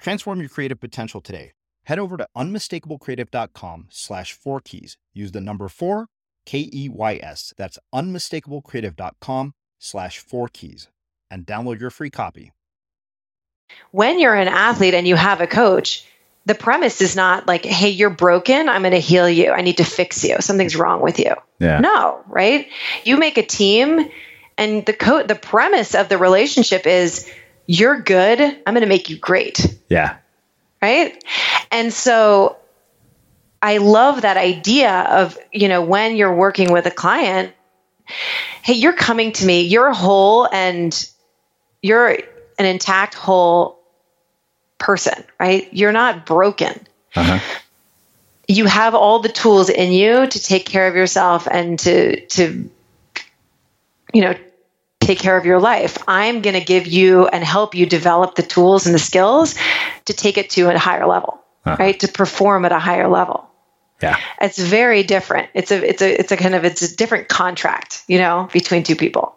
Transform 0.00 0.40
your 0.40 0.48
creative 0.48 0.80
potential 0.80 1.20
today. 1.20 1.52
Head 1.84 1.98
over 1.98 2.16
to 2.16 2.26
unmistakablecreative.com 2.36 3.86
slash 3.90 4.32
four 4.32 4.60
keys. 4.60 4.96
Use 5.12 5.32
the 5.32 5.40
number 5.40 5.68
four, 5.68 6.06
K 6.46 6.68
E 6.72 6.88
Y 6.88 7.20
S. 7.22 7.52
That's 7.56 7.78
unmistakablecreative.com 7.94 9.54
slash 9.78 10.18
four 10.18 10.48
keys 10.48 10.88
and 11.30 11.46
download 11.46 11.80
your 11.80 11.90
free 11.90 12.10
copy. 12.10 12.52
When 13.92 14.18
you're 14.18 14.34
an 14.34 14.48
athlete 14.48 14.94
and 14.94 15.06
you 15.06 15.16
have 15.16 15.40
a 15.40 15.46
coach, 15.46 16.04
the 16.44 16.54
premise 16.54 17.00
is 17.00 17.14
not 17.14 17.46
like, 17.46 17.64
hey, 17.64 17.90
you're 17.90 18.10
broken. 18.10 18.68
I'm 18.68 18.82
going 18.82 18.92
to 18.92 18.98
heal 18.98 19.28
you. 19.28 19.52
I 19.52 19.60
need 19.60 19.76
to 19.76 19.84
fix 19.84 20.24
you. 20.24 20.36
Something's 20.40 20.76
wrong 20.76 21.02
with 21.02 21.18
you. 21.18 21.34
Yeah. 21.58 21.80
No, 21.80 22.22
right? 22.26 22.68
You 23.04 23.16
make 23.16 23.38
a 23.38 23.44
team 23.44 24.10
and 24.56 24.84
the 24.84 24.92
co- 24.92 25.22
the 25.22 25.34
premise 25.34 25.94
of 25.94 26.08
the 26.08 26.18
relationship 26.18 26.86
is 26.86 27.30
you're 27.70 28.00
good. 28.00 28.40
I'm 28.40 28.74
going 28.74 28.80
to 28.82 28.88
make 28.88 29.10
you 29.10 29.16
great. 29.16 29.78
Yeah. 29.88 30.16
Right. 30.82 31.22
And 31.70 31.92
so 31.92 32.56
I 33.62 33.76
love 33.76 34.22
that 34.22 34.36
idea 34.36 34.90
of, 34.90 35.38
you 35.52 35.68
know, 35.68 35.80
when 35.80 36.16
you're 36.16 36.34
working 36.34 36.72
with 36.72 36.86
a 36.86 36.90
client, 36.90 37.52
hey, 38.62 38.72
you're 38.72 38.92
coming 38.92 39.30
to 39.34 39.46
me, 39.46 39.62
you're 39.62 39.92
whole 39.92 40.48
and 40.52 41.08
you're 41.80 42.08
an 42.58 42.66
intact, 42.66 43.14
whole 43.14 43.78
person, 44.78 45.22
right? 45.38 45.68
You're 45.72 45.92
not 45.92 46.26
broken. 46.26 46.88
Uh-huh. 47.14 47.38
You 48.48 48.64
have 48.64 48.96
all 48.96 49.20
the 49.20 49.28
tools 49.28 49.70
in 49.70 49.92
you 49.92 50.26
to 50.26 50.42
take 50.42 50.66
care 50.66 50.88
of 50.88 50.96
yourself 50.96 51.46
and 51.48 51.78
to, 51.78 52.26
to, 52.26 52.68
you 54.12 54.22
know, 54.22 54.34
take 55.10 55.18
care 55.18 55.36
of 55.36 55.44
your 55.44 55.58
life. 55.58 55.98
I'm 56.06 56.40
going 56.40 56.54
to 56.54 56.64
give 56.64 56.86
you 56.86 57.26
and 57.26 57.42
help 57.42 57.74
you 57.74 57.84
develop 57.84 58.36
the 58.36 58.42
tools 58.42 58.86
and 58.86 58.94
the 58.94 59.00
skills 59.00 59.56
to 60.04 60.12
take 60.12 60.38
it 60.38 60.50
to 60.50 60.72
a 60.72 60.78
higher 60.78 61.06
level, 61.06 61.40
uh-huh. 61.64 61.76
right? 61.80 61.98
To 62.00 62.08
perform 62.08 62.64
at 62.64 62.70
a 62.70 62.78
higher 62.78 63.08
level. 63.08 63.48
Yeah. 64.00 64.18
It's 64.40 64.58
very 64.58 65.02
different. 65.02 65.50
It's 65.52 65.70
a 65.72 65.86
it's 65.86 66.00
a 66.00 66.20
it's 66.20 66.32
a 66.32 66.36
kind 66.36 66.54
of 66.54 66.64
it's 66.64 66.80
a 66.80 66.96
different 66.96 67.28
contract, 67.28 68.02
you 68.06 68.18
know, 68.18 68.48
between 68.52 68.82
two 68.82 68.96
people. 68.96 69.36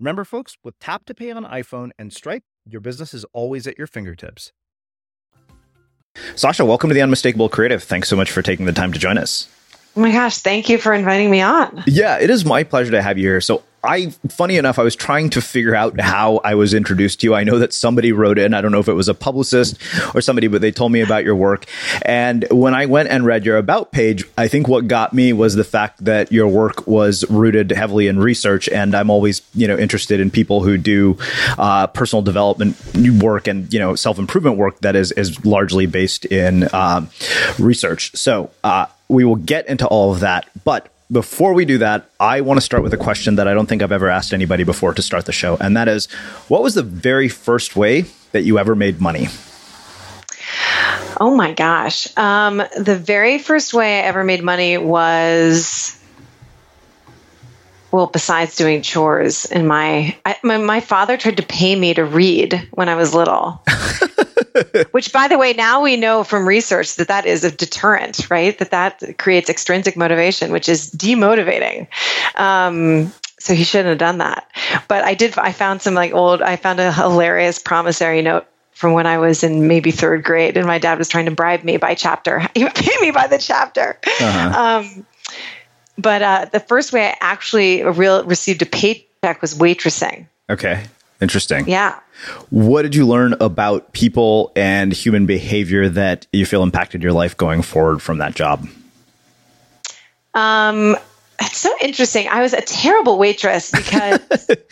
Remember, 0.00 0.24
folks, 0.24 0.56
with 0.62 0.78
Tap 0.78 1.04
to 1.06 1.14
Pay 1.14 1.32
on 1.32 1.44
iPhone 1.44 1.90
and 1.98 2.12
Stripe, 2.12 2.44
your 2.64 2.80
business 2.80 3.12
is 3.12 3.24
always 3.32 3.66
at 3.66 3.76
your 3.76 3.88
fingertips. 3.88 4.52
Sasha, 6.36 6.64
welcome 6.64 6.88
to 6.88 6.94
the 6.94 7.02
Unmistakable 7.02 7.48
Creative. 7.48 7.82
Thanks 7.82 8.08
so 8.08 8.14
much 8.14 8.30
for 8.30 8.40
taking 8.40 8.66
the 8.66 8.72
time 8.72 8.92
to 8.92 8.98
join 8.98 9.18
us. 9.18 9.48
Oh 9.98 10.00
my 10.00 10.12
gosh, 10.12 10.38
thank 10.38 10.68
you 10.68 10.78
for 10.78 10.94
inviting 10.94 11.28
me 11.28 11.40
on. 11.40 11.82
Yeah, 11.88 12.20
it 12.20 12.30
is 12.30 12.44
my 12.44 12.62
pleasure 12.62 12.92
to 12.92 13.02
have 13.02 13.18
you 13.18 13.26
here. 13.30 13.40
So, 13.40 13.64
I, 13.82 14.10
funny 14.28 14.56
enough, 14.56 14.78
I 14.78 14.84
was 14.84 14.94
trying 14.94 15.30
to 15.30 15.40
figure 15.40 15.74
out 15.74 15.98
how 16.00 16.36
I 16.44 16.54
was 16.54 16.72
introduced 16.72 17.20
to 17.20 17.26
you. 17.26 17.34
I 17.34 17.42
know 17.42 17.58
that 17.58 17.72
somebody 17.72 18.12
wrote 18.12 18.38
in. 18.38 18.54
I 18.54 18.60
don't 18.60 18.70
know 18.70 18.78
if 18.78 18.86
it 18.86 18.92
was 18.92 19.08
a 19.08 19.14
publicist 19.14 19.76
or 20.14 20.20
somebody, 20.20 20.46
but 20.46 20.60
they 20.60 20.70
told 20.70 20.92
me 20.92 21.00
about 21.00 21.24
your 21.24 21.34
work. 21.34 21.64
And 22.02 22.46
when 22.52 22.74
I 22.74 22.86
went 22.86 23.08
and 23.08 23.26
read 23.26 23.44
your 23.44 23.56
about 23.56 23.90
page, 23.90 24.24
I 24.36 24.46
think 24.46 24.68
what 24.68 24.86
got 24.86 25.12
me 25.12 25.32
was 25.32 25.56
the 25.56 25.64
fact 25.64 26.04
that 26.04 26.30
your 26.30 26.46
work 26.46 26.86
was 26.86 27.28
rooted 27.28 27.72
heavily 27.72 28.06
in 28.06 28.20
research. 28.20 28.68
And 28.68 28.94
I'm 28.94 29.10
always, 29.10 29.42
you 29.52 29.66
know, 29.66 29.76
interested 29.76 30.20
in 30.20 30.30
people 30.30 30.62
who 30.62 30.78
do 30.78 31.18
uh, 31.56 31.88
personal 31.88 32.22
development 32.22 32.76
work 33.20 33.48
and, 33.48 33.72
you 33.72 33.80
know, 33.80 33.96
self 33.96 34.20
improvement 34.20 34.58
work 34.58 34.80
that 34.82 34.94
is, 34.94 35.10
is 35.10 35.44
largely 35.44 35.86
based 35.86 36.24
in 36.24 36.72
um, 36.72 37.10
research. 37.58 38.14
So, 38.16 38.50
uh, 38.62 38.86
we 39.08 39.24
will 39.24 39.36
get 39.36 39.68
into 39.68 39.86
all 39.86 40.12
of 40.12 40.20
that. 40.20 40.48
But 40.64 40.92
before 41.10 41.54
we 41.54 41.64
do 41.64 41.78
that, 41.78 42.10
I 42.20 42.42
want 42.42 42.58
to 42.58 42.60
start 42.60 42.82
with 42.82 42.92
a 42.92 42.98
question 42.98 43.36
that 43.36 43.48
I 43.48 43.54
don't 43.54 43.66
think 43.66 43.82
I've 43.82 43.92
ever 43.92 44.08
asked 44.08 44.34
anybody 44.34 44.64
before 44.64 44.92
to 44.94 45.02
start 45.02 45.24
the 45.24 45.32
show. 45.32 45.56
And 45.56 45.76
that 45.76 45.88
is 45.88 46.06
what 46.48 46.62
was 46.62 46.74
the 46.74 46.82
very 46.82 47.28
first 47.28 47.76
way 47.76 48.04
that 48.32 48.42
you 48.42 48.58
ever 48.58 48.74
made 48.74 49.00
money? 49.00 49.28
Oh 51.20 51.34
my 51.34 51.52
gosh. 51.52 52.16
Um, 52.16 52.58
the 52.76 52.96
very 52.96 53.38
first 53.38 53.74
way 53.74 54.00
I 54.00 54.02
ever 54.02 54.22
made 54.22 54.42
money 54.42 54.78
was, 54.78 55.98
well, 57.90 58.06
besides 58.06 58.54
doing 58.56 58.82
chores 58.82 59.44
in 59.46 59.66
my, 59.66 60.16
I, 60.24 60.36
my, 60.44 60.58
my 60.58 60.80
father 60.80 61.16
tried 61.16 61.38
to 61.38 61.42
pay 61.42 61.74
me 61.74 61.94
to 61.94 62.04
read 62.04 62.68
when 62.72 62.88
I 62.88 62.94
was 62.94 63.14
little. 63.14 63.62
Which, 64.90 65.12
by 65.12 65.28
the 65.28 65.38
way, 65.38 65.52
now 65.52 65.82
we 65.82 65.96
know 65.96 66.24
from 66.24 66.46
research 66.46 66.96
that 66.96 67.08
that 67.08 67.26
is 67.26 67.44
a 67.44 67.50
deterrent, 67.50 68.30
right? 68.30 68.56
That 68.58 68.70
that 68.70 69.18
creates 69.18 69.50
extrinsic 69.50 69.96
motivation, 69.96 70.52
which 70.52 70.68
is 70.68 70.90
demotivating. 70.90 71.88
Um, 72.34 73.12
so 73.38 73.54
he 73.54 73.64
shouldn't 73.64 73.88
have 73.88 73.98
done 73.98 74.18
that. 74.18 74.50
But 74.88 75.04
I 75.04 75.14
did. 75.14 75.38
I 75.38 75.52
found 75.52 75.82
some 75.82 75.94
like 75.94 76.12
old. 76.12 76.42
I 76.42 76.56
found 76.56 76.80
a 76.80 76.92
hilarious 76.92 77.58
promissory 77.58 78.22
note 78.22 78.46
from 78.72 78.92
when 78.92 79.06
I 79.06 79.18
was 79.18 79.42
in 79.42 79.66
maybe 79.66 79.90
third 79.90 80.22
grade, 80.22 80.56
and 80.56 80.66
my 80.66 80.78
dad 80.78 80.98
was 80.98 81.08
trying 81.08 81.24
to 81.24 81.32
bribe 81.32 81.64
me 81.64 81.76
by 81.78 81.94
chapter. 81.94 82.46
He 82.54 82.64
would 82.64 82.74
pay 82.74 82.94
me 83.00 83.10
by 83.10 83.26
the 83.26 83.38
chapter. 83.38 83.98
Uh-huh. 84.20 84.82
Um, 84.84 85.06
but 85.96 86.22
uh, 86.22 86.46
the 86.52 86.60
first 86.60 86.92
way 86.92 87.08
I 87.08 87.16
actually 87.20 87.82
real, 87.82 88.24
received 88.24 88.62
a 88.62 88.66
paycheck 88.66 89.42
was 89.42 89.54
waitressing. 89.54 90.26
Okay. 90.48 90.84
Interesting. 91.20 91.68
Yeah. 91.68 91.98
What 92.50 92.82
did 92.82 92.94
you 92.94 93.06
learn 93.06 93.34
about 93.40 93.92
people 93.92 94.52
and 94.56 94.92
human 94.92 95.26
behavior 95.26 95.88
that 95.88 96.26
you 96.32 96.46
feel 96.46 96.62
impacted 96.62 97.02
your 97.02 97.12
life 97.12 97.36
going 97.36 97.62
forward 97.62 98.02
from 98.02 98.18
that 98.18 98.34
job? 98.34 98.66
Um, 100.34 100.96
it's 101.40 101.58
so 101.58 101.72
interesting. 101.80 102.28
I 102.28 102.42
was 102.42 102.52
a 102.52 102.60
terrible 102.60 103.18
waitress 103.18 103.70
because 103.70 104.20
it 104.48 104.68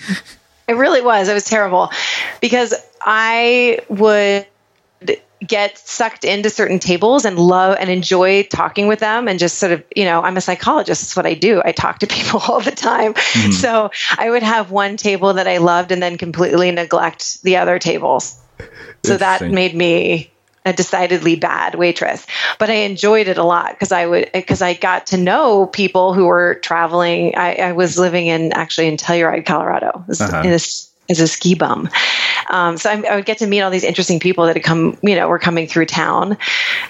really 0.69 1.01
was. 1.01 1.29
I 1.29 1.35
was 1.35 1.45
terrible 1.45 1.91
because 2.41 2.75
I 3.01 3.81
would 3.89 4.47
get 5.47 5.77
sucked 5.77 6.25
into 6.25 6.49
certain 6.49 6.79
tables 6.79 7.25
and 7.25 7.39
love 7.39 7.77
and 7.79 7.91
enjoy 7.91 8.43
talking 8.45 8.87
with 8.87 9.01
them 9.01 9.29
and 9.29 9.39
just 9.39 9.59
sort 9.59 9.73
of 9.73 9.85
you 9.95 10.05
know 10.05 10.23
i'm 10.23 10.37
a 10.37 10.41
psychologist. 10.41 11.03
That's 11.03 11.17
what 11.17 11.27
i 11.27 11.35
do. 11.35 11.63
I 11.65 11.73
talk 11.73 11.99
to 12.01 12.07
people 12.17 12.41
all 12.41 12.61
the 12.61 12.71
time. 12.71 13.15
Mm-hmm. 13.15 13.53
so 13.53 13.91
i 14.17 14.31
would 14.31 14.43
have 14.43 14.71
one 14.71 14.97
table 14.97 15.35
that 15.35 15.47
i 15.47 15.59
loved 15.59 15.93
and 15.93 16.03
then 16.03 16.19
completely 16.19 16.71
neglect 16.71 17.43
the 17.43 17.57
other 17.57 17.79
tables. 17.79 18.41
So 19.05 19.17
that 19.19 19.43
made 19.43 19.75
me 19.75 20.33
a 20.65 20.73
decidedly 20.73 21.37
bad 21.37 21.75
waitress. 21.75 22.27
But 22.59 22.71
i 22.71 22.75
enjoyed 22.75 23.29
it 23.29 23.39
a 23.39 23.45
lot 23.45 23.71
because 23.73 23.93
i 23.93 24.07
would 24.07 24.31
because 24.33 24.63
i 24.63 24.75
got 24.75 25.09
to 25.09 25.17
know 25.17 25.67
people 25.67 26.15
who 26.15 26.25
were 26.25 26.55
traveling. 26.57 27.37
I, 27.37 27.55
I 27.57 27.73
was 27.73 27.99
living 27.99 28.27
in 28.27 28.53
actually 28.53 28.89
in 28.89 28.97
telluride 28.97 29.47
colorado. 29.47 30.05
Uh-huh. 30.09 30.43
in 30.43 30.51
this 30.51 30.86
as 31.09 31.21
a 31.21 31.27
ski 31.27 31.55
bum. 31.55 31.89
Um, 32.51 32.77
so 32.77 32.91
I, 32.91 33.03
I, 33.03 33.17
would 33.17 33.27
get 33.27 33.39
to 33.39 33.47
meet 33.47 33.61
all 33.61 33.71
these 33.71 33.85
interesting 33.85 34.21
people 34.21 34.47
that 34.47 34.57
had 34.57 34.65
come, 34.65 34.99
you 35.03 35.17
know, 35.17 35.29
were 35.29 35.39
coming 35.39 35.67
through 35.67 35.87
town, 35.87 36.33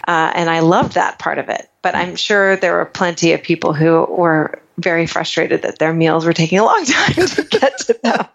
uh, 0.06 0.32
and 0.34 0.50
I 0.50 0.60
loved 0.60 0.94
that 0.94 1.18
part 1.18 1.38
of 1.38 1.48
it. 1.48 1.68
But 1.82 1.94
I'm 1.94 2.16
sure 2.16 2.56
there 2.56 2.74
were 2.74 2.84
plenty 2.84 3.32
of 3.32 3.42
people 3.42 3.72
who 3.72 4.04
were 4.04 4.60
very 4.78 5.06
frustrated 5.06 5.62
that 5.62 5.78
their 5.78 5.94
meals 5.94 6.26
were 6.26 6.32
taking 6.32 6.58
a 6.58 6.64
long 6.64 6.84
time 6.86 7.26
to 7.26 7.42
get 7.44 7.78
to 7.78 7.98
them. 8.02 8.26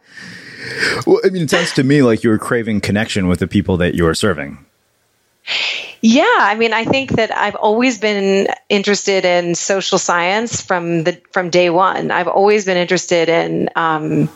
Well, 1.05 1.21
I 1.23 1.29
mean, 1.29 1.43
it 1.43 1.49
sounds 1.49 1.73
to 1.73 1.83
me 1.83 2.01
like 2.01 2.23
you 2.23 2.29
were 2.29 2.37
craving 2.37 2.81
connection 2.81 3.27
with 3.27 3.39
the 3.39 3.47
people 3.47 3.77
that 3.77 3.95
you 3.95 4.03
were 4.03 4.15
serving. 4.15 4.65
Yeah, 6.01 6.23
I 6.39 6.55
mean, 6.55 6.73
I 6.73 6.85
think 6.85 7.11
that 7.11 7.31
I've 7.31 7.55
always 7.55 7.99
been 7.99 8.47
interested 8.69 9.23
in 9.23 9.53
social 9.53 9.99
science 9.99 10.61
from 10.61 11.03
the 11.03 11.21
from 11.31 11.51
day 11.51 11.69
one. 11.69 12.09
I've 12.09 12.27
always 12.27 12.65
been 12.65 12.77
interested 12.77 13.29
in 13.29 13.69
um, 13.75 14.29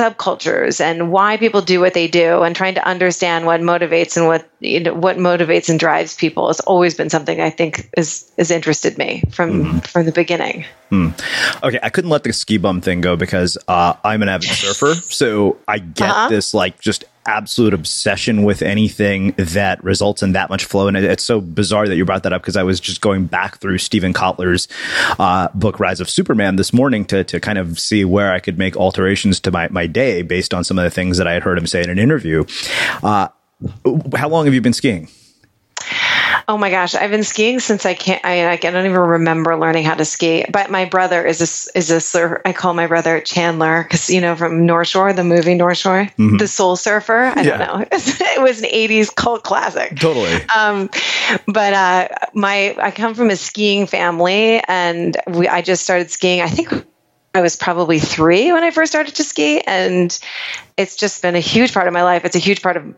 subcultures 0.00 0.80
and 0.80 1.12
why 1.12 1.36
people 1.36 1.60
do 1.60 1.78
what 1.78 1.94
they 1.94 2.08
do 2.08 2.42
and 2.42 2.56
trying 2.56 2.74
to 2.74 2.84
understand 2.84 3.46
what 3.46 3.60
motivates 3.60 4.16
and 4.16 4.26
what 4.26 4.48
you 4.58 4.80
know 4.80 4.92
what 4.92 5.16
motivates 5.18 5.68
and 5.68 5.78
drives 5.78 6.16
people 6.16 6.48
has 6.48 6.58
always 6.60 6.94
been 6.96 7.08
something 7.08 7.40
I 7.40 7.50
think 7.50 7.88
is 7.96 8.28
has 8.36 8.50
interested 8.50 8.98
me 8.98 9.22
from 9.30 9.64
mm. 9.64 9.86
from 9.86 10.04
the 10.06 10.12
beginning. 10.12 10.64
Mm. 10.90 11.14
Okay, 11.62 11.78
I 11.80 11.90
couldn't 11.90 12.10
let 12.10 12.24
the 12.24 12.32
ski 12.32 12.58
bum 12.58 12.80
thing 12.80 13.02
go 13.02 13.14
because 13.14 13.56
uh, 13.68 13.94
I'm 14.02 14.22
an 14.22 14.28
avid 14.28 14.48
surfer, 14.48 14.94
so 15.12 15.58
I 15.68 15.78
get 15.78 16.10
uh-huh. 16.10 16.28
this 16.28 16.54
like 16.54 16.80
just 16.80 17.04
absolute 17.26 17.74
obsession 17.74 18.42
with 18.42 18.62
anything 18.62 19.34
that 19.38 19.82
results 19.82 20.22
in 20.22 20.32
that 20.32 20.50
much 20.50 20.64
flow. 20.64 20.88
And 20.88 20.96
it's 20.96 21.24
so 21.24 21.40
bizarre 21.40 21.88
that 21.88 21.96
you 21.96 22.04
brought 22.04 22.22
that 22.24 22.32
up 22.32 22.42
because 22.42 22.56
I 22.56 22.62
was 22.62 22.80
just 22.80 23.00
going 23.00 23.26
back 23.26 23.58
through 23.58 23.78
Steven 23.78 24.12
Kotler's 24.12 24.68
uh, 25.18 25.48
book, 25.54 25.80
Rise 25.80 26.00
of 26.00 26.10
Superman, 26.10 26.56
this 26.56 26.72
morning 26.72 27.04
to, 27.06 27.24
to 27.24 27.40
kind 27.40 27.58
of 27.58 27.78
see 27.78 28.04
where 28.04 28.32
I 28.32 28.40
could 28.40 28.58
make 28.58 28.76
alterations 28.76 29.40
to 29.40 29.50
my, 29.50 29.68
my 29.68 29.86
day 29.86 30.22
based 30.22 30.52
on 30.52 30.64
some 30.64 30.78
of 30.78 30.84
the 30.84 30.90
things 30.90 31.18
that 31.18 31.26
I 31.26 31.32
had 31.32 31.42
heard 31.42 31.58
him 31.58 31.66
say 31.66 31.82
in 31.82 31.90
an 31.90 31.98
interview. 31.98 32.44
Uh, 33.02 33.28
how 34.14 34.28
long 34.28 34.44
have 34.44 34.54
you 34.54 34.60
been 34.60 34.72
skiing? 34.72 35.08
Oh 36.46 36.58
my 36.58 36.70
gosh, 36.70 36.94
I've 36.94 37.10
been 37.10 37.24
skiing 37.24 37.58
since 37.58 37.86
I 37.86 37.94
can't. 37.94 38.24
I, 38.24 38.50
I 38.50 38.56
don't 38.56 38.86
even 38.86 38.98
remember 38.98 39.56
learning 39.56 39.84
how 39.84 39.94
to 39.94 40.04
ski. 40.04 40.44
But 40.50 40.70
my 40.70 40.84
brother 40.84 41.24
is 41.24 41.40
a 41.40 41.78
is 41.78 41.90
a 41.90 42.00
surfer. 42.00 42.42
I 42.44 42.52
call 42.52 42.74
my 42.74 42.86
brother 42.86 43.20
Chandler 43.20 43.82
because 43.82 44.10
you 44.10 44.20
know 44.20 44.36
from 44.36 44.66
North 44.66 44.88
Shore, 44.88 45.12
the 45.12 45.24
movie 45.24 45.54
North 45.54 45.78
Shore, 45.78 46.04
mm-hmm. 46.18 46.36
the 46.36 46.46
Soul 46.46 46.76
Surfer. 46.76 47.32
I 47.34 47.42
yeah. 47.42 47.56
don't 47.56 47.58
know. 47.58 47.86
it 47.92 48.42
was 48.42 48.62
an 48.62 48.68
'80s 48.68 49.14
cult 49.14 49.42
classic. 49.42 49.98
Totally. 49.98 50.34
Um, 50.54 50.90
but 51.46 51.72
uh, 51.72 52.08
my 52.34 52.76
I 52.78 52.90
come 52.90 53.14
from 53.14 53.30
a 53.30 53.36
skiing 53.36 53.86
family, 53.86 54.60
and 54.66 55.16
we 55.26 55.48
I 55.48 55.62
just 55.62 55.82
started 55.82 56.10
skiing. 56.10 56.42
I 56.42 56.48
think 56.48 56.86
I 57.34 57.40
was 57.40 57.56
probably 57.56 57.98
three 57.98 58.52
when 58.52 58.62
I 58.62 58.70
first 58.70 58.92
started 58.92 59.16
to 59.16 59.24
ski, 59.24 59.60
and 59.60 60.16
it's 60.76 60.96
just 60.96 61.22
been 61.22 61.34
a 61.36 61.40
huge 61.40 61.72
part 61.72 61.88
of 61.88 61.94
my 61.94 62.02
life. 62.02 62.24
It's 62.24 62.36
a 62.36 62.40
huge 62.40 62.62
part 62.62 62.76
of 62.76 62.94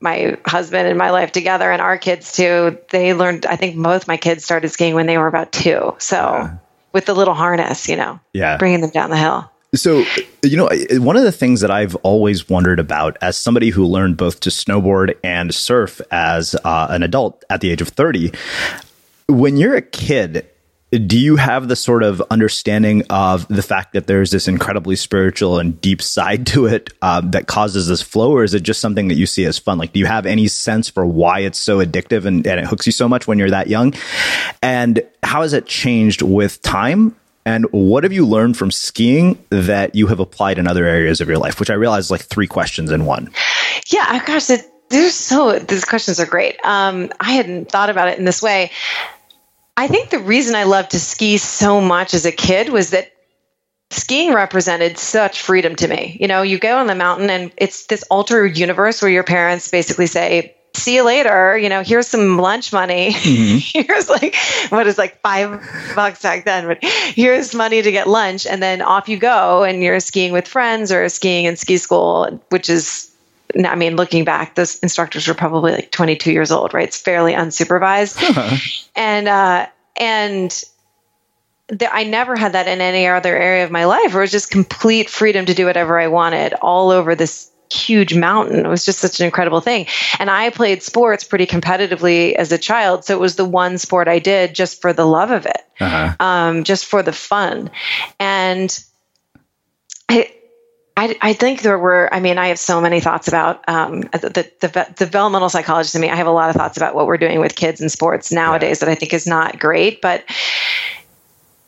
my 0.00 0.36
husband 0.46 0.88
and 0.88 0.98
my 0.98 1.10
life 1.10 1.32
together 1.32 1.70
and 1.70 1.82
our 1.82 1.98
kids 1.98 2.32
too 2.32 2.78
they 2.90 3.14
learned 3.14 3.46
i 3.46 3.56
think 3.56 3.80
both 3.80 4.08
my 4.08 4.16
kids 4.16 4.44
started 4.44 4.68
skiing 4.68 4.94
when 4.94 5.06
they 5.06 5.18
were 5.18 5.26
about 5.26 5.52
two. 5.52 5.94
So 5.98 6.16
yeah. 6.16 6.56
with 6.92 7.06
the 7.06 7.14
little 7.14 7.34
harness 7.34 7.88
you 7.88 7.96
know 7.96 8.20
yeah. 8.32 8.56
bringing 8.56 8.80
them 8.80 8.90
down 8.90 9.10
the 9.10 9.18
hill. 9.18 9.50
So, 9.72 10.04
you 10.42 10.56
know, 10.56 10.68
one 11.00 11.16
of 11.16 11.22
the 11.22 11.30
things 11.30 11.60
that 11.60 11.70
I've 11.70 11.94
always 11.96 12.48
wondered 12.48 12.80
about 12.80 13.16
as 13.22 13.36
somebody 13.36 13.70
who 13.70 13.86
learned 13.86 14.16
both 14.16 14.40
to 14.40 14.50
snowboard 14.50 15.16
and 15.22 15.54
surf 15.54 16.00
as 16.10 16.56
uh, 16.64 16.88
an 16.90 17.04
adult 17.04 17.44
at 17.48 17.60
the 17.60 17.70
age 17.70 17.80
of 17.80 17.86
30, 17.86 18.32
when 19.28 19.56
you're 19.56 19.76
a 19.76 19.82
kid, 19.82 20.49
do 20.90 21.18
you 21.18 21.36
have 21.36 21.68
the 21.68 21.76
sort 21.76 22.02
of 22.02 22.20
understanding 22.30 23.04
of 23.10 23.46
the 23.48 23.62
fact 23.62 23.92
that 23.92 24.06
there's 24.06 24.32
this 24.32 24.48
incredibly 24.48 24.96
spiritual 24.96 25.58
and 25.58 25.80
deep 25.80 26.02
side 26.02 26.46
to 26.48 26.66
it 26.66 26.92
uh, 27.00 27.20
that 27.20 27.46
causes 27.46 27.86
this 27.86 28.02
flow, 28.02 28.32
or 28.32 28.42
is 28.42 28.54
it 28.54 28.62
just 28.62 28.80
something 28.80 29.08
that 29.08 29.14
you 29.14 29.26
see 29.26 29.44
as 29.44 29.58
fun? 29.58 29.78
Like, 29.78 29.92
do 29.92 30.00
you 30.00 30.06
have 30.06 30.26
any 30.26 30.48
sense 30.48 30.88
for 30.88 31.06
why 31.06 31.40
it's 31.40 31.58
so 31.58 31.78
addictive 31.78 32.24
and, 32.24 32.44
and 32.46 32.60
it 32.60 32.66
hooks 32.66 32.86
you 32.86 32.92
so 32.92 33.08
much 33.08 33.28
when 33.28 33.38
you're 33.38 33.50
that 33.50 33.68
young? 33.68 33.94
And 34.62 35.02
how 35.22 35.42
has 35.42 35.52
it 35.52 35.66
changed 35.66 36.22
with 36.22 36.60
time? 36.62 37.14
And 37.46 37.66
what 37.70 38.04
have 38.04 38.12
you 38.12 38.26
learned 38.26 38.56
from 38.56 38.70
skiing 38.70 39.42
that 39.50 39.94
you 39.94 40.08
have 40.08 40.20
applied 40.20 40.58
in 40.58 40.66
other 40.66 40.84
areas 40.84 41.20
of 41.20 41.28
your 41.28 41.38
life? 41.38 41.58
Which 41.60 41.70
I 41.70 41.74
realize 41.74 42.06
is 42.06 42.10
like 42.10 42.22
three 42.22 42.46
questions 42.46 42.90
in 42.90 43.06
one. 43.06 43.30
Yeah, 43.86 44.22
gosh, 44.26 44.50
it, 44.50 44.66
there's 44.90 45.14
so 45.14 45.58
these 45.58 45.84
questions 45.84 46.20
are 46.20 46.26
great. 46.26 46.58
Um, 46.64 47.12
I 47.18 47.32
hadn't 47.32 47.70
thought 47.70 47.90
about 47.90 48.08
it 48.08 48.18
in 48.18 48.24
this 48.24 48.42
way. 48.42 48.72
I 49.80 49.86
think 49.86 50.10
the 50.10 50.18
reason 50.18 50.54
I 50.56 50.64
loved 50.64 50.90
to 50.90 51.00
ski 51.00 51.38
so 51.38 51.80
much 51.80 52.12
as 52.12 52.26
a 52.26 52.32
kid 52.32 52.68
was 52.68 52.90
that 52.90 53.10
skiing 53.88 54.34
represented 54.34 54.98
such 54.98 55.40
freedom 55.40 55.74
to 55.76 55.88
me. 55.88 56.18
You 56.20 56.28
know, 56.28 56.42
you 56.42 56.58
go 56.58 56.76
on 56.76 56.86
the 56.86 56.94
mountain 56.94 57.30
and 57.30 57.50
it's 57.56 57.86
this 57.86 58.02
altered 58.10 58.58
universe 58.58 59.00
where 59.00 59.10
your 59.10 59.24
parents 59.24 59.70
basically 59.70 60.06
say, 60.06 60.54
see 60.74 60.96
you 60.96 61.02
later. 61.02 61.56
You 61.56 61.70
know, 61.70 61.82
here's 61.82 62.08
some 62.08 62.36
lunch 62.36 62.74
money. 62.74 63.14
Mm-hmm. 63.30 63.80
here's 63.86 64.10
like, 64.10 64.36
what 64.68 64.86
is 64.86 64.98
like 64.98 65.22
five 65.22 65.66
bucks 65.94 66.20
back 66.20 66.44
then, 66.44 66.66
but 66.66 66.78
here's 66.82 67.54
money 67.54 67.80
to 67.80 67.90
get 67.90 68.06
lunch. 68.06 68.46
And 68.46 68.62
then 68.62 68.82
off 68.82 69.08
you 69.08 69.16
go 69.16 69.64
and 69.64 69.82
you're 69.82 70.00
skiing 70.00 70.32
with 70.32 70.46
friends 70.46 70.92
or 70.92 71.08
skiing 71.08 71.46
in 71.46 71.56
ski 71.56 71.78
school, 71.78 72.44
which 72.50 72.68
is 72.68 73.09
I 73.64 73.74
mean, 73.74 73.96
looking 73.96 74.24
back, 74.24 74.54
those 74.54 74.78
instructors 74.78 75.26
were 75.28 75.34
probably 75.34 75.72
like 75.72 75.90
22 75.90 76.32
years 76.32 76.50
old, 76.50 76.74
right? 76.74 76.88
It's 76.88 77.00
fairly 77.00 77.32
unsupervised, 77.32 78.22
uh-huh. 78.22 78.56
and 78.94 79.28
uh, 79.28 79.66
and 79.96 80.64
the, 81.68 81.92
I 81.92 82.04
never 82.04 82.36
had 82.36 82.52
that 82.52 82.68
in 82.68 82.80
any 82.80 83.06
other 83.06 83.36
area 83.36 83.64
of 83.64 83.70
my 83.70 83.84
life. 83.84 84.14
It 84.14 84.18
was 84.18 84.30
just 84.30 84.50
complete 84.50 85.08
freedom 85.08 85.46
to 85.46 85.54
do 85.54 85.66
whatever 85.66 85.98
I 85.98 86.08
wanted 86.08 86.54
all 86.54 86.90
over 86.90 87.14
this 87.14 87.50
huge 87.72 88.14
mountain. 88.14 88.66
It 88.66 88.68
was 88.68 88.84
just 88.84 88.98
such 88.98 89.20
an 89.20 89.26
incredible 89.26 89.60
thing. 89.60 89.86
And 90.18 90.28
I 90.28 90.50
played 90.50 90.82
sports 90.82 91.22
pretty 91.22 91.46
competitively 91.46 92.34
as 92.34 92.50
a 92.50 92.58
child, 92.58 93.04
so 93.04 93.14
it 93.14 93.20
was 93.20 93.36
the 93.36 93.44
one 93.44 93.78
sport 93.78 94.08
I 94.08 94.18
did 94.18 94.54
just 94.54 94.80
for 94.80 94.92
the 94.92 95.06
love 95.06 95.30
of 95.30 95.46
it, 95.46 95.62
uh-huh. 95.78 96.16
um, 96.18 96.64
just 96.64 96.86
for 96.86 97.02
the 97.02 97.12
fun, 97.12 97.70
and. 98.18 98.84
I, 100.12 100.34
I, 101.00 101.16
I, 101.22 101.32
think 101.32 101.62
there 101.62 101.78
were, 101.78 102.12
I 102.12 102.20
mean, 102.20 102.36
I 102.36 102.48
have 102.48 102.58
so 102.58 102.78
many 102.78 103.00
thoughts 103.00 103.26
about 103.26 103.66
um, 103.66 104.02
the, 104.02 104.50
the, 104.60 104.68
the, 104.68 104.94
developmental 104.96 105.48
psychologist 105.48 105.94
in 105.94 106.02
me. 106.02 106.10
I 106.10 106.14
have 106.14 106.26
a 106.26 106.30
lot 106.30 106.50
of 106.50 106.56
thoughts 106.56 106.76
about 106.76 106.94
what 106.94 107.06
we're 107.06 107.16
doing 107.16 107.40
with 107.40 107.54
kids 107.54 107.80
in 107.80 107.88
sports 107.88 108.30
nowadays 108.30 108.80
yeah. 108.80 108.84
that 108.84 108.92
I 108.92 108.94
think 108.96 109.14
is 109.14 109.26
not 109.26 109.58
great. 109.58 110.02
But, 110.02 110.24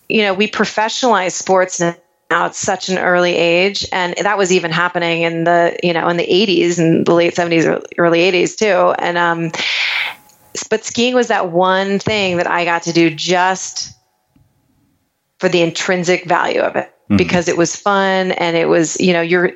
you 0.06 0.20
know, 0.20 0.34
we 0.34 0.48
professionalize 0.48 1.32
sports 1.32 1.80
now 1.80 1.94
at 2.30 2.54
such 2.54 2.90
an 2.90 2.98
early 2.98 3.34
age. 3.34 3.88
And 3.90 4.14
that 4.18 4.36
was 4.36 4.52
even 4.52 4.70
happening 4.70 5.22
in 5.22 5.44
the, 5.44 5.78
you 5.82 5.94
know, 5.94 6.08
in 6.10 6.18
the 6.18 6.26
80s 6.26 6.78
and 6.78 7.06
the 7.06 7.14
late 7.14 7.34
70s, 7.34 7.82
early 7.96 8.18
80s 8.30 8.58
too. 8.58 8.94
And, 8.98 9.16
um, 9.16 9.50
but 10.68 10.84
skiing 10.84 11.14
was 11.14 11.28
that 11.28 11.50
one 11.50 11.98
thing 11.98 12.36
that 12.36 12.50
I 12.50 12.66
got 12.66 12.82
to 12.82 12.92
do 12.92 13.08
just 13.08 13.94
for 15.38 15.48
the 15.48 15.62
intrinsic 15.62 16.26
value 16.26 16.60
of 16.60 16.76
it 16.76 16.92
mm-hmm. 17.12 17.16
because 17.16 17.48
it 17.48 17.56
was 17.56 17.76
fun 17.76 18.32
and 18.32 18.56
it 18.56 18.68
was, 18.68 19.00
you 19.00 19.12
know, 19.12 19.20
you're 19.20 19.52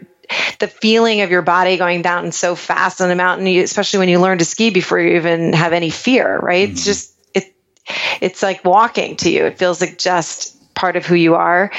the 0.58 0.68
feeling 0.68 1.20
of 1.20 1.30
your 1.30 1.42
body 1.42 1.76
going 1.76 2.02
down 2.02 2.32
so 2.32 2.54
fast 2.54 3.00
on 3.00 3.10
a 3.10 3.14
mountain, 3.14 3.46
especially 3.46 4.00
when 4.00 4.08
you 4.08 4.20
learn 4.20 4.38
to 4.38 4.44
ski 4.44 4.70
before 4.70 4.98
you 4.98 5.16
even 5.16 5.52
have 5.52 5.72
any 5.72 5.90
fear, 5.90 6.38
right? 6.38 6.68
Mm-hmm. 6.68 6.72
It's 6.72 6.84
just 6.84 7.14
it 7.34 7.54
it's 8.20 8.42
like 8.42 8.64
walking 8.64 9.16
to 9.16 9.30
you. 9.30 9.44
It 9.44 9.58
feels 9.58 9.80
like 9.80 9.98
just 9.98 10.74
part 10.74 10.96
of 10.96 11.06
who 11.06 11.14
you 11.14 11.34
are. 11.34 11.72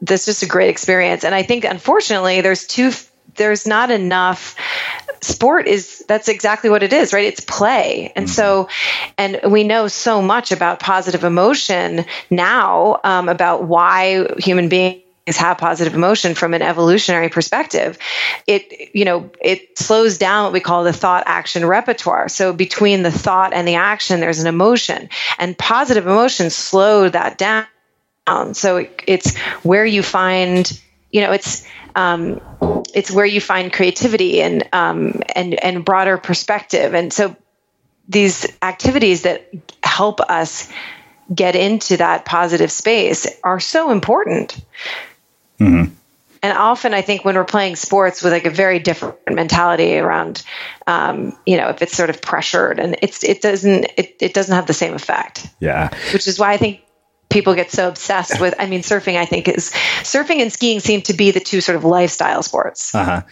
That's 0.00 0.24
just 0.24 0.42
a 0.42 0.46
great 0.46 0.68
experience. 0.68 1.24
And 1.24 1.34
I 1.34 1.42
think 1.42 1.64
unfortunately 1.64 2.40
there's 2.40 2.66
two 2.66 2.92
there's 3.36 3.66
not 3.66 3.90
enough 3.90 4.56
sport 5.26 5.66
is 5.66 6.04
that's 6.08 6.28
exactly 6.28 6.70
what 6.70 6.82
it 6.82 6.92
is 6.92 7.12
right? 7.12 7.26
It's 7.26 7.40
play. 7.40 8.12
And 8.14 8.26
mm-hmm. 8.26 8.32
so 8.32 8.68
and 9.18 9.40
we 9.50 9.64
know 9.64 9.88
so 9.88 10.22
much 10.22 10.52
about 10.52 10.80
positive 10.80 11.24
emotion 11.24 12.04
now 12.30 13.00
um, 13.04 13.28
about 13.28 13.64
why 13.64 14.26
human 14.38 14.68
beings 14.68 15.02
have 15.26 15.58
positive 15.58 15.94
emotion 15.94 16.34
from 16.34 16.54
an 16.54 16.62
evolutionary 16.62 17.28
perspective. 17.28 17.98
It 18.46 18.94
you 18.94 19.04
know 19.04 19.30
it 19.42 19.78
slows 19.78 20.18
down 20.18 20.44
what 20.44 20.52
we 20.52 20.60
call 20.60 20.84
the 20.84 20.92
thought 20.92 21.24
action 21.26 21.66
repertoire. 21.66 22.28
So 22.28 22.52
between 22.52 23.02
the 23.02 23.10
thought 23.10 23.52
and 23.52 23.66
the 23.66 23.74
action 23.74 24.20
there's 24.20 24.40
an 24.40 24.46
emotion. 24.46 25.08
And 25.38 25.58
positive 25.58 26.06
emotions 26.06 26.54
slow 26.54 27.08
that 27.08 27.38
down. 27.38 27.66
So 28.52 28.78
it, 28.78 29.02
it's 29.06 29.36
where 29.62 29.84
you 29.84 30.02
find 30.02 30.80
you 31.10 31.22
know 31.22 31.32
it's 31.32 31.66
um, 31.96 32.40
it's 32.94 33.10
where 33.10 33.26
you 33.26 33.40
find 33.40 33.72
creativity 33.72 34.42
and 34.42 34.68
um, 34.72 35.22
and 35.34 35.54
and 35.64 35.84
broader 35.84 36.18
perspective. 36.18 36.94
And 36.94 37.12
so 37.12 37.34
these 38.08 38.46
activities 38.62 39.22
that 39.22 39.50
help 39.82 40.20
us 40.20 40.70
get 41.34 41.56
into 41.56 41.96
that 41.96 42.24
positive 42.24 42.70
space 42.70 43.26
are 43.42 43.58
so 43.58 43.90
important. 43.90 44.52
Mm-hmm. 45.58 45.92
And 46.42 46.58
often, 46.58 46.94
I 46.94 47.02
think 47.02 47.24
when 47.24 47.34
we're 47.34 47.44
playing 47.44 47.74
sports 47.76 48.22
with 48.22 48.32
like 48.32 48.44
a 48.44 48.50
very 48.50 48.78
different 48.78 49.16
mentality 49.28 49.96
around, 49.96 50.44
um, 50.86 51.36
you 51.44 51.56
know, 51.56 51.70
if 51.70 51.82
it's 51.82 51.96
sort 51.96 52.10
of 52.10 52.20
pressured 52.22 52.78
and 52.78 52.96
it's 53.02 53.24
it 53.24 53.40
doesn't 53.40 53.86
it, 53.96 54.16
it 54.20 54.34
doesn't 54.34 54.54
have 54.54 54.66
the 54.66 54.74
same 54.74 54.94
effect. 54.94 55.48
Yeah, 55.60 55.88
which 56.12 56.28
is 56.28 56.38
why 56.38 56.52
I 56.52 56.56
think 56.58 56.82
people 57.28 57.54
get 57.54 57.70
so 57.70 57.88
obsessed 57.88 58.40
with 58.40 58.54
i 58.58 58.66
mean 58.66 58.80
surfing 58.80 59.16
i 59.16 59.24
think 59.24 59.48
is 59.48 59.70
surfing 60.02 60.40
and 60.40 60.52
skiing 60.52 60.80
seem 60.80 61.02
to 61.02 61.12
be 61.12 61.30
the 61.30 61.40
two 61.40 61.60
sort 61.60 61.76
of 61.76 61.84
lifestyle 61.84 62.42
sports. 62.42 62.94
Uh-huh. 62.94 63.22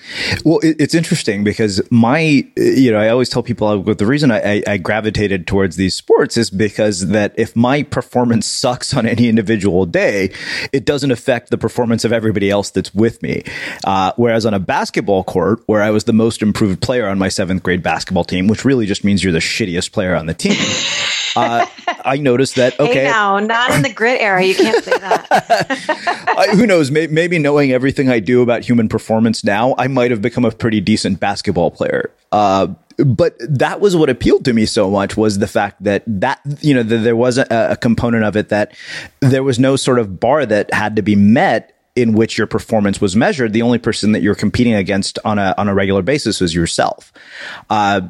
Well 0.44 0.58
it, 0.60 0.76
it's 0.78 0.94
interesting 0.94 1.44
because 1.44 1.80
my 1.90 2.44
you 2.56 2.90
know 2.90 2.98
i 2.98 3.08
always 3.08 3.28
tell 3.28 3.42
people 3.42 3.82
the 3.82 4.06
reason 4.06 4.30
I, 4.30 4.62
I, 4.66 4.76
gravitated 4.78 5.46
towards 5.46 5.76
these 5.76 5.94
sports 5.94 6.36
is 6.36 6.50
because 6.50 7.08
that 7.08 7.32
if 7.36 7.54
my 7.54 7.82
performance 7.82 8.46
sucks 8.46 8.94
on 8.94 9.06
any 9.06 9.28
individual 9.28 9.86
day 9.86 10.32
it 10.72 10.84
doesn't 10.84 11.10
affect 11.10 11.50
the 11.50 11.58
performance 11.58 12.04
of 12.04 12.12
everybody 12.12 12.50
else 12.50 12.70
that's 12.70 12.94
with 12.94 13.22
me. 13.22 13.42
Uh, 13.84 14.12
whereas 14.16 14.44
on 14.44 14.54
a 14.54 14.58
basketball 14.58 15.24
court 15.24 15.62
where 15.66 15.82
i 15.82 15.90
was 15.90 16.04
the 16.04 16.12
most 16.12 16.42
improved 16.42 16.82
player 16.82 17.06
on 17.06 17.18
my 17.18 17.28
seventh 17.28 17.62
grade 17.62 17.82
basketball 17.82 18.24
team 18.24 18.48
which 18.48 18.64
really 18.64 18.86
just 18.86 19.04
means 19.04 19.22
you're 19.22 19.32
the 19.32 19.38
shittiest 19.38 19.92
player 19.92 20.14
on 20.14 20.26
the 20.26 20.34
team 20.34 20.56
uh, 21.37 21.67
I 22.05 22.17
noticed 22.19 22.57
that. 22.57 22.79
Okay, 22.79 22.93
hey 22.93 23.05
now 23.05 23.38
not 23.38 23.71
in 23.73 23.83
the 23.83 23.93
grit 23.93 24.21
era. 24.21 24.43
You 24.43 24.55
can't 24.55 24.85
say 24.85 24.99
that. 24.99 25.26
I, 26.38 26.55
who 26.55 26.67
knows? 26.67 26.91
May, 26.91 27.07
maybe 27.07 27.38
knowing 27.38 27.73
everything 27.73 28.09
I 28.09 28.21
do 28.21 28.43
about 28.43 28.64
human 28.64 28.88
performance 28.88 29.45
now, 29.45 29.75
I 29.79 29.88
might 29.88 30.11
have 30.11 30.23
become 30.23 30.45
a 30.45 30.50
pretty 30.50 30.81
decent 30.81 31.21
basketball 31.21 31.71
player. 31.71 32.11
Uh, 32.33 32.69
but 32.99 33.37
that 33.41 33.81
was 33.81 33.97
what 33.97 34.11
appealed 34.11 34.45
to 34.45 34.53
me 34.53 34.67
so 34.67 34.91
much 34.91 35.17
was 35.17 35.38
the 35.38 35.47
fact 35.47 35.83
that 35.83 36.03
that 36.07 36.41
you 36.61 36.75
know 36.75 36.83
the, 36.83 36.99
there 36.99 37.17
was 37.17 37.38
a, 37.38 37.47
a 37.50 37.76
component 37.76 38.25
of 38.25 38.37
it 38.37 38.49
that 38.50 38.73
there 39.21 39.43
was 39.43 39.59
no 39.59 39.76
sort 39.76 39.99
of 39.99 40.21
bar 40.21 40.47
that 40.47 40.73
had 40.73 40.97
to 40.97 41.03
be 41.03 41.17
met 41.17 41.75
in 41.97 42.12
which 42.12 42.37
your 42.37 42.47
performance 42.47 43.00
was 43.00 43.14
measured. 43.14 43.53
The 43.53 43.62
only 43.62 43.79
person 43.79 44.12
that 44.12 44.23
you're 44.23 44.35
competing 44.35 44.75
against 44.75 45.19
on 45.25 45.38
a 45.38 45.55
on 45.59 45.69
a 45.69 45.75
regular 45.75 46.03
basis 46.03 46.41
was 46.41 46.55
yourself. 46.55 47.12
Uh, 47.71 48.03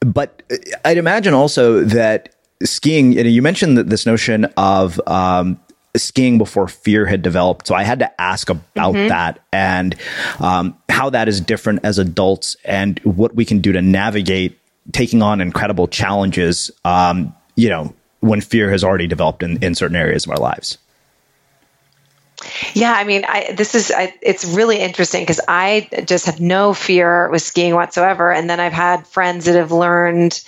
but 0.00 0.42
I'd 0.84 0.98
imagine 0.98 1.34
also 1.34 1.84
that 1.84 2.34
skiing, 2.62 3.12
you, 3.12 3.22
know, 3.22 3.28
you 3.28 3.42
mentioned 3.42 3.76
this 3.76 4.06
notion 4.06 4.46
of 4.56 5.00
um, 5.06 5.60
skiing 5.96 6.38
before 6.38 6.68
fear 6.68 7.06
had 7.06 7.22
developed. 7.22 7.66
So 7.66 7.74
I 7.74 7.82
had 7.82 7.98
to 8.00 8.20
ask 8.20 8.48
about 8.48 8.94
mm-hmm. 8.94 9.08
that 9.08 9.40
and 9.52 9.94
um, 10.40 10.76
how 10.88 11.10
that 11.10 11.28
is 11.28 11.40
different 11.40 11.80
as 11.84 11.98
adults 11.98 12.56
and 12.64 12.98
what 13.00 13.34
we 13.34 13.44
can 13.44 13.60
do 13.60 13.72
to 13.72 13.82
navigate 13.82 14.58
taking 14.92 15.22
on 15.22 15.40
incredible 15.40 15.86
challenges, 15.88 16.70
um, 16.84 17.34
you 17.56 17.68
know, 17.68 17.94
when 18.20 18.40
fear 18.40 18.70
has 18.70 18.82
already 18.82 19.06
developed 19.06 19.42
in, 19.42 19.62
in 19.62 19.74
certain 19.74 19.96
areas 19.96 20.24
of 20.24 20.32
our 20.32 20.38
lives. 20.38 20.78
Yeah, 22.74 22.92
I 22.92 23.04
mean, 23.04 23.24
I, 23.26 23.52
this 23.52 23.74
is 23.74 23.90
I, 23.90 24.14
it's 24.22 24.44
really 24.44 24.78
interesting 24.78 25.22
because 25.22 25.40
I 25.48 25.88
just 26.04 26.26
have 26.26 26.40
no 26.40 26.72
fear 26.72 27.28
with 27.30 27.42
skiing 27.42 27.74
whatsoever, 27.74 28.32
and 28.32 28.48
then 28.48 28.60
I've 28.60 28.72
had 28.72 29.06
friends 29.08 29.46
that 29.46 29.56
have 29.56 29.72
learned 29.72 30.40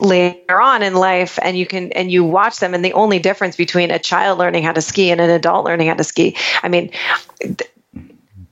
later 0.00 0.60
on 0.60 0.82
in 0.82 0.94
life, 0.94 1.38
and 1.42 1.56
you 1.58 1.66
can 1.66 1.92
and 1.92 2.12
you 2.12 2.24
watch 2.24 2.58
them, 2.58 2.74
and 2.74 2.84
the 2.84 2.92
only 2.92 3.18
difference 3.18 3.56
between 3.56 3.90
a 3.90 3.98
child 3.98 4.38
learning 4.38 4.62
how 4.62 4.72
to 4.72 4.80
ski 4.82 5.10
and 5.10 5.20
an 5.20 5.30
adult 5.30 5.64
learning 5.64 5.88
how 5.88 5.94
to 5.94 6.04
ski, 6.04 6.36
I 6.62 6.68
mean, 6.68 6.90
th- 7.40 7.70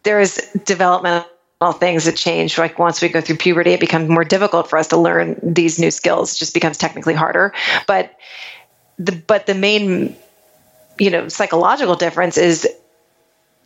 there 0.02 0.20
is 0.20 0.36
developmental 0.64 1.28
things 1.74 2.04
that 2.06 2.16
change. 2.16 2.58
Like 2.58 2.78
once 2.78 3.02
we 3.02 3.08
go 3.08 3.20
through 3.20 3.36
puberty, 3.36 3.72
it 3.72 3.80
becomes 3.80 4.08
more 4.08 4.24
difficult 4.24 4.68
for 4.70 4.78
us 4.78 4.88
to 4.88 4.96
learn 4.96 5.38
these 5.42 5.78
new 5.78 5.90
skills. 5.90 6.34
It 6.34 6.38
just 6.38 6.54
becomes 6.54 6.78
technically 6.78 7.14
harder, 7.14 7.54
but 7.86 8.16
the 8.98 9.12
but 9.12 9.46
the 9.46 9.54
main 9.54 10.16
you 10.98 11.10
know 11.10 11.28
psychological 11.28 11.96
difference 11.96 12.38
is 12.38 12.68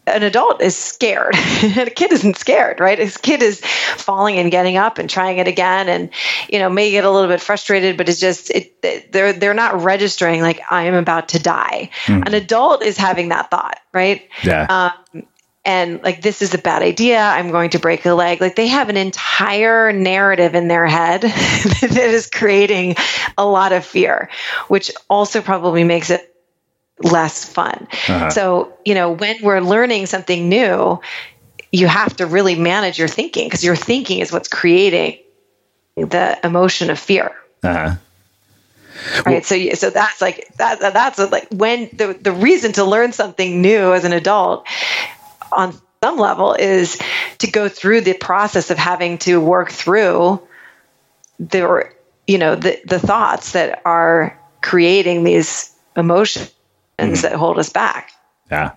an 0.06 0.23
adult 0.23 0.61
is 0.61 0.76
scared. 0.76 1.34
a 1.62 1.90
kid 1.90 2.12
isn't 2.12 2.37
scared, 2.37 2.80
right? 2.80 2.99
His 2.99 3.16
kid 3.16 3.42
is 3.42 3.61
falling 3.61 4.38
and 4.38 4.50
getting 4.50 4.76
up 4.76 4.99
and 4.99 5.08
trying 5.08 5.38
it 5.38 5.49
again, 5.49 5.88
and 5.88 6.11
you 6.49 6.58
know 6.58 6.68
may 6.68 6.90
get 6.90 7.04
a 7.04 7.11
little 7.11 7.28
bit 7.28 7.40
frustrated, 7.40 7.96
but 7.96 8.08
it's 8.08 8.20
just 8.20 8.50
it, 8.50 9.12
they're 9.12 9.32
they're 9.32 9.54
not 9.54 9.82
registering 9.82 10.42
like 10.42 10.61
I 10.70 10.84
am 10.84 10.94
about 10.94 11.30
to 11.30 11.38
die. 11.38 11.90
Mm. 12.04 12.26
An 12.26 12.34
adult 12.34 12.82
is 12.82 12.96
having 12.96 13.30
that 13.30 13.50
thought, 13.50 13.78
right? 13.92 14.28
Yeah. 14.42 14.92
Um, 15.14 15.25
and 15.64 16.02
like 16.02 16.20
this 16.20 16.42
is 16.42 16.52
a 16.52 16.58
bad 16.58 16.82
idea. 16.82 17.18
I'm 17.18 17.50
going 17.50 17.70
to 17.70 17.78
break 17.78 18.04
a 18.04 18.12
leg. 18.12 18.40
Like 18.40 18.56
they 18.56 18.66
have 18.66 18.90
an 18.90 18.96
entire 18.96 19.92
narrative 19.92 20.54
in 20.54 20.68
their 20.68 20.87
head 20.87 21.23
that 21.23 21.96
is 21.96 22.28
creating 22.28 22.96
a 23.38 23.46
lot 23.46 23.73
of 23.73 23.84
fear, 23.84 24.28
which 24.68 24.90
also 25.08 25.40
probably 25.40 25.84
makes 25.84 26.11
it 26.11 26.33
less 27.02 27.44
fun. 27.44 27.88
Uh-huh. 27.90 28.30
So, 28.30 28.76
you 28.84 28.94
know, 28.94 29.12
when 29.12 29.42
we're 29.42 29.60
learning 29.60 30.06
something 30.06 30.48
new, 30.48 31.00
you 31.72 31.86
have 31.88 32.16
to 32.16 32.26
really 32.26 32.54
manage 32.54 32.98
your 32.98 33.08
thinking 33.08 33.46
because 33.48 33.64
your 33.64 33.76
thinking 33.76 34.20
is 34.20 34.32
what's 34.32 34.48
creating 34.48 35.18
the 35.96 36.38
emotion 36.44 36.90
of 36.90 36.98
fear. 36.98 37.32
Uh-huh. 37.62 37.96
Right. 39.26 39.26
Well, 39.26 39.42
so, 39.42 39.70
so 39.74 39.90
that's 39.90 40.20
like 40.20 40.48
that. 40.56 40.78
That's 40.80 41.18
like 41.18 41.48
when 41.50 41.90
the 41.92 42.16
the 42.18 42.30
reason 42.30 42.72
to 42.74 42.84
learn 42.84 43.12
something 43.12 43.60
new 43.60 43.92
as 43.92 44.04
an 44.04 44.12
adult, 44.12 44.66
on 45.50 45.76
some 46.02 46.16
level, 46.16 46.54
is 46.54 46.96
to 47.38 47.50
go 47.50 47.68
through 47.68 48.02
the 48.02 48.14
process 48.14 48.70
of 48.70 48.78
having 48.78 49.18
to 49.18 49.40
work 49.40 49.72
through 49.72 50.40
the 51.40 51.90
you 52.26 52.38
know 52.38 52.54
the 52.54 52.80
the 52.86 53.00
thoughts 53.00 53.52
that 53.52 53.82
are 53.84 54.38
creating 54.62 55.24
these 55.24 55.74
emotions 55.96 56.54
mm-hmm. 56.98 57.22
that 57.22 57.32
hold 57.32 57.58
us 57.58 57.70
back. 57.70 58.12
Yeah. 58.50 58.72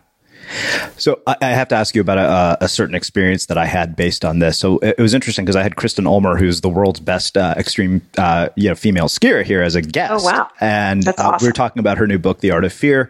So 0.97 1.21
I 1.27 1.47
have 1.47 1.67
to 1.69 1.75
ask 1.75 1.93
you 1.93 2.01
about 2.01 2.17
a, 2.17 2.63
a, 2.63 2.67
certain 2.69 2.95
experience 2.95 3.47
that 3.47 3.57
I 3.57 3.65
had 3.65 3.95
based 3.95 4.24
on 4.24 4.39
this. 4.39 4.57
So 4.57 4.77
it 4.79 4.97
was 4.97 5.13
interesting 5.13 5.43
because 5.43 5.57
I 5.57 5.63
had 5.63 5.75
Kristen 5.75 6.07
Ulmer, 6.07 6.38
who's 6.38 6.62
the 6.62 6.69
world's 6.69 7.00
best 7.00 7.38
uh, 7.38 7.53
extreme, 7.57 8.01
uh, 8.17 8.50
you 8.55 8.69
know, 8.69 8.75
female 8.75 9.07
skier 9.07 9.43
here 9.43 9.62
as 9.62 9.75
a 9.75 9.81
guest. 9.81 10.13
Oh 10.13 10.24
wow! 10.24 10.47
And 10.62 11.07
uh, 11.07 11.13
awesome. 11.17 11.45
we 11.45 11.50
were 11.50 11.53
talking 11.53 11.81
about 11.81 11.97
her 11.97 12.07
new 12.07 12.17
book, 12.17 12.39
The 12.39 12.51
Art 12.51 12.63
of 12.63 12.71
Fear. 12.71 13.09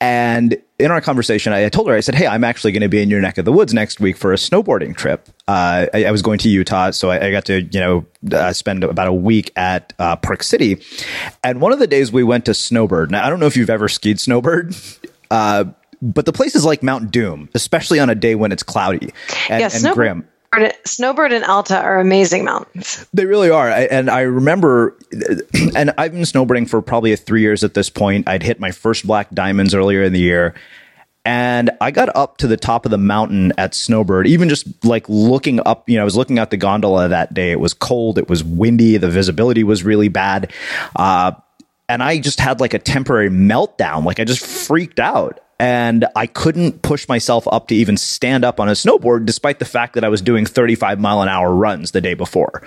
And 0.00 0.60
in 0.82 0.90
our 0.90 1.00
conversation, 1.00 1.52
I 1.52 1.68
told 1.68 1.88
her, 1.88 1.94
I 1.94 2.00
said, 2.00 2.14
Hey, 2.14 2.26
I'm 2.26 2.44
actually 2.44 2.72
going 2.72 2.82
to 2.82 2.88
be 2.88 3.00
in 3.00 3.08
your 3.08 3.20
neck 3.20 3.38
of 3.38 3.44
the 3.44 3.52
woods 3.52 3.72
next 3.72 4.00
week 4.00 4.16
for 4.16 4.32
a 4.32 4.36
snowboarding 4.36 4.96
trip. 4.96 5.28
Uh, 5.48 5.86
I, 5.94 6.04
I, 6.04 6.10
was 6.10 6.22
going 6.22 6.38
to 6.38 6.48
Utah, 6.48 6.90
so 6.90 7.10
I, 7.10 7.26
I 7.26 7.30
got 7.30 7.44
to, 7.46 7.62
you 7.62 7.80
know, 7.80 8.06
uh, 8.32 8.52
spend 8.52 8.84
about 8.84 9.08
a 9.08 9.12
week 9.12 9.52
at 9.56 9.92
uh, 9.98 10.16
Park 10.16 10.42
City. 10.42 10.82
And 11.44 11.60
one 11.60 11.72
of 11.72 11.78
the 11.78 11.86
days 11.86 12.12
we 12.12 12.22
went 12.22 12.44
to 12.46 12.54
Snowbird. 12.54 13.10
Now, 13.10 13.24
I 13.24 13.30
don't 13.30 13.40
know 13.40 13.46
if 13.46 13.56
you've 13.56 13.70
ever 13.70 13.88
skied 13.88 14.20
Snowbird. 14.20 14.74
Uh, 15.30 15.64
but 16.02 16.26
the 16.26 16.32
place 16.32 16.54
is 16.54 16.62
like 16.62 16.82
Mount 16.82 17.10
Doom, 17.10 17.48
especially 17.54 17.98
on 17.98 18.10
a 18.10 18.14
day 18.14 18.34
when 18.34 18.52
it's 18.52 18.62
cloudy 18.62 19.14
and, 19.48 19.60
yeah, 19.60 19.64
and 19.64 19.72
Snowbird, 19.72 19.94
grim. 19.94 20.28
Snowbird 20.84 21.32
and 21.32 21.44
Alta 21.44 21.78
are 21.78 21.98
amazing 21.98 22.44
mountains. 22.44 23.06
They 23.14 23.24
really 23.24 23.50
are. 23.50 23.70
I, 23.70 23.82
and 23.84 24.10
I 24.10 24.20
remember, 24.22 24.96
and 25.74 25.94
I've 25.96 26.12
been 26.12 26.22
snowboarding 26.22 26.68
for 26.68 26.82
probably 26.82 27.14
three 27.16 27.40
years 27.40 27.64
at 27.64 27.74
this 27.74 27.88
point. 27.88 28.28
I'd 28.28 28.42
hit 28.42 28.60
my 28.60 28.70
first 28.70 29.06
black 29.06 29.30
diamonds 29.30 29.74
earlier 29.74 30.02
in 30.02 30.12
the 30.12 30.20
year. 30.20 30.54
And 31.24 31.70
I 31.80 31.92
got 31.92 32.14
up 32.16 32.38
to 32.38 32.48
the 32.48 32.56
top 32.56 32.84
of 32.84 32.90
the 32.90 32.98
mountain 32.98 33.52
at 33.56 33.74
Snowbird, 33.74 34.26
even 34.26 34.48
just 34.48 34.84
like 34.84 35.08
looking 35.08 35.60
up, 35.64 35.88
you 35.88 35.96
know, 35.96 36.02
I 36.02 36.04
was 36.04 36.16
looking 36.16 36.38
out 36.38 36.50
the 36.50 36.56
gondola 36.56 37.08
that 37.08 37.32
day. 37.32 37.52
It 37.52 37.60
was 37.60 37.74
cold. 37.74 38.18
It 38.18 38.28
was 38.28 38.42
windy. 38.42 38.96
The 38.96 39.08
visibility 39.08 39.62
was 39.62 39.84
really 39.84 40.08
bad. 40.08 40.52
Uh, 40.96 41.32
and 41.88 42.02
I 42.02 42.18
just 42.18 42.40
had 42.40 42.60
like 42.60 42.74
a 42.74 42.78
temporary 42.78 43.30
meltdown. 43.30 44.04
Like 44.04 44.18
I 44.18 44.24
just 44.24 44.44
freaked 44.44 44.98
out 44.98 45.40
and 45.62 46.06
I 46.16 46.26
couldn't 46.26 46.82
push 46.82 47.06
myself 47.06 47.46
up 47.46 47.68
to 47.68 47.76
even 47.76 47.96
stand 47.96 48.44
up 48.44 48.58
on 48.58 48.68
a 48.68 48.72
snowboard, 48.72 49.26
despite 49.26 49.60
the 49.60 49.64
fact 49.64 49.94
that 49.94 50.02
I 50.02 50.08
was 50.08 50.20
doing 50.20 50.44
35 50.44 50.98
mile 50.98 51.22
an 51.22 51.28
hour 51.28 51.54
runs 51.54 51.92
the 51.92 52.00
day 52.00 52.14
before. 52.14 52.64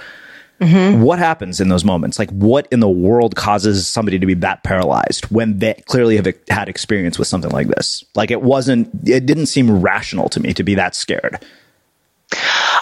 Mm-hmm. 0.62 1.02
What 1.02 1.20
happens 1.20 1.60
in 1.60 1.68
those 1.68 1.84
moments? 1.84 2.18
Like, 2.18 2.30
what 2.30 2.70
in 2.72 2.80
the 2.80 2.88
world 2.88 3.36
causes 3.36 3.86
somebody 3.86 4.18
to 4.18 4.26
be 4.26 4.34
that 4.36 4.64
paralyzed 4.64 5.26
when 5.26 5.60
they 5.60 5.74
clearly 5.88 6.16
have 6.16 6.34
had 6.48 6.70
experience 6.70 7.20
with 7.20 7.28
something 7.28 7.52
like 7.52 7.68
this? 7.68 8.06
Like, 8.16 8.32
it 8.32 8.42
wasn't, 8.42 8.90
it 9.06 9.26
didn't 9.26 9.48
seem 9.48 9.82
rational 9.82 10.30
to 10.30 10.40
me 10.40 10.54
to 10.54 10.64
be 10.64 10.76
that 10.76 10.96
scared. 10.96 11.44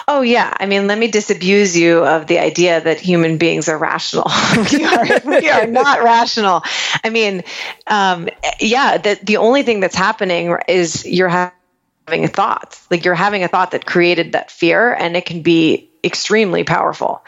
Oh 0.06 0.20
yeah, 0.20 0.54
I 0.58 0.66
mean, 0.66 0.86
let 0.86 0.98
me 0.98 1.08
disabuse 1.08 1.76
you 1.76 2.04
of 2.04 2.26
the 2.26 2.38
idea 2.38 2.80
that 2.80 3.00
human 3.00 3.38
beings 3.38 3.68
are 3.68 3.78
rational. 3.78 4.30
we 4.72 4.84
are 4.84 5.20
we 5.24 5.48
are 5.48 5.66
not 5.66 6.02
rational. 6.02 6.62
I 7.02 7.10
mean, 7.10 7.42
um, 7.86 8.28
yeah, 8.60 8.98
the 8.98 9.18
the 9.22 9.38
only 9.38 9.62
thing 9.62 9.80
that's 9.80 9.96
happening 9.96 10.56
is 10.68 11.06
you're 11.06 11.28
having 11.28 12.28
thoughts. 12.28 12.86
Like 12.90 13.04
you're 13.04 13.14
having 13.14 13.44
a 13.44 13.48
thought 13.48 13.70
that 13.70 13.86
created 13.86 14.32
that 14.32 14.50
fear, 14.50 14.92
and 14.92 15.16
it 15.16 15.24
can 15.24 15.42
be 15.42 15.88
extremely 16.02 16.64
powerful. 16.64 17.24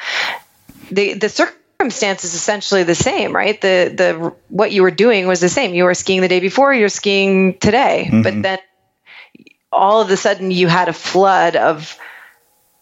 The 0.90 1.14
the 1.14 1.28
circumstance 1.28 2.24
is 2.24 2.34
essentially 2.34 2.82
the 2.82 2.94
same, 2.94 3.34
right? 3.34 3.60
The 3.60 3.92
the 3.96 4.34
what 4.48 4.72
you 4.72 4.82
were 4.82 4.90
doing 4.90 5.26
was 5.26 5.40
the 5.40 5.48
same. 5.48 5.74
You 5.74 5.84
were 5.84 5.94
skiing 5.94 6.20
the 6.20 6.28
day 6.28 6.40
before, 6.40 6.74
you're 6.74 6.88
skiing 6.88 7.58
today, 7.58 8.04
mm-hmm. 8.06 8.22
but 8.22 8.42
then 8.42 8.58
all 9.72 10.00
of 10.00 10.10
a 10.10 10.16
sudden 10.16 10.50
you 10.50 10.68
had 10.68 10.88
a 10.88 10.92
flood 10.92 11.56
of 11.56 11.98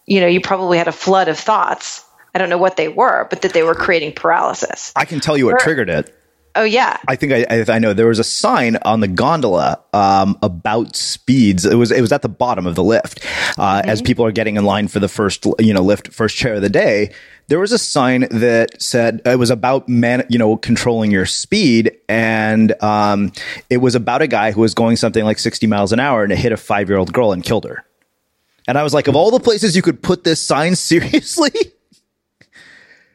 you 0.05 0.21
know, 0.21 0.27
you 0.27 0.41
probably 0.41 0.77
had 0.77 0.87
a 0.87 0.93
flood 0.93 1.27
of 1.27 1.37
thoughts. 1.37 2.03
I 2.33 2.37
don't 2.37 2.49
know 2.49 2.57
what 2.57 2.77
they 2.77 2.89
were, 2.89 3.27
but 3.29 3.41
that 3.43 3.53
they 3.53 3.63
were 3.63 3.75
creating 3.75 4.13
paralysis. 4.13 4.91
I 4.95 5.05
can 5.05 5.19
tell 5.19 5.37
you 5.37 5.45
what 5.45 5.55
or, 5.55 5.59
triggered 5.59 5.89
it. 5.89 6.13
Oh 6.57 6.63
yeah, 6.63 6.97
I 7.05 7.17
think 7.17 7.33
I, 7.33 7.65
I 7.67 7.79
know 7.79 7.93
there 7.93 8.07
was 8.07 8.19
a 8.19 8.23
sign 8.23 8.77
on 8.83 9.01
the 9.01 9.09
gondola 9.09 9.81
um, 9.93 10.37
about 10.41 10.95
speeds. 10.95 11.65
It 11.65 11.75
was 11.75 11.91
it 11.91 11.99
was 11.99 12.13
at 12.13 12.21
the 12.21 12.29
bottom 12.29 12.65
of 12.65 12.75
the 12.75 12.83
lift 12.83 13.19
uh, 13.57 13.81
mm-hmm. 13.81 13.89
as 13.89 14.01
people 14.01 14.25
are 14.25 14.31
getting 14.31 14.55
in 14.55 14.63
line 14.63 14.87
for 14.87 14.99
the 14.99 15.09
first 15.09 15.45
you 15.59 15.73
know 15.73 15.81
lift 15.81 16.13
first 16.13 16.37
chair 16.37 16.55
of 16.55 16.61
the 16.61 16.69
day. 16.69 17.13
There 17.47 17.59
was 17.59 17.73
a 17.73 17.77
sign 17.77 18.21
that 18.31 18.81
said 18.81 19.21
it 19.25 19.37
was 19.37 19.49
about 19.49 19.89
man 19.89 20.25
you 20.29 20.39
know 20.39 20.55
controlling 20.55 21.11
your 21.11 21.25
speed, 21.25 21.97
and 22.07 22.81
um, 22.81 23.33
it 23.69 23.77
was 23.77 23.95
about 23.95 24.21
a 24.21 24.27
guy 24.27 24.51
who 24.51 24.61
was 24.61 24.73
going 24.73 24.95
something 24.95 25.25
like 25.25 25.39
sixty 25.39 25.67
miles 25.67 25.91
an 25.91 25.99
hour 25.99 26.23
and 26.23 26.31
it 26.31 26.37
hit 26.37 26.53
a 26.53 26.57
five 26.57 26.87
year 26.87 26.97
old 26.97 27.11
girl 27.11 27.33
and 27.33 27.43
killed 27.43 27.65
her. 27.65 27.84
And 28.67 28.77
I 28.77 28.83
was 28.83 28.93
like, 28.93 29.07
of 29.07 29.15
all 29.15 29.31
the 29.31 29.39
places 29.39 29.75
you 29.75 29.81
could 29.81 30.01
put 30.01 30.23
this 30.23 30.41
sign, 30.41 30.75
seriously? 30.75 31.51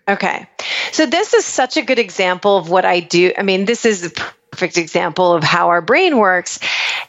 Okay. 0.09 0.49
So 0.93 1.07
this 1.07 1.35
is 1.35 1.45
such 1.45 1.77
a 1.77 1.83
good 1.83 1.99
example 1.99 2.57
of 2.57 2.69
what 2.69 2.85
I 2.85 3.01
do. 3.01 3.33
I 3.37 3.43
mean, 3.43 3.65
this 3.65 3.85
is 3.85 4.07
a 4.07 4.11
perfect 4.51 4.77
example 4.77 5.33
of 5.33 5.45
how 5.45 5.69
our 5.69 5.81
brain 5.81 6.19
works. 6.19 6.59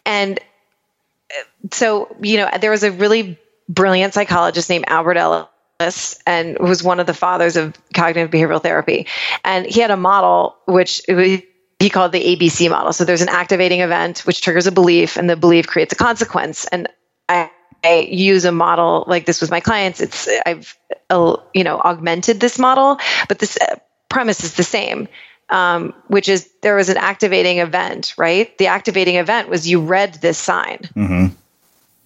And 0.06 0.39
uh, 0.39 1.43
so, 1.71 2.15
you 2.21 2.38
know, 2.38 2.49
there 2.60 2.71
was 2.71 2.84
a 2.84 2.91
really 2.91 3.39
brilliant 3.67 4.13
psychologist 4.13 4.69
named 4.69 4.86
Albert 4.88 5.17
Ellis 5.17 6.19
and 6.27 6.60
was 6.60 6.84
one 6.84 6.99
of 6.99 7.08
the 7.08 7.13
fathers 7.13 7.56
of 7.56 7.75
cognitive 7.93 8.30
behavioral 8.30 8.62
therapy. 8.62 9.08
And 9.43 9.65
he 9.65 9.80
had 9.80 9.89
a 9.89 9.97
model 9.97 10.58
which 10.67 11.01
he 11.08 11.89
called 11.89 12.12
the 12.12 12.23
ABC 12.23 12.69
model. 12.69 12.93
So 12.93 13.06
there's 13.06 13.23
an 13.23 13.30
activating 13.30 13.80
event 13.80 14.19
which 14.19 14.41
triggers 14.41 14.67
a 14.67 14.71
belief 14.71 15.17
and 15.17 15.27
the 15.27 15.36
belief 15.36 15.65
creates 15.65 15.93
a 15.93 15.95
consequence. 15.95 16.65
And 16.65 16.88
I 17.27 17.49
I 17.83 18.07
use 18.09 18.45
a 18.45 18.51
model 18.51 19.05
like 19.07 19.25
this 19.25 19.41
with 19.41 19.51
my 19.51 19.59
clients, 19.59 20.01
it's 20.01 20.29
I've 20.45 20.77
uh, 21.09 21.37
you 21.53 21.63
know 21.63 21.79
augmented 21.79 22.39
this 22.39 22.59
model, 22.59 22.99
but 23.27 23.39
this 23.39 23.57
uh, 23.57 23.77
premise 24.09 24.43
is 24.43 24.55
the 24.55 24.63
same. 24.63 25.07
Um, 25.49 25.93
which 26.07 26.29
is 26.29 26.49
there 26.61 26.77
was 26.77 26.87
an 26.87 26.95
activating 26.95 27.57
event, 27.57 28.13
right? 28.17 28.57
The 28.57 28.67
activating 28.67 29.17
event 29.17 29.49
was 29.49 29.67
you 29.67 29.81
read 29.81 30.13
this 30.13 30.37
sign, 30.37 30.77
mm-hmm. 30.95 31.25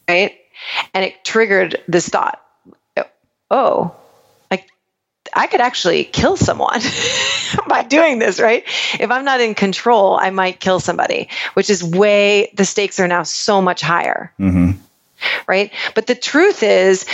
right? 0.09 0.35
And 0.95 1.05
it 1.05 1.23
triggered 1.23 1.79
this 1.87 2.09
thought 2.09 2.41
oh, 3.51 3.95
like 4.51 4.69
I 5.33 5.47
could 5.47 5.61
actually 5.61 6.03
kill 6.03 6.37
someone 6.37 6.81
by 7.67 7.83
doing 7.83 8.19
this, 8.19 8.39
right? 8.39 8.63
If 8.99 9.11
I'm 9.11 9.25
not 9.25 9.41
in 9.41 9.55
control, 9.55 10.17
I 10.17 10.29
might 10.29 10.59
kill 10.59 10.79
somebody, 10.79 11.29
which 11.53 11.69
is 11.69 11.83
way, 11.83 12.51
the 12.55 12.65
stakes 12.65 12.99
are 12.99 13.07
now 13.07 13.23
so 13.23 13.61
much 13.61 13.81
higher. 13.81 14.33
Mm-hmm 14.39 14.81
right? 15.47 15.71
But 15.93 16.07
the 16.07 16.15
truth 16.15 16.63
is, 16.63 17.05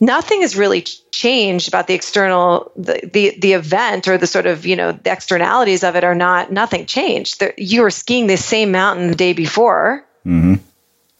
nothing 0.00 0.42
has 0.42 0.56
really 0.56 0.82
changed 0.82 1.68
about 1.68 1.86
the 1.86 1.94
external, 1.94 2.72
the, 2.76 3.00
the, 3.12 3.38
the 3.38 3.52
event 3.52 4.08
or 4.08 4.18
the 4.18 4.26
sort 4.26 4.46
of, 4.46 4.66
you 4.66 4.76
know, 4.76 4.92
the 4.92 5.12
externalities 5.12 5.84
of 5.84 5.96
it 5.96 6.04
are 6.04 6.14
not, 6.14 6.50
nothing 6.50 6.86
changed. 6.86 7.42
you 7.58 7.82
were 7.82 7.90
skiing 7.90 8.26
the 8.26 8.36
same 8.36 8.72
mountain 8.72 9.08
the 9.08 9.14
day 9.14 9.32
before. 9.32 10.04
Mm-hmm. 10.26 10.54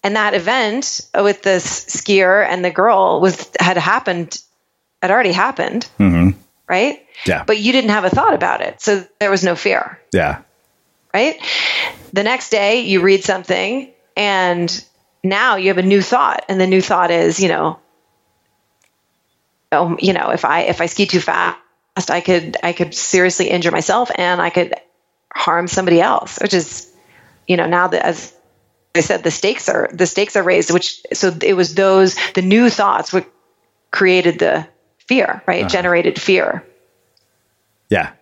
And 0.03 0.16
that 0.16 0.35
event 0.35 1.07
with 1.14 1.42
the 1.42 1.59
skier 1.61 2.46
and 2.46 2.64
the 2.64 2.70
girl 2.70 3.20
was 3.20 3.50
had 3.59 3.76
happened, 3.76 4.40
had 5.03 5.11
already 5.11 5.33
happened, 5.33 5.88
mm-hmm. 5.98 6.38
right? 6.66 7.05
Yeah. 7.26 7.44
But 7.44 7.59
you 7.59 7.72
didn't 7.72 7.90
have 7.90 8.05
a 8.05 8.11
thought 8.11 8.33
about 8.33 8.62
it, 8.62 8.81
so 8.81 9.05
there 9.18 9.31
was 9.31 9.44
no 9.44 9.57
fear. 9.57 10.00
Yeah. 10.12 10.40
Right. 11.12 11.38
The 12.12 12.22
next 12.22 12.50
day, 12.50 12.83
you 12.83 13.03
read 13.03 13.24
something, 13.24 13.92
and 14.16 14.85
now 15.23 15.57
you 15.57 15.69
have 15.69 15.79
a 15.79 15.83
new 15.83 16.03
thought 16.03 16.45
and 16.49 16.61
the 16.61 16.67
new 16.67 16.81
thought 16.81 17.11
is 17.11 17.41
you 17.41 17.49
know 17.49 17.79
um, 19.73 19.99
you 20.01 20.13
know 20.13 20.31
if 20.31 20.45
i 20.45 20.63
if 20.63 20.81
i 20.81 20.87
ski 20.87 21.07
too 21.07 21.21
fast 21.21 22.11
i 22.11 22.21
could 22.21 22.57
i 22.63 22.73
could 22.73 22.95
seriously 22.95 23.49
injure 23.49 23.71
myself 23.71 24.11
and 24.15 24.41
i 24.41 24.51
could 24.51 24.75
harm 25.33 25.69
somebody 25.69 26.01
else 26.01 26.39
which 26.41 26.55
is 26.55 26.91
you 27.47 27.57
know 27.57 27.67
now 27.67 27.89
that 27.89 28.05
as 28.05 28.35
I 28.95 29.01
said, 29.01 29.23
the 29.23 29.31
stakes 29.31 29.69
are 29.69 29.89
the 29.93 30.07
stakes 30.07 30.37
are 30.37 30.43
raised. 30.43 30.73
Which 30.73 31.03
so 31.13 31.33
it 31.43 31.55
was 31.55 31.75
those 31.75 32.17
the 32.35 32.43
new 32.43 32.69
thoughts 32.71 33.13
what 33.13 33.31
created 33.91 34.39
the 34.39 34.67
fear, 34.99 35.43
right? 35.47 35.61
Uh-huh. 35.61 35.69
Generated 35.69 36.21
fear. 36.21 36.65
Yeah. 37.89 38.13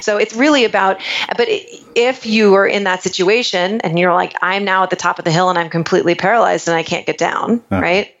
So 0.00 0.18
it's 0.18 0.34
really 0.34 0.64
about, 0.64 1.00
but 1.36 1.48
if 1.48 2.26
you 2.26 2.54
are 2.54 2.66
in 2.66 2.84
that 2.84 3.02
situation 3.02 3.80
and 3.80 3.98
you're 3.98 4.12
like, 4.12 4.34
I'm 4.42 4.64
now 4.64 4.82
at 4.82 4.90
the 4.90 4.96
top 4.96 5.18
of 5.18 5.24
the 5.24 5.30
hill 5.30 5.48
and 5.50 5.58
I'm 5.58 5.70
completely 5.70 6.14
paralyzed 6.14 6.68
and 6.68 6.76
I 6.76 6.82
can't 6.82 7.06
get 7.06 7.18
down, 7.18 7.62
Uh-huh. 7.70 7.80
right? 7.82 8.14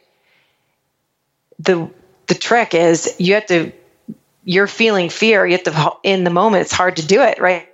The 1.58 1.90
the 2.26 2.34
trick 2.34 2.74
is 2.74 3.14
you 3.18 3.34
have 3.34 3.46
to, 3.46 3.72
you're 4.44 4.66
feeling 4.66 5.08
fear. 5.10 5.46
You 5.46 5.52
have 5.52 5.62
to 5.64 5.92
in 6.02 6.24
the 6.24 6.30
moment. 6.30 6.62
It's 6.62 6.72
hard 6.72 6.96
to 6.96 7.06
do 7.06 7.22
it, 7.22 7.40
right? 7.40 7.68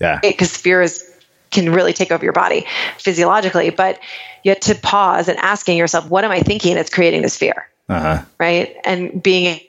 Yeah. 0.00 0.18
Because 0.22 0.56
fear 0.56 0.80
is 0.82 1.04
can 1.50 1.70
really 1.72 1.92
take 1.92 2.10
over 2.10 2.24
your 2.24 2.32
body 2.32 2.66
physiologically. 2.98 3.70
But 3.70 4.00
you 4.42 4.50
have 4.50 4.60
to 4.60 4.74
pause 4.74 5.28
and 5.28 5.38
asking 5.38 5.76
yourself, 5.76 6.08
what 6.08 6.24
am 6.24 6.30
I 6.30 6.40
thinking 6.40 6.74
that's 6.74 6.90
creating 6.90 7.22
this 7.22 7.36
fear? 7.36 7.68
Uh 7.88 8.00
huh. 8.00 8.24
right? 8.38 8.76
And 8.84 9.22
being 9.22 9.60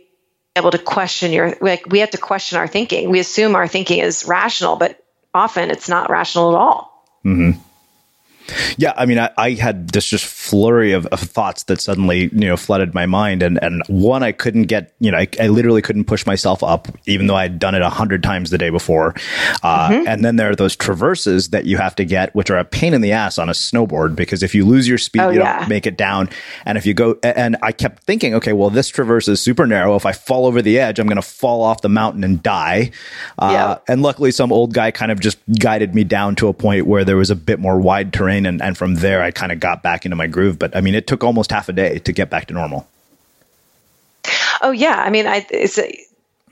able 0.56 0.72
to 0.72 0.78
question 0.78 1.32
your 1.32 1.56
like 1.62 1.86
we 1.88 2.00
have 2.00 2.12
to 2.12 2.18
question 2.18 2.58
our 2.58 2.68
thinking. 2.68 3.10
We 3.10 3.20
assume 3.20 3.56
our 3.56 3.68
thinking 3.68 4.00
is 4.00 4.26
rational, 4.28 4.76
but 4.76 5.04
often 5.34 5.72
it's 5.72 5.90
not 5.90 6.10
rational 6.10 6.56
at 6.56 6.58
all. 6.58 7.06
Mm-hmm. 7.26 7.60
Yeah, 8.78 8.94
I 8.98 9.06
mean, 9.06 9.20
I, 9.20 9.30
I 9.38 9.52
had 9.52 9.90
this 9.90 10.06
just 10.08 10.26
flurry 10.26 10.92
of, 10.94 11.06
of 11.08 11.20
thoughts 11.20 11.64
that 11.64 11.82
suddenly, 11.82 12.24
you 12.34 12.48
know, 12.48 12.58
flooded 12.58 12.94
my 12.94 13.06
mind, 13.06 13.44
and 13.44 13.62
and 13.62 13.82
one 13.88 14.24
I 14.24 14.32
couldn't 14.32 14.64
get, 14.64 14.94
you 15.00 15.12
know, 15.12 15.18
I, 15.18 15.28
I 15.40 15.48
literally 15.48 15.82
couldn't 15.82 16.06
push 16.06 16.26
myself 16.26 16.64
up, 16.64 16.88
even 17.06 17.28
though 17.28 17.36
I 17.36 17.44
had 17.44 17.60
done 17.60 17.76
it 17.76 17.82
a 17.82 17.90
hundred 17.90 18.24
times 18.24 18.50
the 18.50 18.58
day 18.58 18.70
before. 18.70 19.14
Uh, 19.64 19.90
Mm-hmm. 19.90 20.08
And 20.08 20.24
then 20.26 20.36
there 20.36 20.50
are 20.52 20.56
those 20.56 20.76
traverses 20.76 21.50
that 21.50 21.66
you 21.66 21.78
have 21.78 21.96
to 21.96 22.06
get, 22.06 22.34
which 22.36 22.50
are 22.52 22.58
a 22.58 22.66
pain 22.66 22.94
in 22.94 23.02
the 23.02 23.12
ass 23.12 23.40
on 23.40 23.50
a 23.50 23.54
snowboard 23.54 24.16
because 24.16 24.44
if 24.44 24.54
you 24.54 24.66
lose 24.66 24.88
your 24.88 24.98
speed, 24.98 25.22
Oh, 25.22 25.30
you 25.30 25.40
yeah. 25.40 25.60
don't 25.60 25.70
make 25.70 25.88
it 25.88 25.98
down. 25.98 26.30
And 26.66 26.78
if 26.78 26.86
you 26.86 26.94
go, 26.94 27.18
and 27.24 27.58
I 27.64 27.72
kept 27.72 28.04
thinking, 28.04 28.36
okay, 28.36 28.54
well, 28.54 28.70
this 28.70 28.88
traverse 28.90 29.28
is 29.28 29.42
super 29.42 29.66
narrow. 29.66 29.96
If 29.96 30.06
I 30.06 30.12
fall 30.12 30.46
over 30.46 30.62
the 30.62 30.78
edge, 30.80 31.00
I'm 31.00 31.08
going 31.08 31.16
to 31.16 31.22
fall 31.22 31.64
off 31.64 31.82
the 31.82 31.90
mountain 31.90 32.24
and 32.24 32.42
die. 32.44 32.92
Uh, 33.38 33.50
Yeah. 33.52 33.78
And 33.88 34.02
luckily, 34.02 34.32
some 34.32 34.52
old 34.52 34.74
guy 34.74 34.92
kind 34.92 35.12
of 35.12 35.20
just 35.20 35.38
guided 35.60 35.96
me 35.96 36.04
down 36.04 36.36
to 36.36 36.48
a 36.50 36.54
point 36.54 36.86
where 36.86 37.04
there 37.04 37.18
was 37.18 37.30
a 37.32 37.36
bit 37.36 37.60
more 37.60 37.80
wide 37.80 38.14
terrain. 38.14 38.39
And, 38.46 38.62
and 38.62 38.78
from 38.78 38.96
there, 38.96 39.22
I 39.22 39.32
kind 39.32 39.52
of 39.52 39.60
got 39.60 39.84
back 39.84 40.06
into 40.06 40.16
my 40.16 40.28
groove. 40.28 40.60
But 40.60 40.76
I 40.76 40.82
mean, 40.82 40.96
it 40.96 41.08
took 41.08 41.24
almost 41.24 41.52
half 41.52 41.70
a 41.70 41.74
day 41.74 42.00
to 42.00 42.12
get 42.14 42.30
back 42.30 42.48
to 42.48 42.54
normal. 42.54 42.88
Oh 44.62 44.72
yeah, 44.72 45.02
I 45.02 45.10
mean, 45.10 45.26
I, 45.26 45.46
it's 45.50 45.80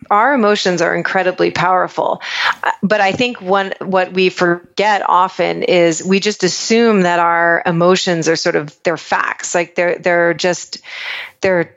our 0.10 0.34
emotions 0.34 0.82
are 0.82 0.95
incredibly 0.95 1.52
powerful, 1.52 2.21
Uh, 2.63 2.71
but 2.82 3.02
I 3.02 3.12
think 3.12 3.41
one 3.41 3.73
what 3.80 4.13
we 4.13 4.30
forget 4.30 5.08
often 5.08 5.63
is 5.63 6.04
we 6.04 6.19
just 6.19 6.43
assume 6.43 7.02
that 7.02 7.19
our 7.19 7.62
emotions 7.65 8.28
are 8.30 8.36
sort 8.36 8.56
of 8.56 8.76
they're 8.84 8.97
facts, 8.97 9.54
like 9.54 9.76
they're 9.76 9.97
they're 10.00 10.34
just 10.34 10.80
they're 11.41 11.76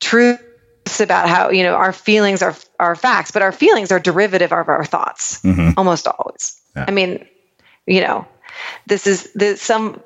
truths 0.00 1.00
about 1.00 1.28
how 1.28 1.50
you 1.50 1.62
know 1.62 1.74
our 1.74 1.92
feelings 1.92 2.42
are 2.42 2.54
are 2.78 2.94
facts, 2.94 3.30
but 3.30 3.42
our 3.42 3.52
feelings 3.52 3.90
are 3.90 4.00
derivative 4.00 4.52
of 4.52 4.68
our 4.68 4.84
thoughts 4.84 5.40
almost 5.76 6.06
always. 6.06 6.60
I 6.76 6.90
mean, 6.90 7.26
you 7.86 8.00
know 8.02 8.26
this 8.86 9.06
is 9.06 9.32
this 9.34 9.60
some 9.62 10.02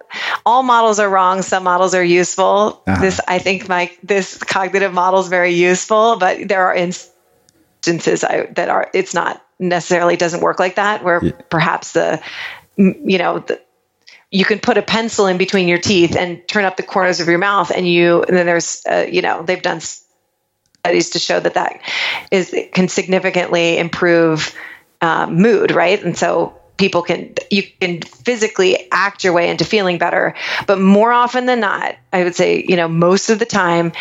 all 0.47 0.63
models 0.63 0.99
are 0.99 1.09
wrong 1.09 1.43
some 1.43 1.65
models 1.65 1.95
are 1.95 2.05
useful. 2.05 2.83
This 2.87 3.21
i 3.29 3.39
think 3.39 3.69
my 3.69 3.91
this 4.03 4.39
cognitive 4.39 4.93
model 4.93 5.21
is 5.21 5.29
very 5.29 5.55
useful 5.55 6.17
but 6.17 6.49
there 6.49 6.67
are 6.67 6.75
instances 6.75 8.25
I, 8.25 8.47
that 8.57 8.69
are 8.69 8.91
it's 8.95 9.15
not 9.15 9.45
necessarily 9.59 10.17
doesn't 10.17 10.41
work 10.41 10.59
like 10.59 10.77
that 10.77 11.05
where 11.05 11.21
perhaps 11.51 11.93
the 11.93 12.21
you 12.77 13.19
know 13.19 13.41
the, 13.41 13.61
you 14.31 14.45
can 14.45 14.59
put 14.59 14.79
a 14.79 14.83
pencil 14.83 15.27
in 15.27 15.39
between 15.39 15.69
your 15.69 15.79
teeth 15.79 16.17
and 16.17 16.47
turn 16.47 16.65
up 16.65 16.77
the 16.77 16.83
corners 16.83 17.21
of 17.21 17.29
your 17.29 17.39
mouth 17.39 17.71
and 17.71 17.89
you 17.89 18.23
and 18.23 18.37
then 18.37 18.47
there's 18.47 18.83
uh, 18.89 19.07
you 19.11 19.23
know 19.23 19.43
they've 19.43 19.63
done 19.63 19.81
studies 19.81 21.11
to 21.11 21.19
show 21.19 21.41
that 21.41 21.55
that 21.55 21.81
is 22.31 22.55
can 22.73 22.89
significantly 22.89 23.79
improve 23.79 24.55
uh, 25.01 25.27
mood 25.27 25.71
right? 25.71 26.03
And 26.03 26.17
so 26.17 26.58
people 26.79 27.03
can 27.03 27.35
you 27.51 27.63
can 27.81 28.01
physically 28.01 28.89
act 28.91 29.25
your 29.25 29.33
way 29.33 29.51
into 29.51 29.65
feeling 29.65 29.99
better. 29.99 30.35
But 30.67 30.81
more 30.81 31.13
often 31.13 31.47
than 31.47 31.61
not 31.61 31.97
i 32.13 32.25
would 32.25 32.35
say 32.35 32.65
you 32.67 32.77
know 32.77 32.89
most 32.89 33.31
of 33.31 33.39
the 33.39 33.45
time 33.45 33.93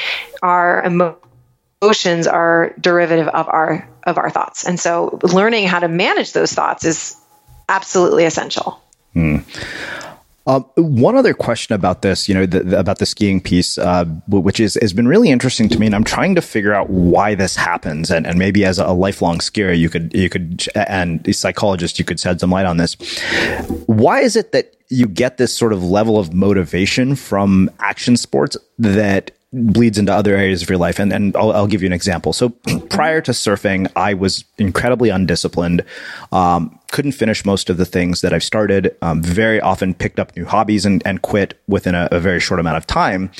our 0.41 0.83
emotions 0.83 2.27
are 2.27 2.73
derivative 2.79 3.27
of 3.27 3.47
our 3.47 3.89
of 4.05 4.17
our 4.17 4.29
thoughts. 4.29 4.65
And 4.65 4.79
so 4.79 5.19
learning 5.21 5.67
how 5.67 5.79
to 5.79 5.87
manage 5.87 6.31
those 6.31 6.53
thoughts 6.53 6.85
is 6.85 7.17
absolutely 7.69 8.23
essential 8.23 8.81
hmm. 9.13 9.39
Um, 10.47 10.63
one 10.75 11.17
other 11.17 11.33
question 11.33 11.75
about 11.75 12.01
this, 12.01 12.29
you 12.29 12.33
know, 12.33 12.45
the, 12.45 12.61
the, 12.61 12.79
about 12.79 12.99
the 12.99 13.05
skiing 13.05 13.41
piece, 13.41 13.77
uh, 13.77 14.05
which 14.27 14.61
is 14.61 14.77
has 14.81 14.93
been 14.93 15.07
really 15.07 15.29
interesting 15.29 15.67
to 15.67 15.77
me, 15.77 15.85
and 15.85 15.93
I'm 15.93 16.05
trying 16.05 16.35
to 16.35 16.41
figure 16.41 16.73
out 16.73 16.89
why 16.89 17.35
this 17.35 17.57
happens, 17.57 18.09
and, 18.09 18.25
and 18.25 18.39
maybe 18.39 18.63
as 18.63 18.79
a, 18.79 18.87
lifelong 18.87 19.39
skier, 19.39 19.77
you 19.77 19.89
could 19.89 20.13
you 20.13 20.29
could 20.29 20.65
and 20.73 21.27
a 21.27 21.33
psychologist, 21.33 21.99
you 21.99 22.05
could 22.05 22.19
shed 22.19 22.39
some 22.39 22.49
light 22.49 22.65
on 22.65 22.77
this. 22.77 22.95
Why 23.85 24.21
is 24.21 24.35
it 24.37 24.53
that 24.53 24.75
you 24.89 25.05
get 25.05 25.37
this 25.37 25.53
sort 25.53 25.73
of 25.73 25.83
level 25.83 26.17
of 26.17 26.33
motivation 26.33 27.15
from 27.15 27.69
action 27.79 28.15
sports 28.15 28.55
that 28.79 29.31
bleeds 29.53 29.97
into 29.97 30.13
other 30.13 30.35
areas 30.35 30.61
of 30.61 30.69
your 30.69 30.77
life. 30.77 30.99
And, 30.99 31.13
and 31.13 31.35
I'll, 31.35 31.51
I'll 31.51 31.67
give 31.67 31.81
you 31.81 31.87
an 31.87 31.93
example. 31.93 32.33
So 32.33 32.49
prior 32.89 33.21
to 33.21 33.31
surfing, 33.31 33.91
I 33.95 34.13
was 34.13 34.43
incredibly 34.57 35.09
undisciplined. 35.09 35.83
Um, 36.31 36.76
couldn't 36.91 37.13
finish 37.13 37.45
most 37.45 37.69
of 37.69 37.77
the 37.77 37.85
things 37.85 38.21
that 38.21 38.33
I've 38.33 38.43
started. 38.43 38.95
Um, 39.01 39.21
very 39.21 39.59
often 39.59 39.93
picked 39.93 40.19
up 40.19 40.35
new 40.35 40.45
hobbies 40.45 40.85
and, 40.85 41.01
and 41.05 41.21
quit 41.21 41.59
within 41.67 41.95
a, 41.95 42.07
a 42.11 42.19
very 42.19 42.39
short 42.39 42.59
amount 42.59 42.77
of 42.77 42.87
time. 42.87 43.31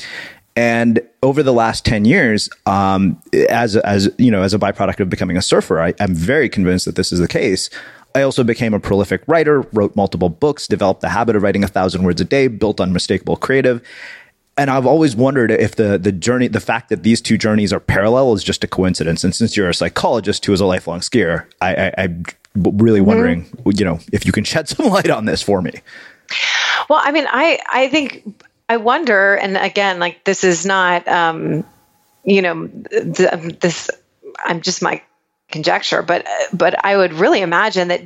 And 0.56 1.00
over 1.22 1.44
the 1.44 1.52
last 1.52 1.84
10 1.84 2.04
years, 2.04 2.50
um, 2.66 3.20
as, 3.48 3.76
as, 3.76 4.10
you 4.18 4.30
know, 4.30 4.42
as 4.42 4.54
a 4.54 4.58
byproduct 4.58 4.98
of 4.98 5.08
becoming 5.08 5.36
a 5.36 5.42
surfer, 5.42 5.80
I, 5.80 5.94
I'm 6.00 6.14
very 6.14 6.48
convinced 6.48 6.84
that 6.86 6.96
this 6.96 7.12
is 7.12 7.20
the 7.20 7.28
case. 7.28 7.70
I 8.14 8.22
also 8.22 8.42
became 8.42 8.74
a 8.74 8.80
prolific 8.80 9.22
writer, 9.28 9.60
wrote 9.72 9.94
multiple 9.94 10.28
books, 10.28 10.66
developed 10.66 11.00
the 11.00 11.10
habit 11.10 11.36
of 11.36 11.42
writing 11.42 11.62
a 11.62 11.68
thousand 11.68 12.02
words 12.02 12.20
a 12.20 12.24
day, 12.24 12.48
built 12.48 12.80
unmistakable 12.80 13.36
creative. 13.36 13.86
And 14.56 14.70
I've 14.70 14.86
always 14.86 15.14
wondered 15.14 15.52
if 15.52 15.76
the, 15.76 15.96
the 15.96 16.10
journey, 16.10 16.48
the 16.48 16.58
fact 16.58 16.88
that 16.88 17.04
these 17.04 17.20
two 17.20 17.38
journeys 17.38 17.72
are 17.72 17.78
parallel 17.78 18.32
is 18.32 18.42
just 18.42 18.64
a 18.64 18.66
coincidence. 18.66 19.22
And 19.22 19.32
since 19.32 19.56
you're 19.56 19.68
a 19.68 19.74
psychologist 19.74 20.44
who 20.44 20.52
is 20.52 20.60
a 20.60 20.66
lifelong 20.66 20.98
skier, 20.98 21.46
I, 21.60 21.76
I, 21.76 21.94
I'm 21.98 22.24
really 22.62 23.00
wondering, 23.00 23.46
you 23.66 23.84
know, 23.84 24.00
if 24.12 24.26
you 24.26 24.32
can 24.32 24.44
shed 24.44 24.68
some 24.68 24.86
light 24.86 25.10
on 25.10 25.24
this 25.24 25.42
for 25.42 25.62
me. 25.62 25.72
Well, 26.88 27.00
I 27.02 27.12
mean, 27.12 27.26
I 27.28 27.58
I 27.70 27.88
think 27.88 28.44
I 28.68 28.76
wonder, 28.76 29.34
and 29.34 29.56
again, 29.56 29.98
like 29.98 30.24
this 30.24 30.44
is 30.44 30.66
not, 30.66 31.08
um, 31.08 31.64
you 32.24 32.42
know, 32.42 32.66
the, 32.66 33.56
this. 33.60 33.90
I'm 34.44 34.60
just 34.60 34.82
my 34.82 35.02
conjecture, 35.50 36.02
but 36.02 36.26
but 36.52 36.84
I 36.84 36.96
would 36.96 37.14
really 37.14 37.40
imagine 37.40 37.88
that 37.88 38.02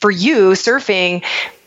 for 0.00 0.10
you, 0.10 0.50
surfing 0.50 1.24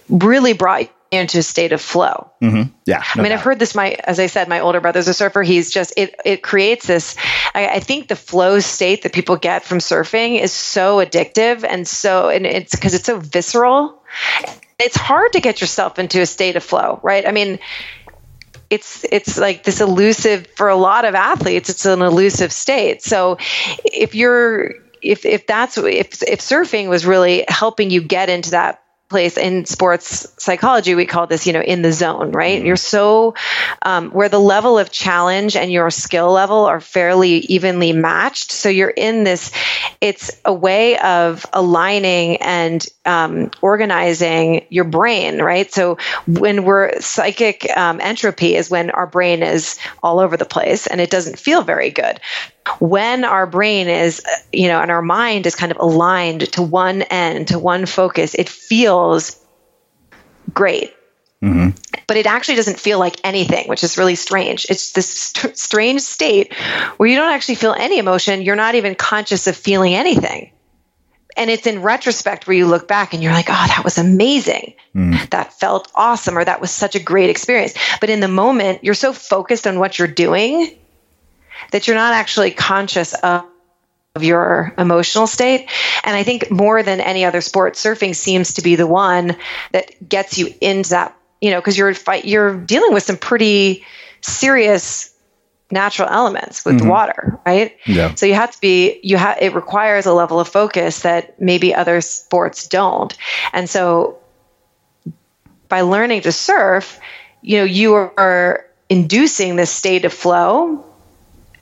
really 0.10 0.54
brought 0.54 0.90
into 1.16 1.40
a 1.40 1.44
state 1.44 1.72
of 1.72 1.82
flow. 1.82 2.32
Mm-hmm. 2.42 2.72
Yeah. 2.86 3.04
I 3.16 3.22
mean, 3.22 3.32
I've 3.32 3.42
heard 3.42 3.60
this. 3.60 3.76
My, 3.76 3.98
as 4.04 4.20
I 4.20 4.28
said, 4.28 4.48
my 4.48 4.60
older 4.60 4.82
brother's 4.82 5.08
a 5.08 5.14
surfer. 5.14 5.42
He's 5.44 5.72
just 5.72 5.94
it. 5.98 6.16
It 6.24 6.44
creates 6.44 6.88
this. 6.88 7.16
I, 7.54 7.68
I 7.68 7.80
think 7.80 8.08
the 8.08 8.16
flow 8.16 8.60
state 8.60 9.04
that 9.04 9.14
people 9.14 9.38
get 9.38 9.64
from 9.64 9.80
surfing 9.80 10.40
is 10.40 10.52
so 10.52 10.98
addictive, 10.98 11.64
and 11.64 11.88
so 11.88 12.30
and 12.30 12.46
it's 12.46 12.76
because 12.76 12.94
it's 12.94 13.06
so 13.06 13.20
visceral. 13.20 14.04
It's 14.78 14.98
hard 14.98 15.34
to 15.34 15.40
get 15.40 15.62
yourself 15.62 16.00
into 16.00 16.22
a 16.22 16.26
state 16.26 16.56
of 16.56 16.64
flow, 16.64 17.00
right? 17.02 17.28
I 17.28 17.32
mean, 17.32 17.60
it's 18.70 19.06
it's 19.12 19.38
like 19.38 19.64
this 19.64 19.82
elusive 19.82 20.48
for 20.56 20.70
a 20.70 20.76
lot 20.76 21.06
of 21.06 21.16
athletes. 21.16 21.70
It's 21.70 21.86
an 21.86 22.02
elusive 22.02 22.52
state. 22.52 23.02
So 23.02 23.38
if 23.84 24.16
you're 24.16 24.74
if 25.02 25.26
if 25.26 25.48
that's 25.48 25.78
if 25.78 26.24
if 26.24 26.40
surfing 26.40 26.90
was 26.90 27.06
really 27.06 27.46
helping 27.48 27.90
you 27.90 28.02
get 28.02 28.30
into 28.30 28.52
that 28.52 28.82
place 29.10 29.38
in 29.38 29.66
sports 29.66 30.34
psychology 30.42 30.96
we 30.96 31.06
call 31.06 31.28
this 31.28 31.46
you 31.46 31.54
know 31.54 31.62
in 31.62 31.82
the 31.82 31.92
zone 31.92 32.32
right? 32.32 32.64
You're 32.64 32.76
so 32.76 33.36
um, 33.82 34.12
where 34.12 34.30
the 34.30 34.40
level 34.40 34.80
of 34.80 34.92
challenge 34.92 35.56
and 35.56 35.72
your 35.72 35.90
skill 35.92 36.32
level 36.32 36.66
are 36.66 36.82
fairly 36.82 37.38
evenly 37.38 37.94
matched. 37.94 38.52
So 38.52 38.70
you're 38.70 38.90
in 38.90 39.24
this 39.24 39.52
it's 40.02 40.32
a 40.44 40.54
way 40.54 40.98
of 40.98 41.46
aligning 41.54 42.38
and 42.38 42.86
um, 43.06 43.52
organizing 43.62 44.66
your 44.70 44.86
brain 44.86 45.40
right? 45.40 45.72
So 45.72 45.98
when 46.28 46.66
we're 46.66 47.00
psychic 47.02 47.68
um, 47.78 48.02
entropy 48.02 48.56
is 48.56 48.70
when 48.70 48.90
our 48.90 49.08
brain 49.08 49.44
is 49.44 49.78
all 50.02 50.20
over 50.20 50.36
the 50.36 50.46
place 50.46 50.88
and 50.88 51.00
it 51.00 51.12
doesn't 51.12 51.40
feel 51.40 51.62
very 51.62 51.92
good 51.92 52.20
when 52.80 53.24
our 53.24 53.46
brain 53.46 53.88
is 53.88 54.22
you 54.52 54.68
know 54.68 54.82
and 54.82 54.92
our 54.92 55.02
mind 55.02 55.46
is 55.46 55.56
kind 55.56 55.72
of 55.72 55.78
aligned 55.80 56.42
to 56.54 56.62
one 56.62 57.02
end 57.04 57.50
to 57.50 57.60
one 57.60 57.86
focus 57.86 58.34
it 58.34 58.50
feels 58.50 59.40
great 60.54 60.94
but 62.08 62.18
it 62.18 62.26
actually 62.26 62.56
doesn't 62.56 62.80
feel 62.80 62.98
like 62.98 63.18
anything 63.24 63.68
which 63.68 63.84
is 63.84 63.98
really 63.98 64.16
strange 64.16 64.66
it's 64.70 64.92
this 64.94 65.10
st- 65.10 65.58
strange 65.58 66.02
state 66.02 66.54
where 66.98 67.08
you 67.08 67.16
don't 67.16 67.32
actually 67.32 67.56
feel 67.56 67.74
any 67.78 68.00
emotion 68.00 68.42
you're 68.42 68.56
not 68.56 68.76
even 68.76 68.96
conscious 68.96 69.48
of 69.48 69.56
feeling 69.56 69.94
anything 69.94 70.52
and 71.38 71.50
it's 71.50 71.68
in 71.68 71.82
retrospect 71.82 72.48
where 72.48 72.56
you 72.56 72.66
look 72.66 72.88
back 72.88 73.14
and 73.14 73.22
you're 73.22 73.34
like, 73.34 73.50
oh, 73.50 73.66
that 73.68 73.82
was 73.84 73.98
amazing. 73.98 74.74
Mm. 74.96 75.30
That 75.32 75.54
felt 75.54 75.92
awesome, 75.94 76.38
or 76.38 76.46
that 76.46 76.62
was 76.62 76.72
such 76.72 76.96
a 76.96 77.00
great 77.00 77.30
experience. 77.30 77.74
But 78.00 78.10
in 78.10 78.22
the 78.22 78.30
moment, 78.30 78.86
you're 78.86 78.94
so 78.94 79.12
focused 79.12 79.68
on 79.68 79.78
what 79.78 80.00
you're 80.00 80.08
doing 80.08 80.78
that 81.72 81.88
you're 81.88 81.96
not 81.96 82.14
actually 82.14 82.52
conscious 82.52 83.14
of 83.14 83.46
of 84.16 84.24
your 84.24 84.74
emotional 84.78 85.28
state. 85.28 85.70
And 86.04 86.16
I 86.16 86.24
think 86.24 86.50
more 86.50 86.82
than 86.82 87.02
any 87.02 87.26
other 87.26 87.42
sport, 87.42 87.74
surfing 87.74 88.16
seems 88.16 88.54
to 88.54 88.62
be 88.62 88.76
the 88.76 88.88
one 88.88 89.36
that 89.74 90.08
gets 90.08 90.38
you 90.38 90.54
into 90.62 90.92
that, 90.92 91.16
you 91.42 91.52
know, 91.52 91.60
because 91.60 91.78
you're 91.78 91.94
fight, 91.94 92.26
you're 92.26 92.56
dealing 92.56 92.94
with 92.94 93.04
some 93.04 93.18
pretty 93.18 93.84
serious 94.22 95.14
natural 95.72 96.08
elements 96.10 96.64
with 96.64 96.80
mm-hmm. 96.80 96.88
water, 96.88 97.40
right? 97.46 97.76
Yeah. 97.86 98.16
So 98.16 98.26
you 98.26 98.36
have 98.36 98.52
to 98.52 98.62
be 98.62 99.00
you 99.04 99.18
have 99.18 99.38
it 99.42 99.54
requires 99.54 100.06
a 100.06 100.14
level 100.14 100.40
of 100.40 100.48
focus 100.48 101.02
that 101.02 101.42
maybe 101.42 101.76
other 101.76 102.00
sports 102.02 102.68
don't. 102.68 103.16
And 103.52 103.70
so 103.70 104.20
by 105.68 105.82
learning 105.82 106.22
to 106.22 106.32
surf, 106.32 107.00
you 107.42 107.58
know, 107.58 107.64
you 107.66 107.94
are 107.96 108.66
inducing 108.88 109.56
this 109.56 109.72
state 109.72 110.06
of 110.06 110.14
flow 110.14 110.86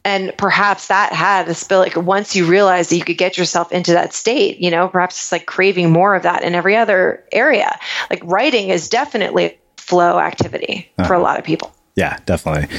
and 0.05 0.33
perhaps 0.37 0.87
that 0.87 1.13
had 1.13 1.47
a 1.47 1.53
spill 1.53 1.79
like 1.79 1.95
once 1.95 2.35
you 2.35 2.45
realize 2.45 2.89
that 2.89 2.97
you 2.97 3.03
could 3.03 3.17
get 3.17 3.37
yourself 3.37 3.71
into 3.71 3.93
that 3.93 4.13
state 4.13 4.59
you 4.59 4.71
know 4.71 4.87
perhaps 4.87 5.15
it's 5.19 5.31
like 5.31 5.45
craving 5.45 5.91
more 5.91 6.15
of 6.15 6.23
that 6.23 6.43
in 6.43 6.55
every 6.55 6.75
other 6.75 7.23
area 7.31 7.77
like 8.09 8.21
writing 8.23 8.69
is 8.69 8.89
definitely 8.89 9.45
a 9.45 9.57
flow 9.77 10.19
activity 10.19 10.91
uh-huh. 10.97 11.07
for 11.07 11.13
a 11.13 11.17
uh-huh. 11.17 11.23
lot 11.23 11.39
of 11.39 11.45
people 11.45 11.73
yeah, 11.95 12.17
definitely. 12.25 12.75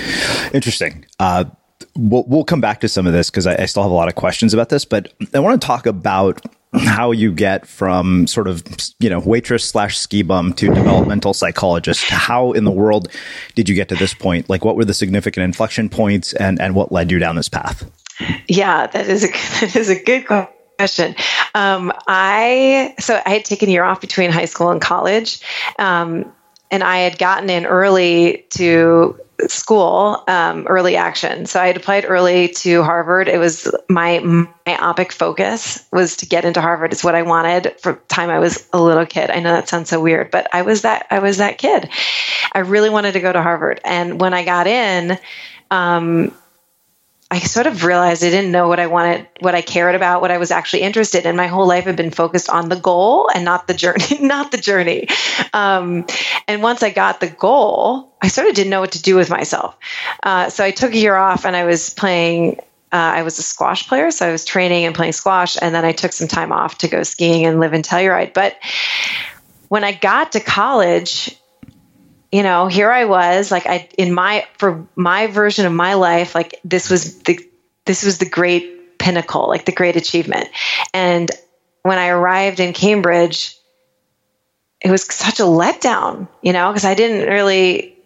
Interesting. 0.52 1.06
Uh, 1.18 1.44
we'll, 1.96 2.24
we'll 2.26 2.44
come 2.44 2.60
back 2.60 2.80
to 2.80 2.88
some 2.88 3.06
of 3.06 3.12
this 3.12 3.30
because 3.30 3.46
I, 3.46 3.62
I 3.62 3.66
still 3.66 3.82
have 3.82 3.92
a 3.92 3.94
lot 3.94 4.08
of 4.08 4.14
questions 4.14 4.52
about 4.54 4.68
this, 4.68 4.84
but 4.84 5.12
I 5.32 5.38
want 5.38 5.60
to 5.60 5.66
talk 5.66 5.86
about 5.86 6.44
how 6.74 7.10
you 7.10 7.32
get 7.32 7.66
from 7.66 8.26
sort 8.26 8.48
of 8.48 8.62
you 8.98 9.10
know 9.10 9.20
waitress 9.20 9.64
slash 9.64 9.98
ski 9.98 10.22
bum 10.22 10.52
to 10.54 10.66
developmental 10.72 11.34
psychologist 11.34 12.04
how 12.04 12.52
in 12.52 12.64
the 12.64 12.70
world 12.70 13.08
did 13.54 13.68
you 13.68 13.74
get 13.74 13.88
to 13.88 13.94
this 13.96 14.14
point? 14.14 14.48
Like 14.48 14.64
what 14.64 14.76
were 14.76 14.84
the 14.84 14.94
significant 14.94 15.44
inflection 15.44 15.88
points 15.88 16.32
and 16.34 16.60
and 16.60 16.74
what 16.74 16.92
led 16.92 17.10
you 17.10 17.18
down 17.18 17.36
this 17.36 17.48
path? 17.48 17.90
Yeah 18.48 18.86
that 18.88 19.08
is 19.08 19.24
a 19.24 19.28
that 19.60 19.76
is 19.76 19.88
a 19.88 20.02
good 20.02 20.26
question. 20.26 21.14
Um, 21.54 21.92
i 22.08 22.94
so 22.98 23.20
i 23.24 23.30
had 23.30 23.44
taken 23.44 23.68
a 23.68 23.72
year 23.72 23.84
off 23.84 24.00
between 24.00 24.30
high 24.30 24.46
school 24.46 24.70
and 24.70 24.80
college 24.80 25.40
um, 25.78 26.32
and 26.70 26.82
I 26.82 26.98
had 26.98 27.18
gotten 27.18 27.50
in 27.50 27.66
early 27.66 28.46
to 28.50 29.16
school, 29.48 30.22
um, 30.28 30.66
early 30.66 30.96
action. 30.96 31.46
So 31.46 31.60
I 31.60 31.66
had 31.66 31.76
applied 31.76 32.04
early 32.06 32.48
to 32.48 32.82
Harvard. 32.82 33.28
It 33.28 33.38
was 33.38 33.74
my 33.88 34.20
myopic 34.66 35.12
focus 35.12 35.84
was 35.92 36.16
to 36.18 36.26
get 36.26 36.44
into 36.44 36.60
Harvard. 36.60 36.92
It's 36.92 37.04
what 37.04 37.14
I 37.14 37.22
wanted 37.22 37.74
from 37.80 38.00
time 38.08 38.30
I 38.30 38.38
was 38.38 38.68
a 38.72 38.80
little 38.80 39.06
kid. 39.06 39.30
I 39.30 39.40
know 39.40 39.52
that 39.52 39.68
sounds 39.68 39.88
so 39.88 40.00
weird, 40.00 40.30
but 40.30 40.48
I 40.52 40.62
was 40.62 40.82
that 40.82 41.06
I 41.10 41.18
was 41.18 41.38
that 41.38 41.58
kid. 41.58 41.88
I 42.52 42.60
really 42.60 42.90
wanted 42.90 43.12
to 43.12 43.20
go 43.20 43.32
to 43.32 43.42
Harvard, 43.42 43.80
and 43.84 44.20
when 44.20 44.34
I 44.34 44.44
got 44.44 44.66
in. 44.66 45.18
Um, 45.70 46.32
I 47.34 47.40
sort 47.40 47.66
of 47.66 47.84
realized 47.84 48.22
I 48.22 48.30
didn't 48.30 48.52
know 48.52 48.68
what 48.68 48.78
I 48.78 48.86
wanted, 48.86 49.26
what 49.40 49.56
I 49.56 49.60
cared 49.60 49.96
about, 49.96 50.20
what 50.20 50.30
I 50.30 50.38
was 50.38 50.52
actually 50.52 50.82
interested 50.82 51.26
in. 51.26 51.34
My 51.34 51.48
whole 51.48 51.66
life 51.66 51.82
had 51.82 51.96
been 51.96 52.12
focused 52.12 52.48
on 52.48 52.68
the 52.68 52.76
goal 52.76 53.28
and 53.34 53.44
not 53.44 53.66
the 53.66 53.74
journey, 53.74 54.04
not 54.20 54.52
the 54.52 54.56
journey. 54.56 55.08
Um, 55.52 56.06
and 56.46 56.62
once 56.62 56.84
I 56.84 56.90
got 56.90 57.18
the 57.18 57.26
goal, 57.26 58.14
I 58.22 58.28
sort 58.28 58.46
of 58.46 58.54
didn't 58.54 58.70
know 58.70 58.80
what 58.80 58.92
to 58.92 59.02
do 59.02 59.16
with 59.16 59.30
myself. 59.30 59.76
Uh, 60.22 60.48
so 60.48 60.62
I 60.62 60.70
took 60.70 60.92
a 60.92 60.96
year 60.96 61.16
off 61.16 61.44
and 61.44 61.56
I 61.56 61.64
was 61.64 61.90
playing. 61.90 62.60
Uh, 62.92 63.18
I 63.18 63.22
was 63.24 63.36
a 63.40 63.42
squash 63.42 63.88
player, 63.88 64.12
so 64.12 64.28
I 64.28 64.30
was 64.30 64.44
training 64.44 64.84
and 64.84 64.94
playing 64.94 65.14
squash, 65.14 65.56
and 65.60 65.74
then 65.74 65.84
I 65.84 65.90
took 65.90 66.12
some 66.12 66.28
time 66.28 66.52
off 66.52 66.78
to 66.78 66.88
go 66.88 67.02
skiing 67.02 67.46
and 67.46 67.58
live 67.58 67.74
in 67.74 67.82
Telluride. 67.82 68.32
But 68.32 68.56
when 69.66 69.82
I 69.82 69.90
got 69.90 70.30
to 70.32 70.40
college, 70.40 71.36
you 72.34 72.42
know, 72.42 72.66
here 72.66 72.90
I 72.90 73.04
was, 73.04 73.52
like 73.52 73.66
I 73.66 73.88
in 73.96 74.12
my 74.12 74.44
for 74.58 74.88
my 74.96 75.28
version 75.28 75.66
of 75.66 75.72
my 75.72 75.94
life, 75.94 76.34
like 76.34 76.58
this 76.64 76.90
was 76.90 77.20
the 77.20 77.38
this 77.84 78.04
was 78.04 78.18
the 78.18 78.28
great 78.28 78.98
pinnacle, 78.98 79.46
like 79.46 79.66
the 79.66 79.70
great 79.70 79.94
achievement. 79.94 80.48
And 80.92 81.30
when 81.82 81.96
I 81.96 82.08
arrived 82.08 82.58
in 82.58 82.72
Cambridge, 82.72 83.56
it 84.80 84.90
was 84.90 85.04
such 85.04 85.38
a 85.38 85.44
letdown, 85.44 86.26
you 86.42 86.52
know, 86.52 86.72
because 86.72 86.84
I 86.84 86.94
didn't 86.94 87.28
really 87.28 87.96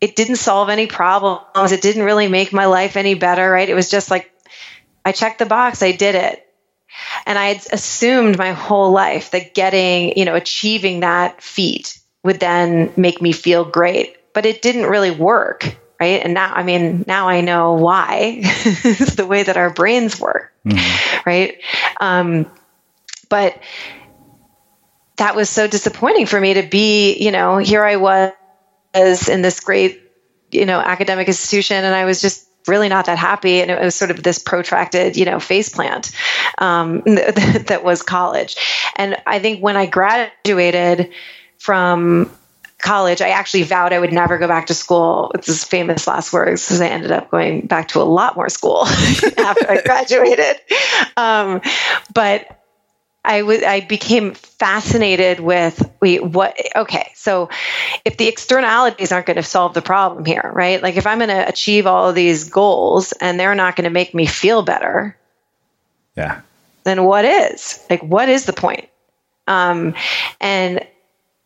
it 0.00 0.14
didn't 0.14 0.36
solve 0.36 0.68
any 0.68 0.86
problems. 0.86 1.72
It 1.72 1.82
didn't 1.82 2.04
really 2.04 2.28
make 2.28 2.52
my 2.52 2.66
life 2.66 2.96
any 2.96 3.14
better, 3.14 3.50
right? 3.50 3.68
It 3.68 3.74
was 3.74 3.90
just 3.90 4.08
like 4.08 4.30
I 5.04 5.10
checked 5.10 5.40
the 5.40 5.46
box, 5.46 5.82
I 5.82 5.90
did 5.90 6.14
it. 6.14 6.46
And 7.26 7.36
I 7.36 7.54
had 7.54 7.66
assumed 7.72 8.38
my 8.38 8.52
whole 8.52 8.92
life 8.92 9.32
that 9.32 9.52
getting, 9.52 10.16
you 10.16 10.26
know, 10.26 10.36
achieving 10.36 11.00
that 11.00 11.42
feat 11.42 11.98
would 12.22 12.40
then 12.40 12.92
make 12.96 13.20
me 13.20 13.32
feel 13.32 13.64
great. 13.64 14.16
But 14.34 14.46
it 14.46 14.62
didn't 14.62 14.86
really 14.86 15.10
work, 15.10 15.76
right? 16.00 16.22
And 16.22 16.34
now, 16.34 16.52
I 16.54 16.62
mean, 16.62 17.04
now 17.06 17.28
I 17.28 17.42
know 17.42 17.74
why. 17.74 18.40
it's 18.42 19.14
the 19.16 19.26
way 19.26 19.42
that 19.42 19.56
our 19.56 19.70
brains 19.70 20.18
work, 20.18 20.52
mm-hmm. 20.64 21.28
right? 21.28 21.60
Um, 22.00 22.50
but 23.28 23.58
that 25.16 25.36
was 25.36 25.50
so 25.50 25.66
disappointing 25.66 26.26
for 26.26 26.40
me 26.40 26.54
to 26.54 26.62
be, 26.62 27.18
you 27.18 27.30
know, 27.30 27.58
here 27.58 27.84
I 27.84 27.96
was 27.96 29.28
in 29.28 29.42
this 29.42 29.60
great, 29.60 30.02
you 30.50 30.64
know, 30.64 30.80
academic 30.80 31.28
institution, 31.28 31.84
and 31.84 31.94
I 31.94 32.04
was 32.04 32.20
just 32.20 32.48
really 32.68 32.88
not 32.88 33.06
that 33.06 33.18
happy 33.18 33.60
and 33.60 33.70
it 33.70 33.80
was 33.80 33.94
sort 33.94 34.10
of 34.10 34.22
this 34.22 34.38
protracted 34.38 35.16
you 35.16 35.24
know 35.24 35.40
face 35.40 35.68
plant 35.68 36.12
um, 36.58 37.00
that 37.06 37.80
was 37.82 38.02
college 38.02 38.56
and 38.94 39.16
i 39.26 39.38
think 39.38 39.60
when 39.60 39.76
i 39.76 39.86
graduated 39.86 41.10
from 41.62 42.28
college, 42.78 43.22
I 43.22 43.28
actually 43.28 43.62
vowed 43.62 43.92
I 43.92 44.00
would 44.00 44.12
never 44.12 44.36
go 44.36 44.48
back 44.48 44.66
to 44.66 44.74
school. 44.74 45.30
It's 45.36 45.46
his 45.46 45.62
famous 45.62 46.08
last 46.08 46.32
words 46.32 46.66
because 46.66 46.80
I 46.80 46.88
ended 46.88 47.12
up 47.12 47.30
going 47.30 47.68
back 47.68 47.88
to 47.88 48.02
a 48.02 48.02
lot 48.02 48.34
more 48.34 48.48
school 48.48 48.82
after 49.38 49.70
I 49.70 49.80
graduated. 49.84 50.56
Um, 51.16 51.60
but 52.12 52.58
I 53.24 53.42
was 53.42 53.62
I 53.62 53.78
became 53.78 54.34
fascinated 54.34 55.38
with 55.38 55.88
wait 56.00 56.24
what 56.24 56.56
okay 56.74 57.12
so 57.14 57.50
if 58.04 58.16
the 58.16 58.26
externalities 58.26 59.12
aren't 59.12 59.26
going 59.26 59.36
to 59.36 59.44
solve 59.44 59.74
the 59.74 59.82
problem 59.82 60.24
here 60.24 60.50
right 60.52 60.82
like 60.82 60.96
if 60.96 61.06
I'm 61.06 61.18
going 61.18 61.28
to 61.28 61.48
achieve 61.48 61.86
all 61.86 62.08
of 62.08 62.16
these 62.16 62.50
goals 62.50 63.12
and 63.12 63.38
they're 63.38 63.54
not 63.54 63.76
going 63.76 63.84
to 63.84 63.90
make 63.90 64.12
me 64.12 64.26
feel 64.26 64.62
better 64.62 65.16
yeah 66.16 66.40
then 66.82 67.04
what 67.04 67.24
is 67.24 67.86
like 67.88 68.02
what 68.02 68.28
is 68.28 68.44
the 68.44 68.52
point 68.52 68.88
um, 69.46 69.94
and 70.40 70.84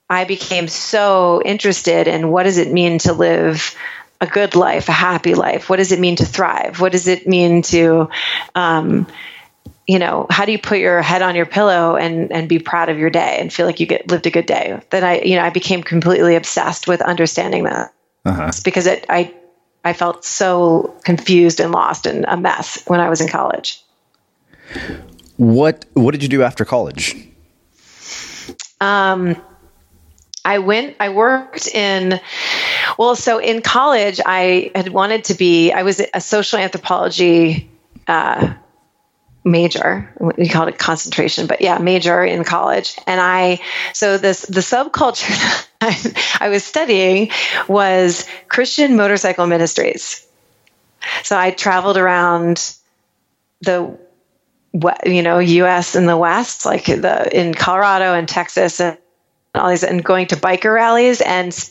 I 0.09 0.25
became 0.25 0.69
so 0.69 1.43
interested 1.45 2.07
in 2.07 2.31
what 2.31 2.45
does 2.45 2.59
it 2.59 2.73
mean 2.73 2.99
to 3.01 3.13
live 3.13 3.75
a 4.21 4.27
good 4.27 4.55
life, 4.55 4.89
a 4.89 4.93
happy 4.93 5.35
life? 5.35 5.69
What 5.69 5.77
does 5.77 5.93
it 5.93 5.99
mean 5.99 6.17
to 6.17 6.25
thrive? 6.25 6.81
What 6.81 6.93
does 6.93 7.09
it 7.09 7.27
mean 7.27 7.63
to, 7.63 8.09
um, 8.55 9.07
you 9.87 9.99
know, 9.99 10.27
how 10.31 10.45
do 10.45 10.53
you 10.53 10.59
put 10.59 10.79
your 10.79 11.03
head 11.03 11.23
on 11.23 11.35
your 11.35 11.47
pillow 11.47 11.97
and 11.97 12.33
and 12.33 12.49
be 12.49 12.59
proud 12.59 12.89
of 12.89 12.99
your 12.99 13.11
day 13.11 13.39
and 13.41 13.53
feel 13.53 13.67
like 13.67 13.81
you 13.81 13.87
get 13.87 14.11
lived 14.11 14.27
a 14.27 14.31
good 14.31 14.47
day? 14.47 14.81
Then 14.91 15.05
I, 15.05 15.21
you 15.21 15.37
know, 15.37 15.43
I 15.43 15.51
became 15.51 15.83
completely 15.83 16.37
obsessed 16.37 16.89
with 16.89 17.01
understanding 17.01 17.65
that. 17.65 17.93
Uh-huh. 18.25 18.51
because 18.65 18.87
it, 18.87 19.07
I 19.09 19.33
I 19.85 19.93
felt 19.93 20.25
so 20.25 20.97
confused 21.05 21.61
and 21.61 21.71
lost 21.71 22.07
and 22.07 22.25
a 22.27 22.37
mess 22.37 22.83
when 22.89 22.99
I 22.99 23.09
was 23.09 23.21
in 23.21 23.29
college. 23.29 23.81
What 25.37 25.85
What 25.95 26.11
did 26.11 26.23
you 26.23 26.29
do 26.29 26.43
after 26.43 26.65
college? 26.65 27.15
Um, 28.81 29.37
I 30.47 30.59
went, 30.59 30.95
I 31.01 31.09
worked 31.09 31.67
in, 31.67 32.21
well, 32.97 33.17
so 33.17 33.39
in 33.39 33.63
college, 33.63 34.21
I 34.25 34.71
had 34.77 34.89
wanted 34.89 35.25
to 35.25 35.35
be, 35.35 35.73
I 35.73 35.83
was 35.83 36.01
a 36.15 36.21
social 36.21 36.61
anthropology 36.61 37.69
uh, 38.07 38.55
major. 39.45 40.15
We 40.21 40.49
called 40.49 40.69
it 40.69 40.79
concentration, 40.79 41.49
but 41.49 41.63
yeah, 41.63 41.79
major 41.79 42.25
in 42.25 42.45
college. 42.45 42.97
And 43.09 43.21
I, 43.21 43.59
so 43.93 44.19
this, 44.19 44.43
the 44.43 44.61
subculture 44.61 45.67
I, 45.81 46.15
I 46.39 46.49
was 46.49 46.63
studying 46.63 47.33
was 47.67 48.25
Christian 48.49 48.97
motorcycle 48.97 49.49
ministries. 49.49 50.25
So 51.25 51.37
I 51.37 51.51
traveled 51.51 51.97
around 51.97 52.73
the 53.63 53.99
you 55.07 55.23
know 55.23 55.39
us 55.41 55.97
in 55.97 56.05
the 56.05 56.17
west 56.19 56.67
like 56.67 56.85
the 56.85 57.31
in 57.35 57.55
colorado 57.55 58.13
and 58.13 58.29
texas 58.29 58.79
and 58.79 58.99
all 59.57 59.69
these 59.69 59.85
and 59.85 60.05
going 60.05 60.27
to 60.27 60.37
biker 60.37 60.75
rallies 60.75 61.21
and 61.21 61.71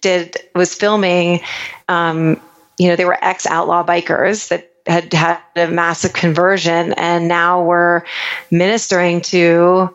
did 0.00 0.36
was 0.54 0.74
filming 0.74 1.40
um, 1.88 2.40
you 2.78 2.88
know 2.88 2.96
they 2.96 3.04
were 3.04 3.18
ex 3.22 3.46
outlaw 3.46 3.84
bikers 3.84 4.48
that 4.48 4.70
had 4.86 5.12
had 5.12 5.40
a 5.56 5.68
massive 5.68 6.12
conversion 6.12 6.92
and 6.94 7.28
now 7.28 7.62
we're 7.62 8.02
ministering 8.50 9.20
to 9.20 9.94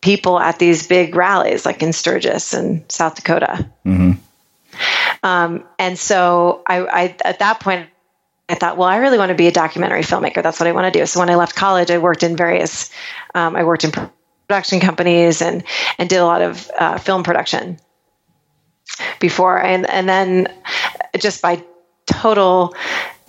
people 0.00 0.38
at 0.38 0.58
these 0.58 0.86
big 0.86 1.14
rallies 1.14 1.66
like 1.66 1.82
in 1.82 1.92
Sturgis 1.92 2.54
and 2.54 2.90
South 2.90 3.16
Dakota. 3.16 3.68
Mm-hmm. 3.84 4.12
Um, 5.24 5.64
and 5.78 5.98
so 5.98 6.62
I, 6.66 6.80
I, 6.84 7.16
at 7.24 7.40
that 7.40 7.58
point 7.58 7.88
I 8.48 8.54
thought, 8.54 8.78
well, 8.78 8.88
I 8.88 8.96
really 8.96 9.18
want 9.18 9.28
to 9.28 9.34
be 9.34 9.46
a 9.46 9.52
documentary 9.52 10.02
filmmaker. 10.02 10.42
That's 10.42 10.58
what 10.58 10.66
I 10.66 10.72
want 10.72 10.92
to 10.92 10.98
do. 10.98 11.04
So 11.04 11.20
when 11.20 11.28
I 11.28 11.34
left 11.34 11.54
college, 11.54 11.90
I 11.90 11.98
worked 11.98 12.22
in 12.22 12.36
various, 12.36 12.90
um, 13.34 13.54
I 13.56 13.64
worked 13.64 13.84
in 13.84 13.92
production 14.48 14.80
companies 14.80 15.42
and 15.42 15.62
and 15.98 16.08
did 16.08 16.16
a 16.16 16.24
lot 16.24 16.42
of 16.42 16.70
uh, 16.78 16.98
film 16.98 17.22
production 17.22 17.78
before, 19.20 19.60
and 19.60 19.88
and 19.88 20.08
then 20.08 20.48
just 21.18 21.42
by 21.42 21.62
total 22.06 22.74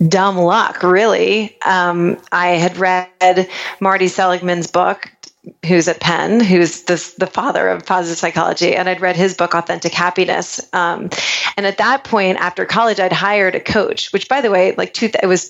dumb 0.06 0.38
luck, 0.38 0.82
really, 0.82 1.56
um, 1.64 2.16
I 2.32 2.52
had 2.52 2.78
read 2.78 3.48
Marty 3.80 4.08
Seligman's 4.08 4.66
book 4.66 5.10
who's 5.64 5.88
at 5.88 6.00
Penn, 6.00 6.40
who's 6.40 6.82
the, 6.82 7.14
the 7.18 7.26
father 7.26 7.68
of 7.68 7.86
positive 7.86 8.18
psychology, 8.18 8.74
and 8.74 8.88
I'd 8.88 9.00
read 9.00 9.16
his 9.16 9.34
book, 9.34 9.54
Authentic 9.54 9.92
Happiness. 9.92 10.60
Um, 10.72 11.08
and 11.56 11.66
at 11.66 11.78
that 11.78 12.04
point, 12.04 12.38
after 12.38 12.66
college, 12.66 13.00
I'd 13.00 13.12
hired 13.12 13.54
a 13.54 13.60
coach, 13.60 14.12
which, 14.12 14.28
by 14.28 14.42
the 14.42 14.50
way, 14.50 14.74
like 14.76 14.92
two, 14.92 15.10
it 15.22 15.26
was 15.26 15.48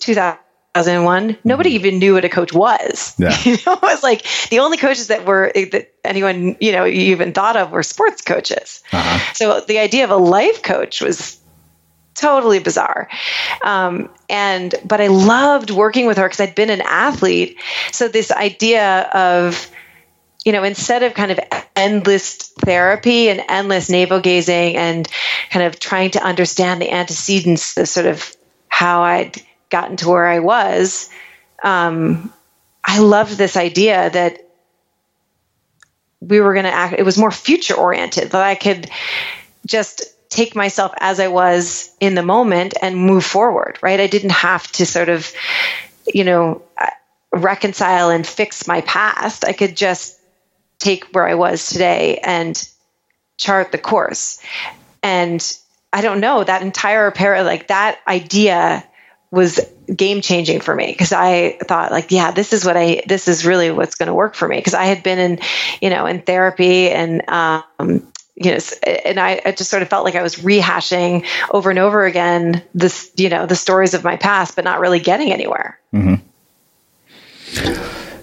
2001. 0.74 1.38
Nobody 1.44 1.70
even 1.70 1.98
knew 1.98 2.14
what 2.14 2.24
a 2.24 2.28
coach 2.28 2.52
was. 2.52 3.14
Yeah. 3.20 3.36
you 3.44 3.58
know, 3.66 3.74
it 3.74 3.82
was 3.82 4.02
like 4.02 4.24
the 4.48 4.60
only 4.60 4.78
coaches 4.78 5.08
that 5.08 5.26
were 5.26 5.52
that 5.54 5.92
anyone 6.04 6.56
you 6.58 6.72
know 6.72 6.86
even 6.86 7.32
thought 7.32 7.56
of 7.56 7.70
were 7.70 7.82
sports 7.82 8.22
coaches. 8.22 8.82
Uh-huh. 8.92 9.34
So 9.34 9.60
the 9.60 9.78
idea 9.78 10.04
of 10.04 10.10
a 10.10 10.16
life 10.16 10.62
coach 10.62 11.02
was 11.02 11.38
totally 12.14 12.60
bizarre. 12.60 13.08
Um, 13.62 14.08
and 14.30 14.74
but 14.84 15.00
I 15.00 15.08
loved 15.08 15.70
working 15.70 16.06
with 16.06 16.16
her 16.16 16.26
because 16.26 16.40
I'd 16.40 16.54
been 16.54 16.70
an 16.70 16.82
athlete. 16.82 17.58
So 17.92 18.08
this 18.08 18.30
idea 18.30 19.02
of 19.12 19.70
you 20.44 20.52
know, 20.52 20.62
instead 20.62 21.02
of 21.02 21.12
kind 21.12 21.30
of 21.30 21.38
endless 21.76 22.36
therapy 22.64 23.28
and 23.28 23.42
endless 23.48 23.90
navel 23.90 24.20
gazing 24.20 24.76
and 24.76 25.06
kind 25.50 25.66
of 25.66 25.78
trying 25.78 26.12
to 26.12 26.22
understand 26.22 26.80
the 26.80 26.90
antecedents, 26.90 27.74
the 27.74 27.84
sort 27.84 28.06
of 28.06 28.34
how 28.68 29.02
I'd 29.02 29.42
gotten 29.70 29.96
to 29.98 30.08
where 30.08 30.26
I 30.26 30.40
was, 30.40 31.08
um, 31.62 32.32
I 32.84 32.98
loved 32.98 33.38
this 33.38 33.56
idea 33.56 34.10
that 34.10 34.46
we 36.20 36.40
were 36.40 36.52
going 36.52 36.64
to 36.64 36.72
act, 36.72 36.96
it 36.98 37.04
was 37.04 37.16
more 37.16 37.30
future 37.30 37.74
oriented, 37.74 38.30
that 38.30 38.42
I 38.42 38.54
could 38.54 38.90
just 39.66 40.02
take 40.28 40.54
myself 40.54 40.92
as 40.98 41.18
I 41.18 41.28
was 41.28 41.94
in 41.98 42.14
the 42.14 42.22
moment 42.22 42.74
and 42.80 42.96
move 42.96 43.24
forward, 43.24 43.78
right? 43.82 44.00
I 44.00 44.06
didn't 44.06 44.32
have 44.32 44.70
to 44.72 44.86
sort 44.86 45.08
of, 45.08 45.32
you 46.06 46.24
know, 46.24 46.62
reconcile 47.32 48.10
and 48.10 48.26
fix 48.26 48.66
my 48.66 48.80
past. 48.82 49.44
I 49.44 49.52
could 49.52 49.76
just 49.76 50.18
take 50.78 51.04
where 51.12 51.26
I 51.26 51.34
was 51.34 51.68
today 51.68 52.18
and 52.22 52.68
chart 53.36 53.72
the 53.72 53.78
course. 53.78 54.40
And 55.02 55.40
I 55.92 56.00
don't 56.00 56.20
know, 56.20 56.44
that 56.44 56.62
entire 56.62 57.10
pair, 57.10 57.42
like 57.42 57.68
that 57.68 57.98
idea 58.06 58.84
was 59.30 59.60
game 59.94 60.20
changing 60.20 60.60
for 60.60 60.74
me 60.74 60.86
because 60.86 61.12
I 61.12 61.58
thought 61.62 61.92
like, 61.92 62.10
yeah, 62.10 62.32
this 62.32 62.52
is 62.52 62.64
what 62.64 62.76
I, 62.76 63.02
this 63.06 63.28
is 63.28 63.46
really 63.46 63.70
what's 63.70 63.94
going 63.94 64.08
to 64.08 64.14
work 64.14 64.34
for 64.34 64.48
me. 64.48 64.56
Because 64.56 64.74
I 64.74 64.84
had 64.84 65.02
been 65.02 65.18
in, 65.18 65.38
you 65.80 65.90
know, 65.90 66.06
in 66.06 66.22
therapy 66.22 66.90
and, 66.90 67.28
um, 67.28 68.06
you 68.34 68.52
know, 68.52 68.58
and 69.04 69.20
I, 69.20 69.40
I, 69.44 69.52
just 69.52 69.70
sort 69.70 69.82
of 69.82 69.88
felt 69.88 70.04
like 70.04 70.14
I 70.14 70.22
was 70.22 70.36
rehashing 70.36 71.26
over 71.50 71.70
and 71.70 71.78
over 71.78 72.06
again 72.06 72.62
this, 72.74 73.12
you 73.16 73.28
know, 73.28 73.46
the 73.46 73.54
stories 73.54 73.94
of 73.94 74.02
my 74.02 74.16
past, 74.16 74.56
but 74.56 74.64
not 74.64 74.80
really 74.80 74.98
getting 74.98 75.32
anywhere. 75.32 75.78
Mm-hmm. 75.92 76.14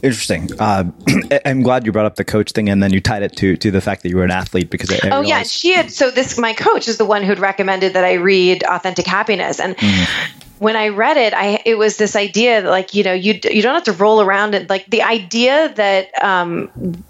Interesting. 0.04 0.50
Uh, 0.60 0.86
I'm 1.46 1.62
glad 1.62 1.86
you 1.86 1.92
brought 1.92 2.06
up 2.06 2.16
the 2.16 2.26
coach 2.26 2.52
thing, 2.52 2.70
and 2.70 2.82
then 2.82 2.94
you 2.94 3.02
tied 3.02 3.24
it 3.24 3.36
to 3.38 3.58
to 3.58 3.72
the 3.72 3.82
fact 3.82 4.04
that 4.04 4.10
you 4.10 4.18
were 4.18 4.24
an 4.24 4.32
athlete 4.32 4.70
because 4.70 4.92
I, 4.92 5.08
I 5.08 5.10
oh 5.12 5.22
yeah, 5.22 5.44
she 5.44 5.74
had. 5.74 5.92
So 5.92 6.12
this 6.12 6.38
my 6.38 6.54
coach 6.54 6.88
is 6.88 6.98
the 6.98 7.06
one 7.06 7.24
who'd 7.24 7.40
recommended 7.40 7.94
that 7.94 8.04
I 8.04 8.14
read 8.14 8.64
Authentic 8.64 9.08
Happiness, 9.08 9.60
and 9.60 9.76
mm-hmm. 9.76 10.47
When 10.60 10.76
I 10.76 10.90
read 10.90 11.18
it, 11.18 11.34
I 11.34 11.62
it 11.66 11.78
was 11.78 11.98
this 11.98 12.16
idea 12.16 12.62
that 12.62 12.70
like 12.70 12.94
you 12.94 13.04
know 13.04 13.14
you 13.14 13.40
you 13.44 13.62
don't 13.62 13.76
have 13.76 13.84
to 13.84 13.94
roll 13.94 14.22
around 14.22 14.56
it 14.56 14.70
like 14.70 14.86
the 14.88 15.04
idea 15.04 15.74
that 15.74 16.24
um, 16.24 17.04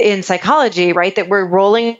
in 0.00 0.22
psychology, 0.22 0.92
right, 0.92 1.14
that 1.16 1.28
we're 1.28 1.44
rolling 1.44 1.98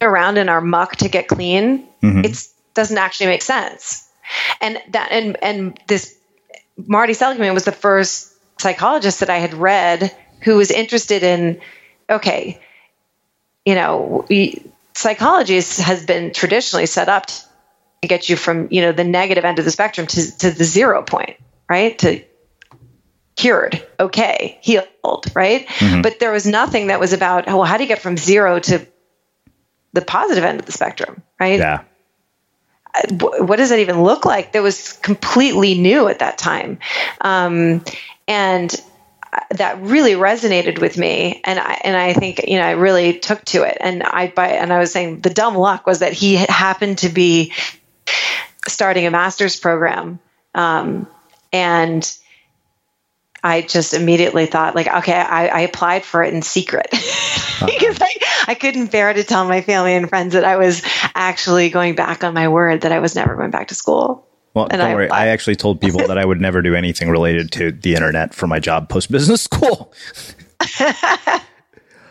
around 0.00 0.38
in 0.38 0.48
our 0.48 0.60
muck 0.60 0.96
to 0.96 1.08
get 1.08 1.28
clean. 1.28 1.86
Mm-hmm. 2.02 2.24
It 2.24 2.46
doesn't 2.74 2.98
actually 2.98 3.26
make 3.26 3.42
sense, 3.42 4.08
and 4.60 4.80
that 4.90 5.10
and 5.10 5.36
and 5.42 5.80
this 5.86 6.16
Marty 6.76 7.14
Seligman 7.14 7.54
was 7.54 7.64
the 7.64 7.72
first 7.72 8.32
psychologist 8.60 9.20
that 9.20 9.30
I 9.30 9.38
had 9.38 9.54
read 9.54 10.14
who 10.42 10.56
was 10.56 10.70
interested 10.70 11.22
in, 11.22 11.60
okay, 12.08 12.60
you 13.64 13.74
know, 13.74 14.26
psychology 14.94 15.54
has 15.54 16.06
been 16.06 16.32
traditionally 16.32 16.86
set 16.86 17.08
up 17.08 17.26
to 17.26 17.47
get 18.06 18.28
you 18.28 18.36
from, 18.36 18.68
you 18.70 18.82
know, 18.82 18.92
the 18.92 19.04
negative 19.04 19.44
end 19.44 19.58
of 19.58 19.64
the 19.64 19.70
spectrum 19.70 20.06
to, 20.06 20.38
to 20.38 20.50
the 20.50 20.64
zero 20.64 21.02
point, 21.02 21.36
right? 21.68 21.98
To 21.98 22.22
cured, 23.36 23.86
okay, 23.98 24.58
healed, 24.62 25.26
right? 25.34 25.66
Mm-hmm. 25.66 26.02
But 26.02 26.18
there 26.20 26.32
was 26.32 26.46
nothing 26.46 26.88
that 26.88 27.00
was 27.00 27.12
about, 27.12 27.46
well, 27.46 27.64
how 27.64 27.76
do 27.76 27.84
you 27.84 27.88
get 27.88 28.00
from 28.00 28.16
zero 28.16 28.58
to 28.58 28.86
the 29.92 30.02
positive 30.02 30.44
end 30.44 30.60
of 30.60 30.66
the 30.66 30.72
spectrum, 30.72 31.22
right? 31.40 31.58
Yeah. 31.58 31.82
What 33.10 33.56
does 33.56 33.70
that 33.70 33.78
even 33.78 34.02
look 34.02 34.24
like? 34.24 34.52
That 34.52 34.62
was 34.62 34.92
completely 34.94 35.74
new 35.74 36.08
at 36.08 36.18
that 36.18 36.36
time. 36.36 36.78
Um, 37.20 37.84
and 38.26 38.74
that 39.50 39.80
really 39.80 40.12
resonated 40.12 40.80
with 40.80 40.96
me 40.96 41.40
and 41.44 41.58
I 41.58 41.80
and 41.84 41.96
I 41.96 42.14
think 42.14 42.40
you 42.48 42.58
know 42.58 42.64
I 42.64 42.72
really 42.72 43.18
took 43.18 43.44
to 43.46 43.62
it 43.62 43.76
and 43.80 44.02
I 44.02 44.28
by 44.28 44.48
and 44.48 44.72
I 44.72 44.78
was 44.78 44.90
saying 44.92 45.20
the 45.20 45.30
dumb 45.30 45.54
luck 45.54 45.86
was 45.86 45.98
that 45.98 46.12
he 46.12 46.36
happened 46.36 46.98
to 46.98 47.08
be 47.08 47.52
starting 48.68 49.06
a 49.06 49.10
master's 49.10 49.58
program 49.58 50.18
um, 50.54 51.06
and 51.52 52.16
I 53.42 53.62
just 53.62 53.94
immediately 53.94 54.46
thought 54.46 54.74
like 54.74 54.88
okay 54.88 55.14
I, 55.14 55.48
I 55.48 55.60
applied 55.60 56.04
for 56.04 56.22
it 56.22 56.34
in 56.34 56.42
secret 56.42 56.88
because 56.90 57.98
I, 58.00 58.14
I 58.48 58.54
couldn't 58.54 58.90
bear 58.90 59.12
to 59.12 59.24
tell 59.24 59.46
my 59.46 59.60
family 59.60 59.94
and 59.94 60.08
friends 60.08 60.34
that 60.34 60.44
I 60.44 60.56
was 60.56 60.82
actually 61.14 61.70
going 61.70 61.94
back 61.94 62.24
on 62.24 62.34
my 62.34 62.48
word 62.48 62.82
that 62.82 62.92
I 62.92 62.98
was 62.98 63.14
never 63.14 63.36
going 63.36 63.50
back 63.50 63.68
to 63.68 63.74
school 63.74 64.28
well, 64.54 64.66
and 64.70 64.80
don't 64.80 64.90
I, 64.90 64.94
worry. 64.94 65.10
I, 65.10 65.24
I 65.24 65.28
actually 65.28 65.56
told 65.56 65.80
people 65.80 66.06
that 66.06 66.18
I 66.18 66.24
would 66.24 66.40
never 66.40 66.62
do 66.62 66.74
anything 66.74 67.10
related 67.10 67.52
to 67.52 67.70
the 67.70 67.94
internet 67.94 68.34
for 68.34 68.46
my 68.48 68.58
job 68.58 68.88
post 68.88 69.10
business 69.10 69.42
school. 69.42 69.92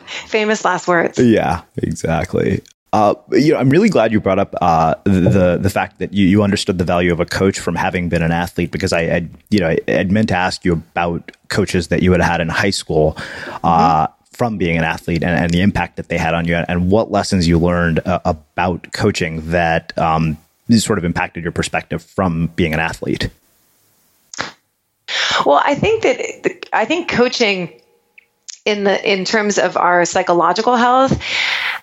Famous 0.06 0.64
last 0.64 0.88
words. 0.88 1.20
Yeah, 1.20 1.64
exactly. 1.78 2.62
Uh, 2.94 3.16
you 3.32 3.54
know, 3.54 3.60
I'm 3.60 3.70
really 3.70 3.90
glad 3.90 4.12
you 4.12 4.22
brought 4.22 4.40
up 4.40 4.56
uh, 4.62 4.96
the 5.04 5.58
the 5.62 5.70
fact 5.70 6.00
that 6.00 6.14
you, 6.14 6.26
you 6.26 6.42
understood 6.42 6.78
the 6.78 6.86
value 6.86 7.12
of 7.12 7.20
a 7.20 7.26
coach 7.26 7.60
from 7.60 7.76
having 7.76 8.08
been 8.08 8.22
an 8.22 8.32
athlete 8.32 8.72
because 8.72 8.94
I, 8.94 9.02
I 9.02 9.28
you 9.50 9.60
know 9.60 9.76
I, 9.88 10.04
meant 10.06 10.30
to 10.30 10.36
ask 10.36 10.64
you 10.64 10.74
about 10.74 11.32
coaches 11.50 11.90
that 11.90 12.02
you 12.02 12.14
had 12.14 12.22
had 12.22 12.40
in 12.40 12.48
high 12.48 12.70
school 12.70 13.16
uh, 13.64 14.08
mm-hmm. 14.08 14.14
from 14.32 14.58
being 14.58 14.78
an 14.78 14.86
athlete 14.86 15.22
and, 15.22 15.38
and, 15.38 15.52
the 15.52 15.62
impact 15.62 15.98
that 15.98 16.08
they 16.08 16.18
had 16.18 16.34
on 16.34 16.48
you 16.48 16.56
and 16.56 16.90
what 16.90 17.12
lessons 17.12 17.46
you 17.46 17.60
learned 17.60 18.00
uh, 18.06 18.20
about 18.26 18.92
coaching 18.94 19.52
that 19.52 19.96
um, 19.98 20.38
sort 20.72 20.98
of 20.98 21.04
impacted 21.04 21.44
your 21.44 21.52
perspective 21.52 22.02
from 22.02 22.48
being 22.56 22.74
an 22.74 22.80
athlete? 22.80 23.30
Well, 25.46 25.62
I 25.64 25.76
think 25.76 26.04
that 26.04 26.68
I 26.74 26.86
think 26.86 27.10
coaching 27.10 27.82
in 28.68 28.84
the 28.84 29.12
in 29.12 29.24
terms 29.24 29.58
of 29.58 29.78
our 29.78 30.04
psychological 30.04 30.76
health 30.76 31.18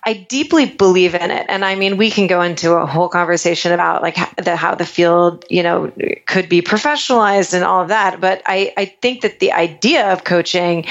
i 0.03 0.13
deeply 0.13 0.67
believe 0.67 1.15
in 1.15 1.31
it. 1.31 1.45
And 1.49 1.65
i 1.65 1.73
mean 1.73 1.97
we 1.97 2.11
can 2.11 2.27
go 2.27 2.41
into 2.43 2.73
a 2.73 2.85
whole 2.85 3.09
conversation 3.09 3.71
about 3.71 4.03
like 4.03 4.15
the, 4.37 4.55
how 4.55 4.75
the 4.75 4.85
field 4.85 5.45
you 5.49 5.63
know 5.63 5.91
could 6.27 6.47
be 6.47 6.61
professionalized 6.61 7.55
and 7.55 7.63
all 7.63 7.81
of 7.81 7.87
that. 7.87 8.21
But 8.21 8.43
i 8.45 8.71
i 8.77 8.85
think 8.85 9.21
that 9.21 9.39
the 9.39 9.51
idea 9.51 10.13
of 10.13 10.23
coaching 10.23 10.85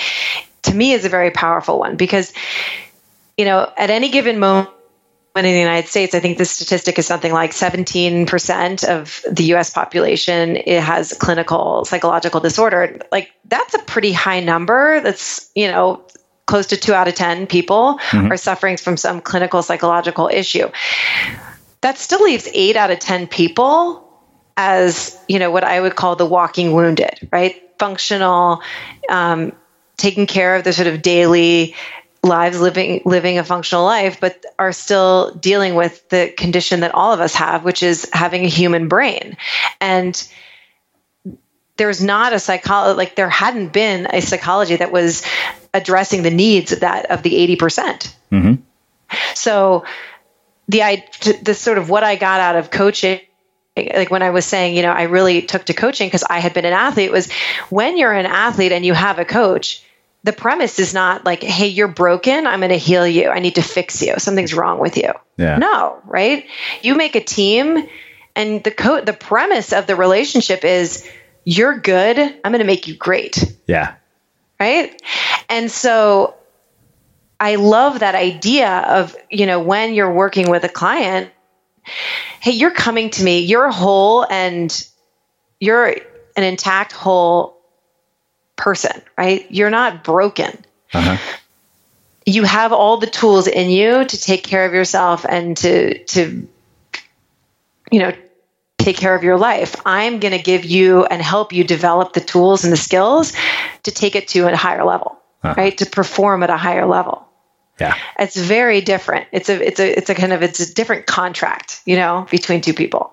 to 0.62 0.74
me 0.74 0.92
is 0.92 1.04
a 1.04 1.08
very 1.08 1.30
powerful 1.30 1.78
one 1.78 1.96
because 1.96 2.32
you 3.38 3.44
know 3.44 3.72
at 3.76 3.90
any 3.90 4.10
given 4.10 4.40
moment 4.40 4.68
in 5.36 5.52
the 5.52 5.58
United 5.58 5.88
States, 5.88 6.14
I 6.14 6.20
think 6.20 6.38
the 6.38 6.44
statistic 6.44 6.98
is 6.98 7.06
something 7.06 7.32
like 7.32 7.50
17% 7.50 8.84
of 8.84 9.24
the 9.28 9.54
US 9.54 9.70
population 9.70 10.56
it 10.56 10.80
has 10.80 11.12
clinical 11.12 11.84
psychological 11.84 12.40
disorder. 12.40 13.00
Like 13.10 13.32
that's 13.44 13.74
a 13.74 13.80
pretty 13.80 14.12
high 14.12 14.40
number. 14.40 15.00
That's, 15.00 15.50
you 15.54 15.68
know, 15.68 16.04
close 16.46 16.68
to 16.68 16.76
2 16.76 16.94
out 16.94 17.08
of 17.08 17.14
10 17.14 17.46
people 17.48 17.98
mm-hmm. 17.98 18.30
are 18.30 18.36
suffering 18.36 18.76
from 18.76 18.96
some 18.96 19.20
clinical 19.20 19.62
psychological 19.62 20.28
issue. 20.28 20.70
That 21.80 21.98
still 21.98 22.22
leaves 22.22 22.48
8 22.52 22.76
out 22.76 22.90
of 22.90 23.00
10 23.00 23.26
people 23.26 24.00
as, 24.56 25.18
you 25.26 25.40
know, 25.40 25.50
what 25.50 25.64
I 25.64 25.80
would 25.80 25.96
call 25.96 26.14
the 26.14 26.26
walking 26.26 26.72
wounded, 26.72 27.28
right? 27.32 27.60
Functional 27.78 28.62
um, 29.08 29.52
taking 29.96 30.26
care 30.26 30.54
of 30.54 30.64
the 30.64 30.72
sort 30.72 30.86
of 30.86 31.02
daily 31.02 31.74
lives 32.24 32.60
living 32.60 33.02
living 33.04 33.38
a 33.38 33.44
functional 33.44 33.84
life 33.84 34.18
but 34.20 34.44
are 34.58 34.72
still 34.72 35.32
dealing 35.34 35.74
with 35.74 36.08
the 36.08 36.32
condition 36.36 36.80
that 36.80 36.94
all 36.94 37.12
of 37.12 37.20
us 37.20 37.34
have 37.34 37.64
which 37.64 37.82
is 37.82 38.08
having 38.12 38.44
a 38.44 38.48
human 38.48 38.88
brain. 38.88 39.36
And 39.80 40.28
there's 41.76 42.02
not 42.02 42.32
a 42.32 42.38
psychology 42.38 42.96
like 42.96 43.16
there 43.16 43.28
hadn't 43.28 43.72
been 43.72 44.06
a 44.10 44.20
psychology 44.20 44.76
that 44.76 44.92
was 44.92 45.22
addressing 45.72 46.22
the 46.22 46.30
needs 46.30 46.72
of 46.72 46.80
that 46.80 47.10
of 47.10 47.22
the 47.22 47.56
80%. 47.56 48.14
Mm 48.30 48.42
hmm 48.42 48.54
so 49.34 49.84
the 50.68 50.82
I 50.82 51.06
the 51.42 51.54
sort 51.54 51.78
of 51.78 51.90
what 51.90 52.04
I 52.04 52.16
got 52.16 52.40
out 52.40 52.56
of 52.56 52.70
coaching 52.70 53.20
like 53.76 54.10
when 54.10 54.22
I 54.22 54.30
was 54.30 54.44
saying, 54.44 54.76
you 54.76 54.82
know, 54.82 54.92
I 54.92 55.04
really 55.04 55.42
took 55.42 55.64
to 55.64 55.74
coaching 55.74 56.06
because 56.06 56.22
I 56.22 56.38
had 56.38 56.54
been 56.54 56.64
an 56.64 56.72
athlete 56.72 57.10
was 57.10 57.30
when 57.70 57.98
you're 57.98 58.12
an 58.12 58.26
athlete 58.26 58.70
and 58.70 58.86
you 58.86 58.94
have 58.94 59.18
a 59.18 59.24
coach, 59.24 59.82
the 60.24 60.32
premise 60.32 60.78
is 60.78 60.94
not 60.94 61.24
like, 61.24 61.42
hey, 61.42 61.68
you're 61.68 61.86
broken. 61.86 62.46
I'm 62.46 62.60
going 62.60 62.70
to 62.70 62.78
heal 62.78 63.06
you. 63.06 63.28
I 63.28 63.40
need 63.40 63.56
to 63.56 63.62
fix 63.62 64.02
you. 64.02 64.14
Something's 64.18 64.54
wrong 64.54 64.80
with 64.80 64.96
you. 64.96 65.12
Yeah. 65.36 65.58
No, 65.58 66.00
right? 66.06 66.46
You 66.82 66.94
make 66.94 67.14
a 67.14 67.22
team, 67.22 67.86
and 68.34 68.64
the 68.64 68.70
co- 68.70 69.02
the 69.02 69.12
premise 69.12 69.72
of 69.72 69.86
the 69.86 69.94
relationship 69.94 70.64
is 70.64 71.08
you're 71.44 71.78
good. 71.78 72.18
I'm 72.18 72.52
going 72.52 72.60
to 72.60 72.64
make 72.64 72.88
you 72.88 72.96
great. 72.96 73.54
Yeah. 73.66 73.96
Right. 74.58 75.00
And 75.50 75.70
so 75.70 76.34
I 77.38 77.56
love 77.56 78.00
that 78.00 78.14
idea 78.14 78.70
of, 78.70 79.14
you 79.30 79.44
know, 79.44 79.60
when 79.60 79.92
you're 79.92 80.12
working 80.12 80.48
with 80.48 80.64
a 80.64 80.68
client, 80.70 81.30
hey, 82.40 82.52
you're 82.52 82.70
coming 82.70 83.10
to 83.10 83.22
me, 83.22 83.40
you're 83.40 83.70
whole 83.70 84.26
and 84.30 84.88
you're 85.60 85.88
an 86.36 86.44
intact, 86.44 86.92
whole 86.92 87.53
person, 88.56 89.00
right? 89.18 89.46
You're 89.50 89.70
not 89.70 90.04
broken. 90.04 90.64
Uh-huh. 90.92 91.16
You 92.26 92.44
have 92.44 92.72
all 92.72 92.96
the 92.98 93.06
tools 93.06 93.46
in 93.46 93.68
you 93.70 94.04
to 94.04 94.16
take 94.20 94.44
care 94.44 94.64
of 94.64 94.72
yourself 94.72 95.26
and 95.28 95.56
to 95.58 96.02
to 96.04 96.48
you 97.90 97.98
know 98.00 98.12
take 98.78 98.96
care 98.96 99.14
of 99.14 99.22
your 99.22 99.38
life. 99.38 99.76
I'm 99.86 100.20
going 100.20 100.32
to 100.36 100.42
give 100.42 100.64
you 100.64 101.04
and 101.04 101.22
help 101.22 101.52
you 101.52 101.64
develop 101.64 102.12
the 102.12 102.20
tools 102.20 102.64
and 102.64 102.72
the 102.72 102.76
skills 102.76 103.32
to 103.84 103.90
take 103.90 104.14
it 104.14 104.28
to 104.28 104.46
a 104.46 104.56
higher 104.56 104.84
level, 104.84 105.18
Uh-huh. 105.42 105.54
right? 105.56 105.76
To 105.78 105.86
perform 105.86 106.42
at 106.42 106.50
a 106.50 106.56
higher 106.56 106.86
level. 106.86 107.26
Yeah. 107.80 107.94
It's 108.18 108.36
very 108.36 108.80
different. 108.82 109.26
It's 109.32 109.48
a 109.48 109.66
it's 109.66 109.80
a 109.80 109.98
it's 109.98 110.10
a 110.10 110.14
kind 110.14 110.32
of 110.32 110.42
it's 110.42 110.60
a 110.60 110.72
different 110.74 111.06
contract, 111.06 111.82
you 111.84 111.96
know, 111.96 112.26
between 112.30 112.60
two 112.60 112.74
people. 112.74 113.12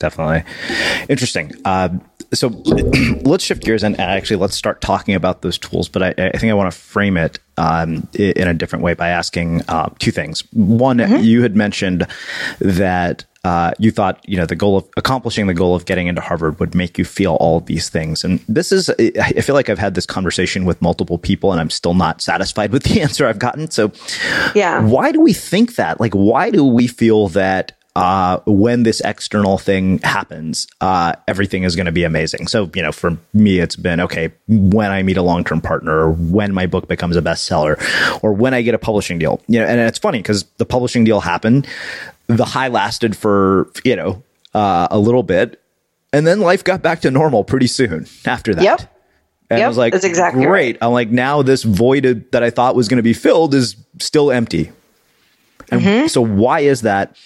Definitely. 0.00 0.42
Interesting. 1.08 1.52
Uh, 1.64 1.90
so 2.32 2.48
let's 3.22 3.44
shift 3.44 3.62
gears 3.62 3.82
and 3.84 3.98
actually 4.00 4.36
let's 4.36 4.56
start 4.56 4.80
talking 4.80 5.14
about 5.14 5.42
those 5.42 5.58
tools. 5.58 5.88
But 5.88 6.02
I, 6.02 6.08
I 6.32 6.38
think 6.38 6.50
I 6.50 6.54
want 6.54 6.72
to 6.72 6.78
frame 6.78 7.16
it 7.16 7.38
um, 7.58 8.08
in 8.14 8.48
a 8.48 8.54
different 8.54 8.82
way 8.82 8.94
by 8.94 9.08
asking 9.10 9.62
uh, 9.68 9.90
two 9.98 10.10
things. 10.10 10.42
One, 10.52 10.98
you 11.22 11.42
had 11.42 11.54
mentioned 11.54 12.06
that 12.60 13.24
uh, 13.44 13.72
you 13.78 13.90
thought 13.90 14.20
you 14.28 14.36
know 14.36 14.46
the 14.46 14.56
goal 14.56 14.76
of 14.78 14.88
accomplishing 14.96 15.46
the 15.46 15.54
goal 15.54 15.74
of 15.74 15.84
getting 15.86 16.06
into 16.06 16.20
Harvard 16.20 16.58
would 16.60 16.74
make 16.74 16.96
you 16.98 17.04
feel 17.04 17.34
all 17.36 17.56
of 17.58 17.66
these 17.66 17.88
things, 17.88 18.22
and 18.22 18.38
this 18.48 18.70
is 18.70 18.90
I 18.90 19.32
feel 19.40 19.54
like 19.54 19.70
I've 19.70 19.78
had 19.78 19.94
this 19.94 20.04
conversation 20.04 20.66
with 20.66 20.80
multiple 20.82 21.16
people, 21.18 21.50
and 21.50 21.58
I'm 21.60 21.70
still 21.70 21.94
not 21.94 22.20
satisfied 22.20 22.70
with 22.72 22.82
the 22.84 23.00
answer 23.00 23.26
I've 23.26 23.38
gotten. 23.38 23.70
So, 23.70 23.92
Yeah. 24.54 24.82
why 24.84 25.10
do 25.12 25.20
we 25.20 25.32
think 25.32 25.76
that? 25.76 26.00
Like, 26.00 26.12
why 26.12 26.50
do 26.50 26.64
we 26.64 26.86
feel 26.86 27.28
that 27.28 27.72
uh, 27.96 28.38
when 28.46 28.84
this 28.84 29.00
external 29.00 29.58
thing 29.58 29.98
happens, 29.98 30.66
uh, 30.80 31.14
everything 31.26 31.64
is 31.64 31.74
going 31.74 31.86
to 31.86 31.92
be 31.92 32.04
amazing. 32.04 32.46
So, 32.46 32.70
you 32.74 32.82
know, 32.82 32.92
for 32.92 33.16
me, 33.34 33.58
it's 33.58 33.76
been 33.76 34.00
okay 34.00 34.32
when 34.48 34.90
I 34.90 35.02
meet 35.02 35.16
a 35.16 35.22
long 35.22 35.42
term 35.42 35.60
partner, 35.60 35.92
or 35.92 36.12
when 36.12 36.54
my 36.54 36.66
book 36.66 36.86
becomes 36.86 37.16
a 37.16 37.22
bestseller, 37.22 37.78
or 38.22 38.32
when 38.32 38.54
I 38.54 38.62
get 38.62 38.74
a 38.74 38.78
publishing 38.78 39.18
deal. 39.18 39.40
You 39.48 39.60
know, 39.60 39.66
and 39.66 39.80
it's 39.80 39.98
funny 39.98 40.18
because 40.18 40.44
the 40.58 40.64
publishing 40.64 41.04
deal 41.04 41.20
happened, 41.20 41.66
the 42.28 42.44
high 42.44 42.68
lasted 42.68 43.16
for 43.16 43.70
you 43.84 43.96
know 43.96 44.22
uh, 44.54 44.86
a 44.90 44.98
little 44.98 45.24
bit, 45.24 45.60
and 46.12 46.26
then 46.26 46.40
life 46.40 46.62
got 46.62 46.82
back 46.82 47.00
to 47.00 47.10
normal 47.10 47.42
pretty 47.42 47.66
soon 47.66 48.06
after 48.24 48.54
that. 48.54 48.62
Yep. 48.62 48.96
And 49.50 49.58
yep, 49.58 49.64
I 49.64 49.68
was 49.68 49.76
like, 49.76 49.92
that's 49.92 50.04
exactly 50.04 50.44
great. 50.44 50.76
right. 50.76 50.78
I'm 50.80 50.92
like, 50.92 51.10
now 51.10 51.42
this 51.42 51.64
void 51.64 52.26
that 52.30 52.42
I 52.44 52.50
thought 52.50 52.76
was 52.76 52.86
going 52.86 52.98
to 52.98 53.02
be 53.02 53.12
filled 53.12 53.52
is 53.52 53.74
still 53.98 54.30
empty. 54.30 54.70
And 55.70 55.80
Mm-hmm. 55.80 56.06
so 56.08 56.20
why 56.20 56.60
is 56.60 56.82
that? 56.82 57.16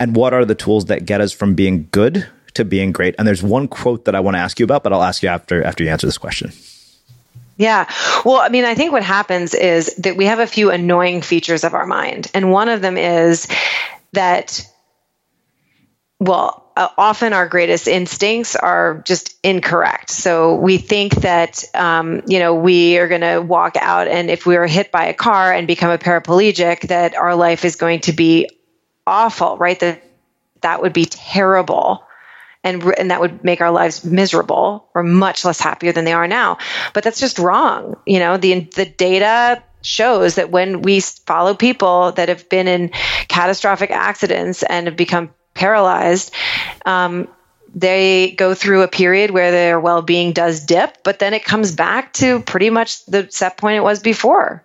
And 0.00 0.16
what 0.16 0.32
are 0.34 0.44
the 0.44 0.54
tools 0.54 0.86
that 0.86 1.06
get 1.06 1.20
us 1.20 1.32
from 1.32 1.54
being 1.54 1.88
good 1.92 2.26
to 2.54 2.64
being 2.64 2.92
great? 2.92 3.14
And 3.18 3.26
there's 3.26 3.42
one 3.42 3.68
quote 3.68 4.04
that 4.04 4.14
I 4.14 4.20
want 4.20 4.36
to 4.36 4.40
ask 4.40 4.58
you 4.58 4.64
about, 4.64 4.82
but 4.82 4.92
I'll 4.92 5.02
ask 5.02 5.22
you 5.22 5.28
after 5.28 5.62
after 5.62 5.84
you 5.84 5.90
answer 5.90 6.06
this 6.06 6.18
question. 6.18 6.52
Yeah. 7.56 7.88
Well, 8.24 8.38
I 8.38 8.48
mean, 8.48 8.64
I 8.64 8.74
think 8.74 8.90
what 8.90 9.04
happens 9.04 9.54
is 9.54 9.94
that 9.98 10.16
we 10.16 10.26
have 10.26 10.40
a 10.40 10.46
few 10.46 10.70
annoying 10.70 11.22
features 11.22 11.62
of 11.62 11.72
our 11.72 11.86
mind. 11.86 12.28
And 12.34 12.50
one 12.50 12.68
of 12.68 12.82
them 12.82 12.96
is 12.96 13.46
that, 14.12 14.66
well, 16.24 16.64
uh, 16.76 16.88
often 16.96 17.32
our 17.32 17.46
greatest 17.48 17.86
instincts 17.86 18.56
are 18.56 19.02
just 19.06 19.36
incorrect. 19.44 20.10
So 20.10 20.56
we 20.56 20.78
think 20.78 21.14
that, 21.16 21.62
um, 21.74 22.22
you 22.26 22.38
know, 22.38 22.54
we 22.54 22.98
are 22.98 23.08
going 23.08 23.20
to 23.20 23.40
walk 23.40 23.76
out 23.76 24.08
and 24.08 24.30
if 24.30 24.46
we 24.46 24.56
are 24.56 24.66
hit 24.66 24.90
by 24.90 25.06
a 25.06 25.14
car 25.14 25.52
and 25.52 25.66
become 25.66 25.90
a 25.90 25.98
paraplegic, 25.98 26.88
that 26.88 27.14
our 27.14 27.36
life 27.36 27.64
is 27.64 27.76
going 27.76 28.00
to 28.00 28.12
be 28.12 28.48
awful, 29.06 29.56
right? 29.58 29.78
That 29.80 30.02
that 30.62 30.80
would 30.80 30.94
be 30.94 31.04
terrible 31.04 32.02
and 32.64 32.82
and 32.98 33.10
that 33.10 33.20
would 33.20 33.44
make 33.44 33.60
our 33.60 33.70
lives 33.70 34.02
miserable 34.04 34.88
or 34.94 35.02
much 35.02 35.44
less 35.44 35.60
happier 35.60 35.92
than 35.92 36.06
they 36.06 36.14
are 36.14 36.26
now. 36.26 36.58
But 36.94 37.04
that's 37.04 37.20
just 37.20 37.38
wrong. 37.38 37.96
You 38.06 38.18
know, 38.18 38.38
the 38.38 38.60
the 38.60 38.86
data 38.86 39.62
shows 39.82 40.36
that 40.36 40.50
when 40.50 40.80
we 40.80 41.00
follow 41.00 41.54
people 41.54 42.12
that 42.12 42.30
have 42.30 42.48
been 42.48 42.66
in 42.66 42.88
catastrophic 43.28 43.90
accidents 43.90 44.62
and 44.62 44.86
have 44.86 44.96
become 44.96 45.30
paralyzed, 45.54 46.32
um, 46.84 47.28
they 47.74 48.32
go 48.32 48.54
through 48.54 48.82
a 48.82 48.88
period 48.88 49.30
where 49.30 49.50
their 49.50 49.80
well-being 49.80 50.32
does 50.32 50.60
dip, 50.64 51.02
but 51.02 51.18
then 51.18 51.34
it 51.34 51.44
comes 51.44 51.72
back 51.72 52.12
to 52.14 52.40
pretty 52.40 52.70
much 52.70 53.04
the 53.06 53.28
set 53.30 53.56
point 53.56 53.76
it 53.76 53.82
was 53.82 54.00
before 54.00 54.64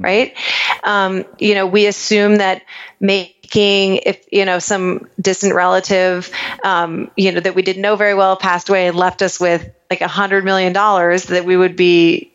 right? 0.00 0.34
Um, 0.82 1.24
you 1.38 1.54
know, 1.54 1.66
we 1.66 1.86
assume 1.86 2.36
that 2.36 2.62
making 2.98 3.96
if 3.98 4.24
you 4.32 4.46
know 4.46 4.58
some 4.58 5.06
distant 5.20 5.54
relative, 5.54 6.32
um, 6.64 7.10
you 7.16 7.30
know, 7.30 7.40
that 7.40 7.54
we 7.54 7.62
didn't 7.62 7.82
know 7.82 7.96
very 7.96 8.14
well 8.14 8.36
passed 8.36 8.68
away 8.70 8.88
and 8.88 8.96
left 8.96 9.22
us 9.22 9.38
with 9.38 9.70
like 9.90 10.00
a 10.00 10.08
hundred 10.08 10.44
million 10.44 10.72
dollars, 10.72 11.24
that 11.24 11.44
we 11.44 11.56
would 11.56 11.76
be 11.76 12.32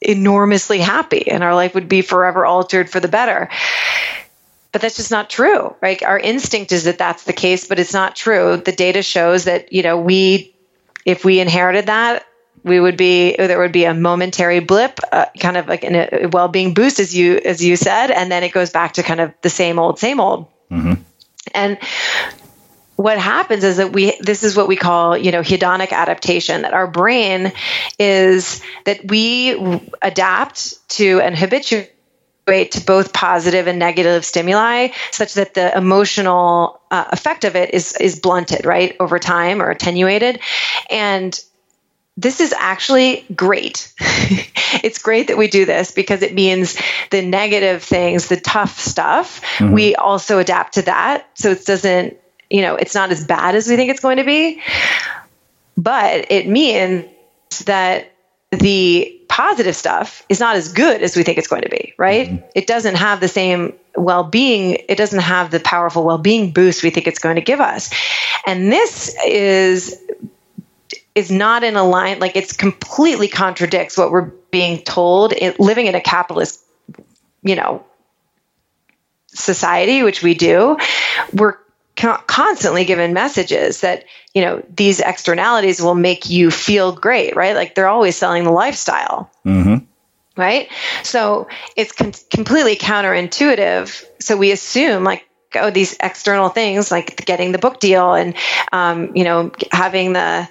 enormously 0.00 0.78
happy 0.78 1.30
and 1.30 1.44
our 1.44 1.54
life 1.54 1.74
would 1.74 1.88
be 1.88 2.02
forever 2.02 2.46
altered 2.46 2.88
for 2.88 3.00
the 3.00 3.08
better. 3.08 3.50
But 4.72 4.80
that's 4.80 4.96
just 4.96 5.10
not 5.10 5.28
true, 5.28 5.76
right? 5.82 6.02
Our 6.02 6.18
instinct 6.18 6.72
is 6.72 6.84
that 6.84 6.98
that's 6.98 7.24
the 7.24 7.34
case, 7.34 7.68
but 7.68 7.78
it's 7.78 7.92
not 7.92 8.16
true. 8.16 8.56
The 8.56 8.72
data 8.72 9.02
shows 9.02 9.44
that 9.44 9.72
you 9.72 9.82
know 9.82 10.00
we, 10.00 10.54
if 11.04 11.24
we 11.24 11.40
inherited 11.40 11.86
that, 11.86 12.24
we 12.64 12.80
would 12.80 12.96
be 12.96 13.34
there 13.36 13.58
would 13.58 13.72
be 13.72 13.84
a 13.84 13.94
momentary 13.94 14.60
blip 14.60 14.98
uh, 15.10 15.26
kind 15.38 15.56
of 15.56 15.68
like 15.68 15.84
a 15.84 16.28
well-being 16.32 16.74
boost 16.74 17.00
as 17.00 17.14
you 17.14 17.38
as 17.38 17.62
you 17.64 17.76
said 17.76 18.10
and 18.10 18.30
then 18.30 18.42
it 18.42 18.52
goes 18.52 18.70
back 18.70 18.94
to 18.94 19.02
kind 19.02 19.20
of 19.20 19.32
the 19.42 19.50
same 19.50 19.78
old 19.78 19.98
same 19.98 20.20
old 20.20 20.48
and 21.54 21.78
what 22.96 23.18
happens 23.18 23.64
is 23.64 23.78
that 23.78 23.92
we 23.92 24.16
this 24.20 24.44
is 24.44 24.56
what 24.56 24.68
we 24.68 24.76
call 24.76 25.16
you 25.16 25.32
know 25.32 25.40
hedonic 25.40 25.90
adaptation 25.90 26.62
that 26.62 26.72
our 26.72 26.86
brain 26.86 27.52
is 27.98 28.62
that 28.84 29.04
we 29.08 29.80
adapt 30.00 30.88
to 30.88 31.20
and 31.20 31.36
habituate 31.36 31.90
to 32.46 32.82
both 32.84 33.12
positive 33.12 33.66
and 33.66 33.78
negative 33.78 34.24
stimuli 34.24 34.88
such 35.10 35.34
that 35.34 35.54
the 35.54 35.76
emotional 35.76 36.80
uh, 36.90 37.04
effect 37.10 37.44
of 37.44 37.56
it 37.56 37.72
is 37.72 37.96
is 37.96 38.18
blunted 38.18 38.66
right 38.66 38.96
over 39.00 39.18
time 39.18 39.62
or 39.62 39.70
attenuated 39.70 40.40
and 40.90 41.40
this 42.18 42.40
is 42.40 42.52
actually 42.52 43.24
great. 43.34 43.90
it's 44.84 44.98
great 44.98 45.28
that 45.28 45.38
we 45.38 45.48
do 45.48 45.64
this 45.64 45.92
because 45.92 46.20
it 46.20 46.34
means 46.34 46.78
the 47.10 47.22
negative 47.22 47.82
things, 47.82 48.28
the 48.28 48.36
tough 48.36 48.78
stuff, 48.78 49.40
Mhm. 49.56 49.72
we 49.72 49.94
also 49.94 50.38
adapt 50.38 50.74
to 50.74 50.82
that. 50.82 51.26
So 51.34 51.52
it 51.52 51.64
doesn't, 51.64 52.18
you 52.50 52.60
know, 52.60 52.76
it's 52.76 52.94
not 52.94 53.10
as 53.12 53.24
bad 53.24 53.54
as 53.54 53.66
we 53.66 53.76
think 53.76 53.90
it's 53.90 54.00
going 54.00 54.18
to 54.18 54.24
be. 54.24 54.60
But 55.78 56.30
it 56.30 56.46
means 56.46 57.06
that 57.64 58.11
the 58.52 59.18
positive 59.28 59.74
stuff 59.74 60.24
is 60.28 60.40
not 60.40 60.56
as 60.56 60.72
good 60.72 61.02
as 61.02 61.16
we 61.16 61.22
think 61.22 61.38
it's 61.38 61.48
going 61.48 61.62
to 61.62 61.70
be, 61.70 61.94
right? 61.96 62.28
Mm-hmm. 62.28 62.46
It 62.54 62.66
doesn't 62.66 62.96
have 62.96 63.20
the 63.20 63.28
same 63.28 63.72
well 63.96 64.24
being, 64.24 64.78
it 64.88 64.96
doesn't 64.96 65.20
have 65.20 65.50
the 65.50 65.58
powerful 65.58 66.04
well 66.04 66.18
being 66.18 66.52
boost 66.52 66.82
we 66.82 66.90
think 66.90 67.06
it's 67.06 67.18
going 67.18 67.36
to 67.36 67.42
give 67.42 67.60
us. 67.60 67.90
And 68.46 68.70
this 68.70 69.16
is 69.26 69.98
is 71.14 71.30
not 71.30 71.62
in 71.64 71.76
a 71.76 71.84
line 71.84 72.18
like 72.20 72.36
it's 72.36 72.52
completely 72.52 73.28
contradicts 73.28 73.98
what 73.98 74.10
we're 74.10 74.30
being 74.50 74.82
told 74.82 75.32
it, 75.32 75.60
living 75.60 75.86
in 75.86 75.94
a 75.94 76.00
capitalist 76.00 76.64
you 77.42 77.54
know 77.54 77.84
society 79.26 80.02
which 80.02 80.22
we 80.22 80.32
do 80.32 80.76
we're 81.34 81.56
constantly 81.96 82.84
given 82.84 83.12
messages 83.12 83.82
that 83.82 84.04
you 84.34 84.42
know 84.42 84.62
these 84.74 85.00
externalities 85.00 85.80
will 85.80 85.94
make 85.94 86.28
you 86.30 86.50
feel 86.50 86.92
great 86.92 87.36
right 87.36 87.54
like 87.54 87.74
they're 87.74 87.88
always 87.88 88.16
selling 88.16 88.44
the 88.44 88.50
lifestyle 88.50 89.30
Mm-hmm. 89.44 89.84
right? 90.40 90.68
So 91.02 91.48
it's 91.76 91.92
com- 91.92 92.12
completely 92.30 92.76
counterintuitive. 92.76 94.04
So 94.20 94.36
we 94.36 94.52
assume 94.52 95.04
like 95.04 95.26
oh 95.54 95.70
these 95.70 95.96
external 96.00 96.48
things 96.48 96.90
like 96.90 97.26
getting 97.26 97.52
the 97.52 97.58
book 97.58 97.78
deal 97.80 98.14
and 98.14 98.34
um, 98.72 99.14
you 99.14 99.24
know 99.24 99.50
having 99.70 100.12
the 100.14 100.48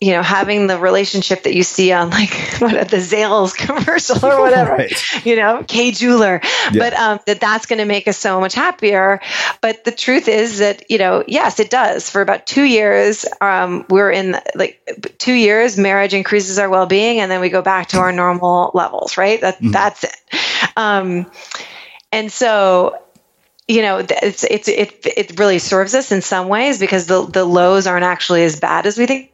you 0.00 0.12
know 0.12 0.22
having 0.22 0.66
the 0.66 0.78
relationship 0.78 1.44
that 1.44 1.54
you 1.54 1.62
see 1.62 1.92
on 1.92 2.10
like 2.10 2.30
what 2.58 2.88
the 2.88 2.96
Zales 2.96 3.56
commercial 3.56 4.24
or 4.24 4.40
whatever 4.40 4.72
Right. 4.78 5.26
you 5.26 5.36
know 5.36 5.64
Kay 5.66 5.92
jeweler. 5.92 6.40
Yeah. 6.42 6.70
but 6.78 6.94
um, 6.94 7.20
that 7.26 7.40
that's 7.40 7.66
going 7.66 7.78
to 7.78 7.84
make 7.84 8.08
us 8.08 8.16
so 8.18 8.40
much 8.40 8.54
happier. 8.54 9.20
But 9.60 9.84
the 9.84 9.92
truth 9.92 10.28
is 10.28 10.58
that 10.58 10.90
you 10.90 10.98
know 10.98 11.24
yes 11.26 11.60
it 11.60 11.70
does. 11.70 12.10
For 12.10 12.20
about 12.22 12.46
two 12.46 12.64
years 12.64 13.24
um, 13.40 13.86
we're 13.88 14.10
in 14.10 14.36
like 14.54 14.80
two 15.18 15.32
years 15.34 15.76
marriage 15.78 16.14
increases 16.14 16.58
our 16.58 16.68
well-being 16.68 17.20
and 17.20 17.30
then 17.30 17.40
we 17.40 17.48
go 17.48 17.62
back 17.62 17.88
to 17.88 17.98
our 17.98 18.12
normal 18.12 18.70
levels 18.74 19.16
right? 19.16 19.40
That, 19.40 19.58
that's 19.60 20.04
it. 20.04 20.16
Um, 20.76 21.30
and 22.12 22.30
so 22.32 22.98
you 23.66 23.82
know 23.82 23.98
it's 24.08 24.44
it's 24.44 24.66
it 24.68 25.04
it 25.04 25.38
really 25.38 25.58
serves 25.58 25.94
us 25.94 26.10
in 26.10 26.22
some 26.22 26.48
ways 26.48 26.78
because 26.80 27.06
the 27.06 27.24
the 27.26 27.44
lows 27.44 27.86
aren't 27.86 28.04
actually 28.04 28.42
as 28.44 28.58
bad 28.58 28.86
as 28.86 28.96
we 28.96 29.06
think 29.06 29.30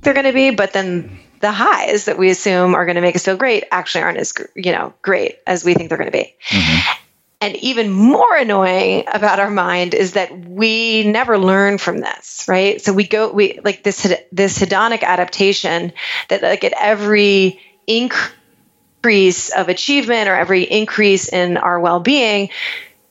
they're 0.00 0.14
going 0.14 0.26
to 0.26 0.32
be 0.32 0.50
but 0.50 0.72
then 0.72 1.18
the 1.40 1.52
highs 1.52 2.06
that 2.06 2.18
we 2.18 2.30
assume 2.30 2.74
are 2.74 2.84
going 2.84 2.96
to 2.96 3.00
make 3.00 3.14
us 3.14 3.24
feel 3.24 3.36
great 3.36 3.64
actually 3.70 4.02
aren't 4.02 4.18
as 4.18 4.34
you 4.54 4.72
know 4.72 4.92
great 5.02 5.38
as 5.46 5.64
we 5.64 5.74
think 5.74 5.88
they're 5.88 5.98
going 5.98 6.10
to 6.10 6.18
be 6.18 6.34
mm-hmm. 6.48 6.98
and 7.40 7.56
even 7.56 7.90
more 7.90 8.36
annoying 8.36 9.04
about 9.06 9.38
our 9.38 9.50
mind 9.50 9.94
is 9.94 10.12
that 10.12 10.36
we 10.36 11.04
never 11.04 11.38
learn 11.38 11.78
from 11.78 12.00
this, 12.00 12.46
right? 12.48 12.80
So 12.80 12.92
we 12.92 13.06
go, 13.06 13.30
we 13.30 13.60
like 13.62 13.82
this, 13.84 14.12
this 14.32 14.58
hedonic 14.58 15.02
adaptation 15.02 15.92
that 16.28 16.42
like 16.42 16.64
at 16.64 16.72
every 16.78 17.60
increase 17.86 19.50
of 19.50 19.68
achievement 19.68 20.28
or 20.28 20.34
every 20.34 20.64
increase 20.64 21.32
in 21.32 21.56
our 21.56 21.78
well-being, 21.78 22.50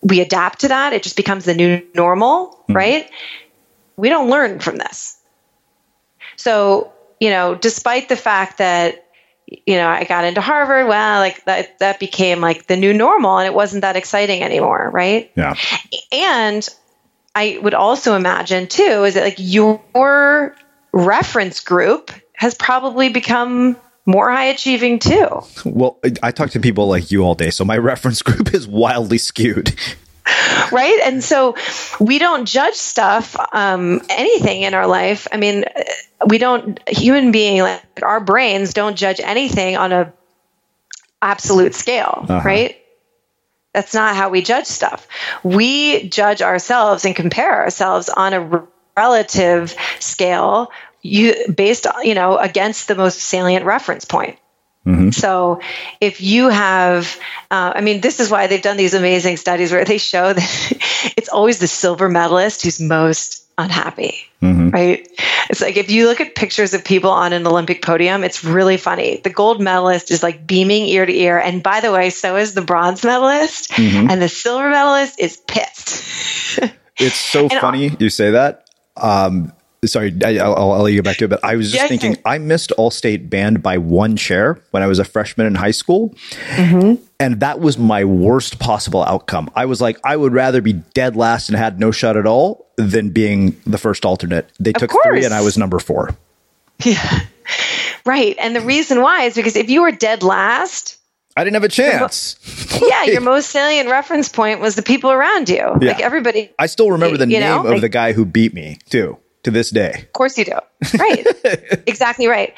we 0.02 0.20
adapt 0.20 0.62
to 0.62 0.68
that. 0.70 0.94
It 0.94 1.04
just 1.04 1.16
becomes 1.16 1.46
the 1.46 1.56
new 1.56 1.82
normal, 1.96 2.48
mm-hmm. 2.48 2.74
right? 2.74 3.10
We 3.96 4.10
don't 4.10 4.30
learn 4.30 4.60
from 4.60 4.78
this. 4.78 5.17
So, 6.38 6.92
you 7.20 7.30
know, 7.30 7.56
despite 7.56 8.10
the 8.10 8.16
fact 8.16 8.60
that 8.60 9.04
you 9.66 9.76
know, 9.78 9.88
I 9.88 10.04
got 10.04 10.26
into 10.26 10.42
Harvard, 10.42 10.88
well, 10.90 11.20
like 11.20 11.46
that 11.46 11.80
that 11.80 12.00
became 12.02 12.42
like 12.42 12.68
the 12.68 12.76
new 12.76 12.94
normal 12.94 13.38
and 13.38 13.46
it 13.48 13.54
wasn't 13.54 13.82
that 13.84 13.96
exciting 13.96 14.44
anymore, 14.44 14.90
right? 14.94 15.32
Yeah. 15.36 15.56
And 16.12 16.68
I 17.34 17.58
would 17.62 17.74
also 17.74 18.16
imagine 18.16 18.68
too 18.68 19.06
is 19.06 19.14
that 19.14 19.24
like 19.24 19.36
your 19.38 20.54
reference 20.92 21.62
group 21.62 22.12
has 22.34 22.56
probably 22.56 23.08
become 23.10 23.78
more 24.06 24.30
high 24.32 24.46
achieving 24.46 25.00
too. 25.00 25.28
Well, 25.66 25.98
I- 26.04 26.14
I 26.24 26.32
talk 26.32 26.50
to 26.52 26.60
people 26.60 26.88
like 26.88 27.10
you 27.12 27.24
all 27.24 27.36
day, 27.36 27.50
so 27.50 27.64
my 27.64 27.78
reference 27.92 28.22
group 28.22 28.54
is 28.54 28.68
wildly 28.68 29.18
skewed. 29.18 29.74
right 30.72 31.00
and 31.06 31.24
so 31.24 31.56
we 32.00 32.20
don't 32.20 32.46
judge 32.48 32.76
stuff 32.76 33.36
um, 33.54 34.02
anything 34.10 34.64
in 34.64 34.74
our 34.74 34.88
life 34.88 35.28
i 35.32 35.38
mean 35.38 35.64
we 36.28 36.38
don't 36.38 36.80
human 36.90 37.32
being 37.32 37.62
like 37.62 37.82
our 38.04 38.20
brains 38.20 38.74
don't 38.74 38.96
judge 38.98 39.20
anything 39.20 39.78
on 39.78 39.92
a 39.92 40.14
absolute 41.22 41.74
scale 41.76 42.26
Uh-huh. 42.28 42.42
right 42.46 42.78
That's 43.74 43.94
not 43.94 44.16
how 44.16 44.30
we 44.30 44.42
judge 44.42 44.66
stuff. 44.66 45.08
We 45.44 46.10
judge 46.10 46.42
ourselves 46.42 47.06
and 47.06 47.16
compare 47.16 47.62
ourselves 47.62 48.10
on 48.10 48.34
a 48.34 48.68
relative 48.96 49.76
scale 50.00 50.72
you 51.04 51.36
based 51.56 51.86
you 52.04 52.16
know 52.16 52.38
against 52.38 52.88
the 52.88 52.96
most 52.96 53.20
salient 53.20 53.66
reference 53.66 54.04
point. 54.06 54.40
Mm-hmm. 54.88 55.10
So, 55.10 55.60
if 56.00 56.22
you 56.22 56.48
have, 56.48 57.20
uh, 57.52 57.74
I 57.76 57.82
mean, 57.82 58.00
this 58.00 58.22
is 58.22 58.32
why 58.32 58.48
they've 58.48 58.62
done 58.62 58.78
these 58.78 58.94
amazing 58.94 59.36
studies 59.36 59.72
where 59.72 59.84
they 59.84 59.98
show 59.98 60.32
that 60.32 61.14
it's 61.18 61.28
always 61.28 61.60
the 61.60 61.68
silver 61.68 62.08
medalist 62.08 62.64
who's 62.64 62.80
most 62.80 63.44
unhappy, 63.58 64.16
mm-hmm. 64.42 64.70
right? 64.70 65.08
It's 65.50 65.62
like 65.62 65.76
if 65.76 65.90
you 65.90 66.08
look 66.08 66.22
at 66.22 66.36
pictures 66.36 66.74
of 66.74 66.86
people 66.86 67.10
on 67.10 67.34
an 67.34 67.46
Olympic 67.46 67.82
podium, 67.82 68.24
it's 68.24 68.46
really 68.46 68.78
funny. 68.78 69.18
The 69.18 69.30
gold 69.30 69.62
medalist 69.62 70.10
is 70.10 70.24
like 70.24 70.48
beaming 70.48 70.86
ear 70.86 71.06
to 71.06 71.14
ear. 71.14 71.38
And 71.38 71.62
by 71.62 71.82
the 71.82 71.92
way, 71.92 72.10
so 72.10 72.38
is 72.38 72.54
the 72.54 72.62
bronze 72.62 73.04
medalist. 73.04 73.72
Mm-hmm. 73.72 74.10
And 74.10 74.22
the 74.22 74.30
silver 74.30 74.70
medalist 74.70 75.20
is 75.20 75.38
pissed. 75.48 76.62
it's 76.98 77.20
so 77.20 77.50
funny 77.50 77.96
you 78.00 78.10
say 78.10 78.32
that. 78.32 78.70
Um, 78.96 79.52
sorry, 79.88 80.14
I, 80.24 80.48
will 80.48 80.56
I'll 80.56 80.82
let 80.84 80.92
you 80.92 80.98
get 80.98 81.06
back 81.06 81.18
to 81.18 81.26
it, 81.26 81.30
but 81.30 81.44
I 81.44 81.56
was 81.56 81.72
just 81.72 81.84
yeah, 81.84 81.88
thinking 81.88 82.18
I 82.26 82.38
missed 82.38 82.72
All-State 82.74 83.30
band 83.30 83.64
by 83.64 83.78
one 83.78 84.16
chair 84.16 84.60
when 84.72 84.84
I 84.84 84.88
was 84.88 85.00
a 85.00 85.06
freshman 85.06 85.48
in 85.48 85.56
high 85.56 85.72
school. 85.72 86.16
Mm-hmm. 86.56 87.04
And 87.20 87.40
that 87.40 87.60
was 87.60 87.78
my 87.78 88.04
worst 88.06 88.60
possible 88.60 89.04
outcome. 89.04 89.50
I 89.56 89.66
was 89.66 89.82
like, 89.82 90.00
I 90.04 90.16
would 90.16 90.34
rather 90.34 90.62
be 90.62 90.74
dead 90.74 91.16
last 91.16 91.50
and 91.50 91.58
had 91.58 91.80
no 91.80 91.92
shot 91.92 92.16
at 92.16 92.28
all 92.28 92.68
than 92.78 93.10
being 93.10 93.60
the 93.66 93.78
first 93.78 94.06
alternate. 94.06 94.52
They 94.60 94.72
took 94.72 94.92
three 95.04 95.26
and 95.26 95.34
I 95.34 95.42
was 95.42 95.58
number 95.58 95.80
four. 95.80 96.16
Yeah. 96.84 97.22
Right. 98.06 98.36
And 98.40 98.56
the 98.56 98.62
reason 98.62 99.02
why 99.02 99.24
is 99.24 99.36
because 99.36 99.56
if 99.56 99.70
you 99.70 99.82
were 99.82 99.92
dead 99.92 100.22
last, 100.22 100.98
I 101.36 101.44
didn't 101.44 101.56
have 101.56 101.64
a 101.64 101.70
chance. 101.70 102.38
yeah, 102.82 103.04
your 103.04 103.22
most 103.22 103.50
salient 103.50 103.90
reference 103.90 104.30
point 104.30 104.60
was 104.60 104.76
the 104.76 104.82
people 104.82 105.12
around 105.12 105.50
you. 105.50 105.58
Yeah. 105.58 105.92
Like 105.92 106.02
everybody. 106.02 106.52
I 106.58 106.66
still 106.66 106.92
remember 106.92 107.18
the 107.18 107.26
name 107.26 107.42
know? 107.42 107.60
of 107.60 107.66
like, 107.66 107.82
the 107.82 107.90
guy 107.90 108.14
who 108.14 108.26
beat 108.26 108.54
me 108.54 108.80
too 108.90 109.18
to 109.48 109.52
this 109.52 109.70
day. 109.70 109.94
Of 109.96 110.14
course 110.14 110.38
you 110.38 110.46
do. 110.46 110.60
Right. 111.00 111.26
exactly 111.88 112.28
right. 112.28 112.54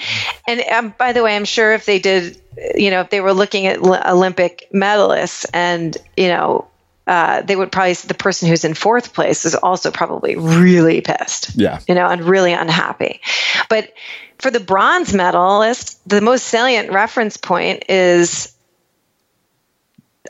And 0.48 0.62
um, 0.62 0.96
by 0.98 1.14
the 1.14 1.24
way, 1.24 1.36
I'm 1.36 1.46
sure 1.46 1.74
if 1.74 1.86
they 1.86 2.00
did, 2.00 2.42
you 2.76 2.90
know, 2.90 3.02
if 3.02 3.12
they 3.12 3.22
were 3.22 3.34
looking 3.34 3.68
at 3.68 3.78
Olympic 3.80 4.68
medalists 4.74 5.46
and, 5.54 5.96
you 6.18 6.30
know, 6.30 6.68
uh, 7.06 7.42
they 7.42 7.56
would 7.56 7.72
probably 7.72 7.94
the 7.94 8.14
person 8.14 8.50
who's 8.50 8.66
in 8.66 8.74
fourth 8.74 9.14
place 9.14 9.46
is 9.46 9.56
also 9.56 9.92
probably 9.92 10.36
really 10.36 11.02
pissed. 11.02 11.56
Yeah. 11.56 11.80
You 11.88 11.96
know, 11.96 12.08
and 12.08 12.24
really 12.24 12.54
unhappy. 12.54 13.22
But 13.70 13.94
for 14.40 14.50
the 14.50 14.60
bronze 14.60 15.14
medalist, 15.14 16.08
the 16.10 16.22
most 16.22 16.46
salient 16.48 16.92
reference 16.92 17.38
point 17.38 17.86
is 17.88 18.56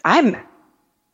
I'm 0.04 0.36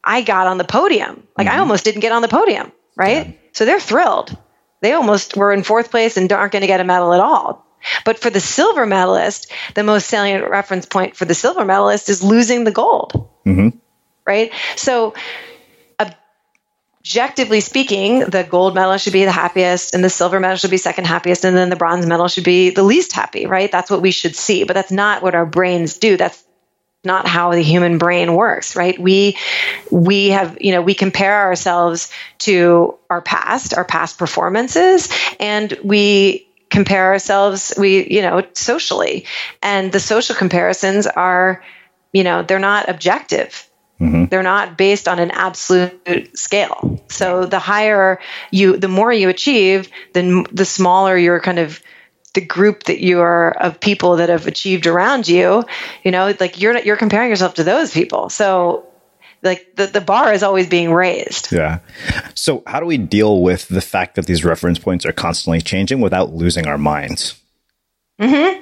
I 0.04 0.22
got 0.22 0.48
on 0.48 0.58
the 0.58 0.64
podium. 0.64 1.28
Like 1.38 1.48
mm-hmm. 1.48 1.56
I 1.56 1.60
almost 1.60 1.84
didn't 1.84 2.02
get 2.02 2.12
on 2.12 2.24
the 2.24 2.28
podium, 2.28 2.72
right? 2.96 3.28
Yeah. 3.28 3.34
So 3.54 3.66
they're 3.66 3.80
thrilled 3.80 4.38
they 4.86 4.94
almost 4.94 5.36
were 5.36 5.52
in 5.52 5.64
fourth 5.64 5.90
place 5.90 6.16
and 6.16 6.32
aren't 6.32 6.52
going 6.52 6.62
to 6.62 6.68
get 6.68 6.80
a 6.80 6.84
medal 6.84 7.12
at 7.14 7.20
all. 7.20 7.66
But 8.04 8.20
for 8.20 8.30
the 8.30 8.40
silver 8.40 8.86
medalist, 8.86 9.52
the 9.74 9.84
most 9.84 10.08
salient 10.08 10.48
reference 10.48 10.86
point 10.86 11.16
for 11.16 11.26
the 11.26 11.34
silver 11.34 11.66
medalist 11.66 12.08
is 12.08 12.24
losing 12.24 12.64
the 12.64 12.72
gold. 12.72 13.30
Mm-hmm. 13.46 13.78
Right? 14.28 14.52
So, 14.76 15.16
objectively 17.00 17.62
speaking, 17.62 18.20
the 18.20 18.44
gold 18.44 18.76
medal 18.76 18.98
should 18.98 19.14
be 19.14 19.26
the 19.26 19.32
happiest, 19.32 19.96
and 19.96 20.04
the 20.04 20.10
silver 20.10 20.40
medal 20.40 20.58
should 20.58 20.72
be 20.72 20.78
second 20.78 21.06
happiest, 21.06 21.46
and 21.46 21.58
then 21.58 21.70
the 21.70 21.76
bronze 21.76 22.06
medal 22.06 22.28
should 22.28 22.44
be 22.44 22.70
the 22.70 22.84
least 22.84 23.12
happy, 23.12 23.48
right? 23.48 23.72
That's 23.72 23.90
what 23.90 24.02
we 24.02 24.12
should 24.12 24.36
see. 24.36 24.66
But 24.66 24.74
that's 24.74 24.92
not 24.92 25.24
what 25.24 25.34
our 25.34 25.46
brains 25.46 25.98
do. 25.98 26.16
That's 26.16 26.44
not 27.06 27.28
how 27.28 27.52
the 27.52 27.62
human 27.62 27.98
brain 27.98 28.34
works 28.34 28.76
right? 28.76 28.98
We 29.00 29.38
we 29.90 30.30
have 30.30 30.58
you 30.62 30.72
know 30.72 30.82
we 30.82 30.94
compare 30.94 31.42
ourselves 31.42 32.12
to 32.40 32.98
our 33.10 33.22
past 33.22 33.74
our 33.74 33.86
past 33.86 34.18
performances 34.18 35.10
and 35.40 35.78
we 35.84 36.48
compare 36.70 37.06
ourselves 37.06 37.74
we 37.78 38.12
you 38.12 38.22
know 38.22 38.46
socially. 38.54 39.26
And 39.62 39.92
the 39.92 40.00
social 40.00 40.36
comparisons 40.36 41.08
are 41.08 41.64
you 42.12 42.24
know 42.24 42.44
they're 42.44 42.60
not 42.60 42.90
objective. 42.90 43.70
Mm-hmm. 43.98 44.26
they're 44.26 44.44
not 44.44 44.78
based 44.78 45.08
on 45.08 45.20
an 45.20 45.32
absolute 45.32 46.38
scale. 46.38 47.02
So 47.08 47.46
the 47.46 47.60
higher 47.60 48.20
you 48.52 48.76
the 48.76 48.90
more 48.90 49.14
you 49.14 49.30
achieve 49.30 49.90
then 50.12 50.44
the 50.52 50.66
smaller 50.66 51.18
your 51.18 51.40
kind 51.40 51.60
of 51.60 51.82
the 52.36 52.42
group 52.42 52.84
that 52.84 53.00
you 53.00 53.22
are 53.22 53.52
of 53.52 53.80
people 53.80 54.18
that 54.18 54.30
have 54.30 54.46
achieved 54.46 54.86
around 54.86 55.28
you, 55.28 55.64
you 56.04 56.12
know, 56.12 56.34
like 56.40 56.62
you're 56.62 56.78
you're 56.80 56.98
comparing 56.98 57.30
yourself 57.30 57.56
to 57.56 57.64
those 57.64 57.92
people. 57.92 58.30
So 58.30 58.86
like 59.42 59.76
the, 59.76 59.88
the 59.88 60.02
bar 60.02 60.34
is 60.34 60.44
always 60.44 60.68
being 60.68 60.92
raised. 60.92 61.52
Yeah. 61.52 61.80
So 62.34 62.64
how 62.68 62.80
do 62.80 62.86
we 62.86 62.98
deal 62.98 63.42
with 63.42 63.68
the 63.68 63.82
fact 63.82 64.16
that 64.16 64.26
these 64.26 64.46
reference 64.46 64.80
points 64.80 65.06
are 65.06 65.12
constantly 65.12 65.62
changing 65.62 66.02
without 66.02 66.34
losing 66.34 66.68
our 66.68 66.78
minds? 66.78 67.42
Hmm. 68.20 68.62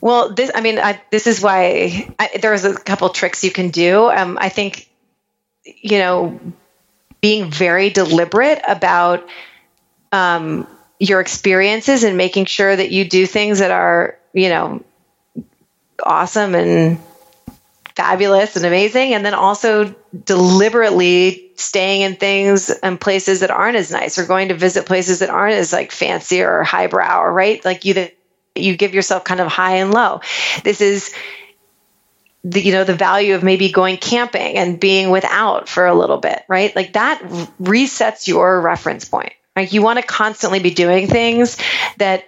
Well, 0.00 0.34
this 0.34 0.50
I 0.54 0.60
mean, 0.60 0.78
I, 0.78 1.00
this 1.10 1.26
is 1.26 1.40
why 1.40 2.08
I, 2.18 2.38
there's 2.40 2.64
a 2.64 2.74
couple 2.74 3.08
tricks 3.10 3.44
you 3.44 3.50
can 3.50 3.70
do. 3.70 4.10
Um, 4.10 4.38
I 4.40 4.48
think, 4.48 4.88
you 5.64 5.98
know, 5.98 6.40
being 7.20 7.50
very 7.50 7.90
deliberate 7.90 8.60
about 8.66 9.28
um, 10.10 10.66
your 11.02 11.20
experiences 11.20 12.04
and 12.04 12.16
making 12.16 12.44
sure 12.44 12.74
that 12.74 12.92
you 12.92 13.04
do 13.04 13.26
things 13.26 13.58
that 13.58 13.72
are, 13.72 14.16
you 14.32 14.48
know, 14.48 14.84
awesome 16.00 16.54
and 16.54 17.00
fabulous 17.96 18.54
and 18.54 18.64
amazing. 18.64 19.12
And 19.12 19.26
then 19.26 19.34
also 19.34 19.96
deliberately 20.24 21.50
staying 21.56 22.02
in 22.02 22.14
things 22.14 22.70
and 22.70 23.00
places 23.00 23.40
that 23.40 23.50
aren't 23.50 23.76
as 23.76 23.90
nice 23.90 24.16
or 24.16 24.26
going 24.26 24.48
to 24.48 24.54
visit 24.54 24.86
places 24.86 25.18
that 25.18 25.28
aren't 25.28 25.54
as 25.54 25.72
like 25.72 25.90
fancy 25.90 26.40
or 26.40 26.62
highbrow, 26.62 27.24
right? 27.24 27.64
Like 27.64 27.84
you, 27.84 27.94
that 27.94 28.16
you 28.54 28.76
give 28.76 28.94
yourself 28.94 29.24
kind 29.24 29.40
of 29.40 29.48
high 29.48 29.78
and 29.78 29.92
low. 29.92 30.20
This 30.62 30.80
is, 30.80 31.12
the, 32.44 32.60
you 32.60 32.72
know 32.72 32.82
the 32.82 32.94
value 32.94 33.36
of 33.36 33.44
maybe 33.44 33.70
going 33.70 33.96
camping 33.96 34.56
and 34.56 34.80
being 34.80 35.10
without 35.10 35.68
for 35.68 35.86
a 35.86 35.94
little 35.94 36.18
bit 36.18 36.42
right 36.48 36.74
like 36.74 36.94
that 36.94 37.22
resets 37.62 38.26
your 38.26 38.60
reference 38.60 39.04
point 39.04 39.32
like 39.56 39.72
you 39.72 39.82
want 39.82 39.98
to 39.98 40.06
constantly 40.06 40.60
be 40.60 40.70
doing 40.70 41.06
things 41.06 41.58
that 41.98 42.24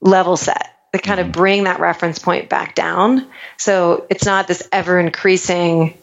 level 0.00 0.36
set 0.36 0.68
that 0.92 1.02
kind 1.02 1.20
of 1.20 1.26
mm-hmm. 1.26 1.32
bring 1.32 1.64
that 1.64 1.80
reference 1.80 2.18
point 2.18 2.48
back 2.48 2.74
down. 2.74 3.26
So 3.56 4.06
it's 4.10 4.26
not 4.26 4.46
this 4.46 4.68
ever 4.72 4.98
increasing 4.98 5.94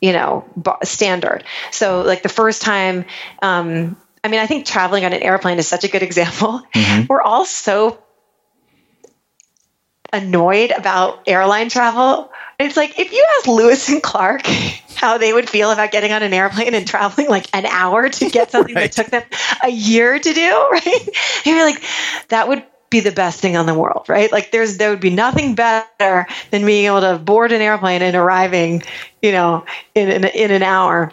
you 0.00 0.12
know 0.12 0.46
standard 0.82 1.44
so 1.70 2.00
like 2.00 2.22
the 2.22 2.28
first 2.30 2.62
time 2.62 3.04
um, 3.42 3.96
i 4.24 4.28
mean 4.28 4.40
i 4.40 4.46
think 4.46 4.64
traveling 4.64 5.04
on 5.04 5.12
an 5.12 5.22
airplane 5.22 5.58
is 5.58 5.68
such 5.68 5.84
a 5.84 5.88
good 5.88 6.02
example 6.10 6.62
mm-hmm. 6.74 7.06
we're 7.08 7.20
all 7.20 7.44
so 7.44 7.98
annoyed 10.12 10.72
about 10.72 11.22
airline 11.26 11.68
travel 11.68 12.30
it's 12.60 12.76
like 12.76 12.98
if 12.98 13.10
you 13.12 13.26
ask 13.38 13.48
Lewis 13.48 13.88
and 13.88 14.02
Clark 14.02 14.42
how 14.96 15.16
they 15.18 15.32
would 15.32 15.48
feel 15.48 15.70
about 15.70 15.90
getting 15.90 16.12
on 16.12 16.22
an 16.22 16.34
airplane 16.34 16.74
and 16.74 16.86
traveling 16.86 17.28
like 17.28 17.46
an 17.54 17.64
hour 17.66 18.08
to 18.08 18.28
get 18.28 18.50
something 18.52 18.74
right. 18.74 18.92
that 18.92 19.04
took 19.04 19.10
them 19.10 19.22
a 19.64 19.70
year 19.70 20.18
to 20.18 20.32
do, 20.32 20.68
right? 20.70 21.08
You'd 21.44 21.54
be 21.54 21.62
like, 21.62 21.82
that 22.28 22.48
would 22.48 22.62
be 22.90 23.00
the 23.00 23.12
best 23.12 23.40
thing 23.40 23.56
on 23.56 23.66
the 23.66 23.74
world, 23.74 24.06
right? 24.08 24.30
Like 24.30 24.50
there's 24.50 24.76
there 24.76 24.90
would 24.90 25.00
be 25.00 25.10
nothing 25.10 25.54
better 25.54 26.26
than 26.50 26.66
being 26.66 26.86
able 26.86 27.00
to 27.00 27.18
board 27.18 27.52
an 27.52 27.62
airplane 27.62 28.02
and 28.02 28.16
arriving, 28.16 28.82
you 29.22 29.32
know, 29.32 29.64
in 29.94 30.10
in, 30.10 30.24
in 30.24 30.50
an 30.50 30.62
hour. 30.62 31.12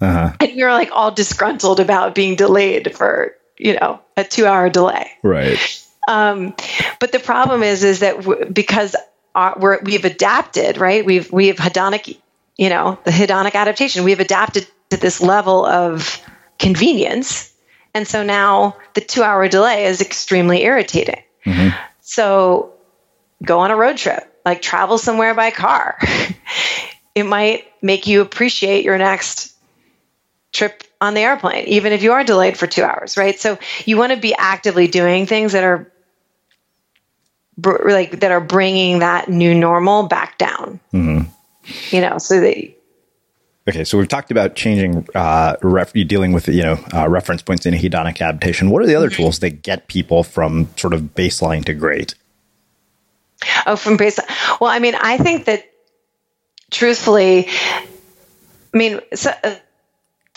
Uh-huh. 0.00 0.32
And 0.40 0.50
you're 0.50 0.72
like 0.72 0.90
all 0.92 1.12
disgruntled 1.12 1.78
about 1.78 2.14
being 2.14 2.34
delayed 2.34 2.96
for, 2.96 3.36
you 3.56 3.78
know, 3.78 4.00
a 4.16 4.24
2-hour 4.24 4.68
delay. 4.70 5.12
Right. 5.22 5.81
Um, 6.08 6.54
but 6.98 7.12
the 7.12 7.18
problem 7.18 7.62
is, 7.62 7.84
is 7.84 8.00
that 8.00 8.16
w- 8.16 8.50
because 8.50 8.96
our, 9.34 9.56
we're, 9.58 9.80
we've 9.82 10.04
adapted, 10.04 10.78
right? 10.78 11.04
We've 11.04 11.30
we've 11.32 11.56
hedonic, 11.56 12.18
you 12.56 12.68
know, 12.68 12.98
the 13.04 13.10
hedonic 13.10 13.54
adaptation. 13.54 14.04
We've 14.04 14.20
adapted 14.20 14.66
to 14.90 14.96
this 14.96 15.20
level 15.20 15.64
of 15.64 16.20
convenience, 16.58 17.52
and 17.94 18.06
so 18.06 18.24
now 18.24 18.76
the 18.94 19.00
two-hour 19.00 19.48
delay 19.48 19.86
is 19.86 20.00
extremely 20.00 20.62
irritating. 20.62 21.22
Mm-hmm. 21.46 21.76
So 22.00 22.74
go 23.42 23.60
on 23.60 23.70
a 23.70 23.76
road 23.76 23.96
trip, 23.96 24.40
like 24.44 24.62
travel 24.62 24.98
somewhere 24.98 25.34
by 25.34 25.50
car. 25.50 25.98
it 27.14 27.24
might 27.24 27.66
make 27.80 28.06
you 28.06 28.20
appreciate 28.22 28.84
your 28.84 28.98
next 28.98 29.54
trip 30.52 30.84
on 31.00 31.14
the 31.14 31.20
airplane, 31.20 31.66
even 31.66 31.92
if 31.92 32.02
you 32.02 32.12
are 32.12 32.24
delayed 32.24 32.56
for 32.56 32.66
two 32.66 32.82
hours, 32.84 33.16
right? 33.16 33.38
So 33.38 33.58
you 33.84 33.96
want 33.96 34.12
to 34.12 34.18
be 34.18 34.34
actively 34.36 34.86
doing 34.86 35.26
things 35.26 35.52
that 35.52 35.64
are 35.64 35.91
br- 37.56 37.90
like 37.90 38.20
that 38.20 38.30
are 38.30 38.40
bringing 38.40 39.00
that 39.00 39.28
new 39.28 39.54
normal 39.54 40.04
back 40.04 40.38
down. 40.38 40.80
Mm-hmm. 40.92 41.28
You 41.94 42.00
know, 42.00 42.18
so 42.18 42.40
they. 42.40 42.76
Okay, 43.68 43.84
so 43.84 43.96
we've 43.96 44.08
talked 44.08 44.32
about 44.32 44.56
changing, 44.56 45.06
uh, 45.14 45.54
ref- 45.62 45.92
dealing 45.92 46.32
with 46.32 46.48
you 46.48 46.62
know 46.62 46.84
uh, 46.92 47.08
reference 47.08 47.42
points 47.42 47.64
in 47.64 47.74
hedonic 47.74 48.20
adaptation. 48.20 48.70
What 48.70 48.82
are 48.82 48.86
the 48.86 48.96
other 48.96 49.08
mm-hmm. 49.08 49.22
tools 49.22 49.38
that 49.40 49.62
get 49.62 49.88
people 49.88 50.24
from 50.24 50.68
sort 50.76 50.94
of 50.94 51.14
baseline 51.14 51.64
to 51.66 51.74
great? 51.74 52.14
Oh, 53.66 53.76
from 53.76 53.96
baseline. 53.96 54.60
Well, 54.60 54.70
I 54.70 54.78
mean, 54.78 54.94
I 54.94 55.18
think 55.18 55.44
that 55.46 55.64
truthfully, 56.70 57.48
I 57.48 57.86
mean, 58.72 59.00
so, 59.14 59.32
uh, 59.42 59.54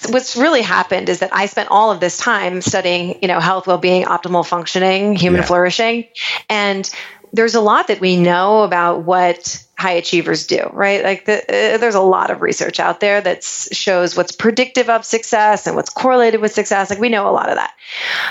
what's 0.10 0.36
really 0.36 0.62
happened 0.62 1.10
is 1.10 1.20
that 1.20 1.34
I 1.34 1.46
spent 1.46 1.70
all 1.72 1.92
of 1.92 2.00
this 2.00 2.18
time 2.18 2.62
studying, 2.62 3.20
you 3.22 3.28
know, 3.28 3.40
health, 3.40 3.68
well-being, 3.68 4.06
optimal 4.06 4.46
functioning, 4.46 5.16
human 5.16 5.42
yeah. 5.42 5.48
flourishing, 5.48 6.08
and 6.50 6.90
there's 7.34 7.56
a 7.56 7.62
lot 7.62 7.88
that 7.88 8.00
we 8.00 8.16
know 8.16 8.64
about 8.64 9.04
what 9.04 9.62
high 9.78 9.92
achievers 9.92 10.48
do, 10.48 10.70
right? 10.72 11.04
Like 11.04 11.26
the, 11.26 11.40
uh, 11.40 11.78
there's 11.78 11.96
a 11.96 12.02
lot 12.02 12.32
of 12.32 12.42
research 12.42 12.80
out 12.80 13.02
there 13.02 13.20
that 13.20 13.44
shows 13.44 14.16
what's 14.16 14.32
predictive 14.32 14.90
of 14.90 15.04
success 15.04 15.68
and 15.68 15.76
what's 15.76 15.90
correlated 15.90 16.40
with 16.40 16.54
success. 16.54 16.90
Like 16.90 17.00
we 17.00 17.10
know 17.10 17.30
a 17.30 17.32
lot 17.32 17.50
of 17.50 17.56
that. 17.56 17.74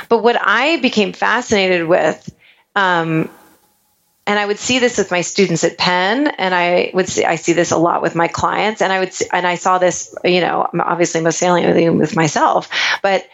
But 0.08 0.22
what 0.22 0.36
I 0.40 0.78
became 0.78 1.12
fascinated 1.12 1.86
with, 1.86 2.34
um, 2.76 3.28
and 4.26 4.38
I 4.38 4.46
would 4.46 4.58
see 4.58 4.78
this 4.78 4.98
with 4.98 5.10
my 5.10 5.20
students 5.20 5.64
at 5.64 5.76
Penn, 5.78 6.28
and 6.28 6.54
I 6.54 6.90
would 6.94 7.08
see 7.08 7.24
I 7.24 7.36
see 7.36 7.52
this 7.52 7.70
a 7.70 7.76
lot 7.76 8.02
with 8.02 8.14
my 8.14 8.28
clients, 8.28 8.82
and 8.82 8.92
I 8.92 8.98
would 9.00 9.12
see, 9.12 9.26
and 9.32 9.46
I 9.46 9.56
saw 9.56 9.78
this, 9.78 10.14
you 10.24 10.40
know, 10.40 10.68
obviously 10.78 11.20
most 11.20 11.38
saliently 11.38 11.88
with 11.90 12.16
myself, 12.16 12.68
but 13.02 13.28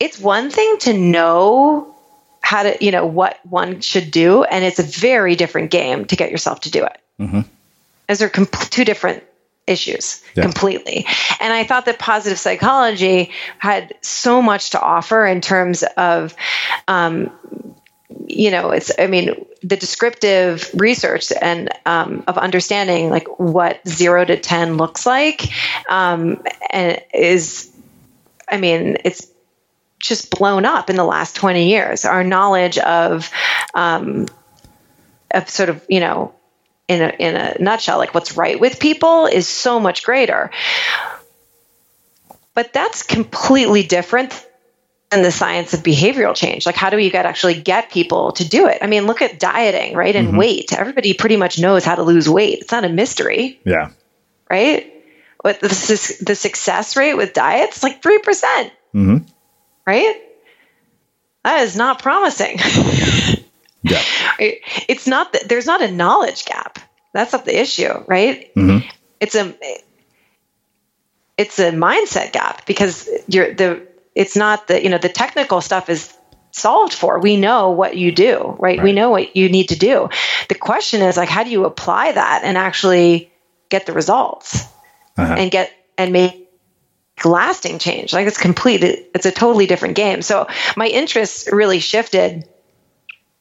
it's 0.00 0.18
one 0.18 0.50
thing 0.50 0.76
to 0.80 0.92
know 0.92 1.94
how 2.40 2.62
to, 2.64 2.76
you 2.84 2.90
know, 2.90 3.06
what 3.06 3.38
one 3.48 3.80
should 3.80 4.10
do. 4.10 4.44
And 4.44 4.64
it's 4.64 4.78
a 4.78 4.82
very 4.82 5.34
different 5.34 5.70
game 5.70 6.04
to 6.06 6.16
get 6.16 6.30
yourself 6.30 6.60
to 6.62 6.70
do 6.70 6.84
it. 6.84 7.00
Mm-hmm. 7.18 7.40
As 8.06 8.18
they're 8.18 8.28
com- 8.28 8.46
two 8.46 8.84
different 8.84 9.24
issues 9.66 10.22
yeah. 10.34 10.42
completely. 10.42 11.06
And 11.40 11.52
I 11.52 11.64
thought 11.64 11.86
that 11.86 11.98
positive 11.98 12.38
psychology 12.38 13.30
had 13.58 13.94
so 14.02 14.42
much 14.42 14.70
to 14.70 14.80
offer 14.80 15.24
in 15.24 15.40
terms 15.40 15.84
of, 15.96 16.36
um, 16.86 17.30
you 18.26 18.50
know, 18.50 18.70
it's, 18.70 18.90
I 18.98 19.06
mean, 19.06 19.46
the 19.62 19.76
descriptive 19.76 20.70
research 20.74 21.32
and 21.32 21.70
um, 21.84 22.24
of 22.26 22.38
understanding 22.38 23.10
like 23.10 23.38
what 23.38 23.86
zero 23.86 24.24
to 24.24 24.38
10 24.38 24.76
looks 24.76 25.06
like 25.06 25.42
um, 25.88 26.42
and 26.70 27.00
is, 27.12 27.70
I 28.48 28.56
mean, 28.56 28.98
it's 29.04 29.26
just 29.98 30.30
blown 30.30 30.64
up 30.64 30.90
in 30.90 30.96
the 30.96 31.04
last 31.04 31.36
20 31.36 31.68
years. 31.68 32.04
Our 32.04 32.24
knowledge 32.24 32.78
of, 32.78 33.30
um, 33.74 34.26
of 35.30 35.48
sort 35.48 35.68
of, 35.68 35.84
you 35.88 36.00
know, 36.00 36.34
in 36.88 37.02
a, 37.02 37.08
in 37.08 37.36
a 37.36 37.56
nutshell, 37.58 37.98
like 37.98 38.14
what's 38.14 38.36
right 38.36 38.58
with 38.58 38.78
people 38.78 39.26
is 39.26 39.48
so 39.48 39.80
much 39.80 40.04
greater. 40.04 40.50
But 42.52 42.72
that's 42.72 43.02
completely 43.02 43.82
different 43.82 44.46
the 45.22 45.30
science 45.30 45.74
of 45.74 45.82
behavioral 45.82 46.34
change. 46.34 46.66
Like, 46.66 46.76
how 46.76 46.90
do 46.90 46.98
you 46.98 47.10
get 47.10 47.26
actually 47.26 47.60
get 47.60 47.90
people 47.90 48.32
to 48.32 48.48
do 48.48 48.66
it? 48.66 48.78
I 48.82 48.86
mean, 48.86 49.06
look 49.06 49.22
at 49.22 49.38
dieting, 49.38 49.94
right? 49.94 50.14
And 50.14 50.28
mm-hmm. 50.28 50.36
weight. 50.36 50.72
Everybody 50.72 51.14
pretty 51.14 51.36
much 51.36 51.58
knows 51.58 51.84
how 51.84 51.94
to 51.94 52.02
lose 52.02 52.28
weight. 52.28 52.60
It's 52.60 52.72
not 52.72 52.84
a 52.84 52.88
mystery. 52.88 53.60
Yeah. 53.64 53.90
Right? 54.50 54.90
What 55.40 55.60
the, 55.60 55.68
the 56.24 56.34
success 56.34 56.96
rate 56.96 57.14
with 57.14 57.34
diets, 57.34 57.82
like 57.82 58.02
3%. 58.02 58.22
mm 58.22 58.70
hmm 58.92 59.16
right? 59.86 60.16
That 61.42 61.62
is 61.62 61.76
not 61.76 62.02
promising. 62.02 62.58
yeah. 63.82 64.02
It's 64.88 65.06
not 65.06 65.32
that 65.32 65.48
there's 65.48 65.66
not 65.66 65.82
a 65.82 65.90
knowledge 65.90 66.44
gap. 66.44 66.78
That's 67.12 67.32
not 67.32 67.44
the 67.44 67.58
issue, 67.58 67.92
right? 68.06 68.52
Mm-hmm. 68.54 68.88
It's 69.20 69.34
a 69.34 69.54
it's 71.36 71.58
a 71.58 71.70
mindset 71.70 72.32
gap 72.32 72.66
because 72.66 73.08
you're 73.28 73.54
the 73.54 73.86
it's 74.14 74.36
not 74.36 74.68
that 74.68 74.82
you 74.82 74.90
know 74.90 74.98
the 74.98 75.08
technical 75.08 75.60
stuff 75.60 75.88
is 75.88 76.16
solved 76.50 76.92
for. 76.92 77.18
We 77.18 77.36
know 77.36 77.70
what 77.70 77.96
you 77.96 78.12
do, 78.12 78.56
right? 78.58 78.78
right? 78.78 78.82
We 78.82 78.92
know 78.92 79.10
what 79.10 79.36
you 79.36 79.48
need 79.48 79.70
to 79.70 79.76
do. 79.76 80.08
The 80.48 80.54
question 80.54 81.02
is 81.02 81.16
like 81.16 81.28
how 81.28 81.44
do 81.44 81.50
you 81.50 81.64
apply 81.64 82.12
that 82.12 82.42
and 82.44 82.56
actually 82.56 83.30
get 83.70 83.86
the 83.86 83.92
results 83.92 84.66
uh-huh. 85.16 85.34
and 85.36 85.50
get 85.50 85.72
and 85.98 86.12
make 86.12 86.44
lasting 87.24 87.78
change. 87.78 88.12
Like 88.12 88.26
it's 88.26 88.38
complete, 88.38 88.82
it's 88.82 89.26
a 89.26 89.30
totally 89.30 89.66
different 89.66 89.94
game. 89.94 90.22
So 90.22 90.46
my 90.76 90.86
interests 90.86 91.48
really 91.50 91.78
shifted 91.78 92.48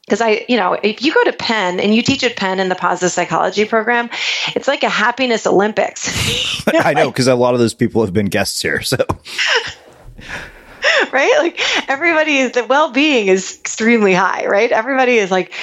because 0.05 0.21
I, 0.21 0.45
you 0.49 0.57
know, 0.57 0.73
if 0.73 1.01
you 1.01 1.13
go 1.13 1.23
to 1.23 1.33
Penn 1.33 1.79
and 1.79 1.95
you 1.95 2.01
teach 2.01 2.23
at 2.23 2.35
Penn 2.35 2.59
in 2.59 2.67
the 2.69 2.75
positive 2.75 3.11
psychology 3.11 3.65
program, 3.65 4.09
it's 4.55 4.67
like 4.67 4.83
a 4.83 4.89
happiness 4.89 5.47
Olympics. 5.47 6.67
I 6.67 6.93
know 6.93 7.09
because 7.09 7.27
a 7.27 7.35
lot 7.35 7.53
of 7.53 7.59
those 7.59 7.73
people 7.73 8.03
have 8.03 8.13
been 8.13 8.27
guests 8.27 8.61
here. 8.61 8.81
So. 8.81 8.97
right? 11.11 11.35
Like 11.39 11.89
everybody 11.89 12.37
is 12.37 12.51
the 12.53 12.65
well-being 12.65 13.27
is 13.27 13.59
extremely 13.59 14.13
high, 14.13 14.45
right? 14.45 14.71
Everybody 14.71 15.17
is 15.17 15.31
like 15.31 15.53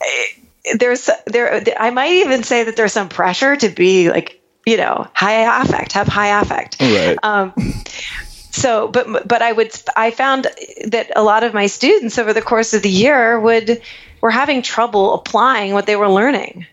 eh, 0.00 0.74
there's 0.78 1.08
there 1.26 1.62
I 1.78 1.90
might 1.90 2.12
even 2.12 2.42
say 2.42 2.64
that 2.64 2.76
there's 2.76 2.92
some 2.92 3.08
pressure 3.08 3.56
to 3.56 3.68
be 3.68 4.10
like 4.10 4.38
you 4.68 4.76
know, 4.76 5.08
high 5.14 5.62
affect, 5.62 5.92
have 5.92 6.08
high 6.08 6.38
affect. 6.42 6.76
Right. 6.78 7.16
Um, 7.22 7.54
so, 8.50 8.88
but 8.88 9.26
but 9.26 9.40
I 9.40 9.50
would 9.50 9.72
I 9.96 10.10
found 10.10 10.46
that 10.88 11.10
a 11.16 11.22
lot 11.22 11.42
of 11.42 11.54
my 11.54 11.68
students 11.68 12.18
over 12.18 12.34
the 12.34 12.42
course 12.42 12.74
of 12.74 12.82
the 12.82 12.90
year 12.90 13.40
would 13.40 13.80
were 14.20 14.30
having 14.30 14.60
trouble 14.60 15.14
applying 15.14 15.72
what 15.72 15.86
they 15.86 15.96
were 15.96 16.10
learning, 16.10 16.66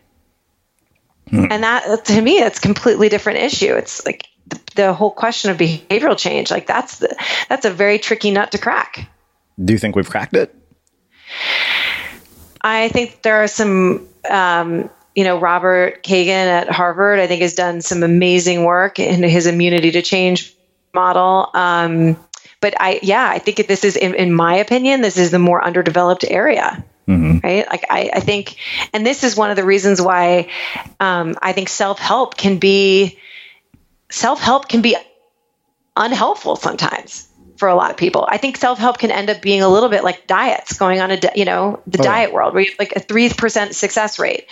hmm. 1.29 1.45
and 1.49 1.63
that 1.63 2.03
to 2.05 2.21
me 2.21 2.39
it's 2.39 2.57
a 2.57 2.61
completely 2.61 3.07
different 3.07 3.39
issue. 3.39 3.73
It's 3.73 4.05
like 4.05 4.27
the, 4.47 4.59
the 4.75 4.93
whole 4.93 5.11
question 5.11 5.51
of 5.51 5.57
behavioral 5.57 6.17
change. 6.17 6.51
Like 6.51 6.67
that's 6.67 6.99
the 6.99 7.15
that's 7.49 7.65
a 7.65 7.71
very 7.71 7.99
tricky 7.99 8.31
nut 8.31 8.51
to 8.51 8.57
crack. 8.57 9.09
Do 9.63 9.73
you 9.73 9.79
think 9.79 9.95
we've 9.95 10.09
cracked 10.09 10.35
it? 10.35 10.53
I 12.61 12.89
think 12.89 13.21
there 13.21 13.43
are 13.43 13.47
some 13.47 14.07
um, 14.29 14.89
you 15.15 15.23
know, 15.23 15.39
Robert 15.39 16.03
Kegan 16.03 16.47
at 16.47 16.69
Harvard, 16.69 17.19
I 17.19 17.27
think, 17.27 17.41
has 17.41 17.55
done 17.55 17.81
some 17.81 18.03
amazing 18.03 18.63
work 18.63 18.99
in 18.99 19.23
his 19.23 19.47
immunity 19.47 19.91
to 19.91 20.01
change 20.01 20.53
model. 20.93 21.49
Um, 21.53 22.17
but 22.59 22.75
I, 22.79 22.99
yeah, 23.01 23.27
I 23.27 23.39
think 23.39 23.65
this 23.67 23.85
is, 23.85 23.95
in, 23.95 24.13
in, 24.15 24.33
my 24.33 24.57
opinion, 24.57 25.01
this 25.01 25.17
is 25.17 25.31
the 25.31 25.39
more 25.39 25.63
underdeveloped 25.63 26.25
area. 26.27 26.83
Mm-hmm. 27.07 27.39
Right. 27.43 27.67
Like, 27.69 27.85
I, 27.89 28.09
I, 28.13 28.19
think, 28.19 28.57
and 28.91 29.05
this 29.05 29.23
is 29.23 29.37
one 29.37 29.51
of 29.51 29.55
the 29.55 29.63
reasons 29.63 30.01
why 30.01 30.49
um, 30.99 31.35
I 31.41 31.53
think 31.53 31.69
self 31.69 31.99
help 31.99 32.35
can 32.35 32.57
be, 32.57 33.19
self 34.15 34.39
help 34.39 34.69
can 34.69 34.81
be 34.81 34.95
unhelpful 35.97 36.55
sometimes 36.55 37.27
for 37.57 37.67
a 37.67 37.75
lot 37.75 37.91
of 37.91 37.97
people. 37.97 38.25
I 38.27 38.37
think 38.37 38.57
self 38.57 38.79
help 38.79 38.97
can 38.97 39.11
end 39.11 39.29
up 39.29 39.41
being 39.41 39.61
a 39.61 39.67
little 39.67 39.89
bit 39.89 40.03
like 40.03 40.25
diets, 40.25 40.77
going 40.77 41.01
on 41.01 41.11
a 41.11 41.19
di- 41.19 41.33
you 41.35 41.45
know 41.45 41.81
the 41.85 41.99
oh, 41.99 42.03
diet 42.03 42.33
world 42.33 42.53
where 42.53 42.63
you 42.63 42.69
have 42.69 42.79
like 42.79 42.93
a 42.95 42.99
three 42.99 43.29
percent 43.29 43.75
success 43.75 44.17
rate 44.17 44.47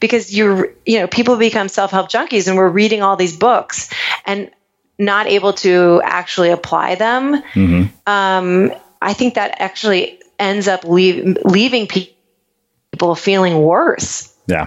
because 0.00 0.36
you're 0.36 0.74
you 0.84 0.98
know 0.98 1.06
people 1.06 1.36
become 1.36 1.68
self 1.68 1.92
help 1.92 2.10
junkies 2.10 2.48
and 2.48 2.56
we're 2.56 2.68
reading 2.68 3.02
all 3.02 3.16
these 3.16 3.36
books 3.36 3.92
and 4.26 4.50
not 4.98 5.26
able 5.26 5.52
to 5.52 6.00
actually 6.04 6.50
apply 6.50 6.96
them. 6.96 7.42
Mm-hmm. 7.54 8.10
Um, 8.10 8.72
I 9.00 9.12
think 9.12 9.34
that 9.34 9.60
actually 9.60 10.20
ends 10.38 10.68
up 10.68 10.84
leave, 10.84 11.38
leaving 11.44 11.86
people 11.86 13.14
feeling 13.14 13.60
worse. 13.60 14.32
Yeah. 14.46 14.66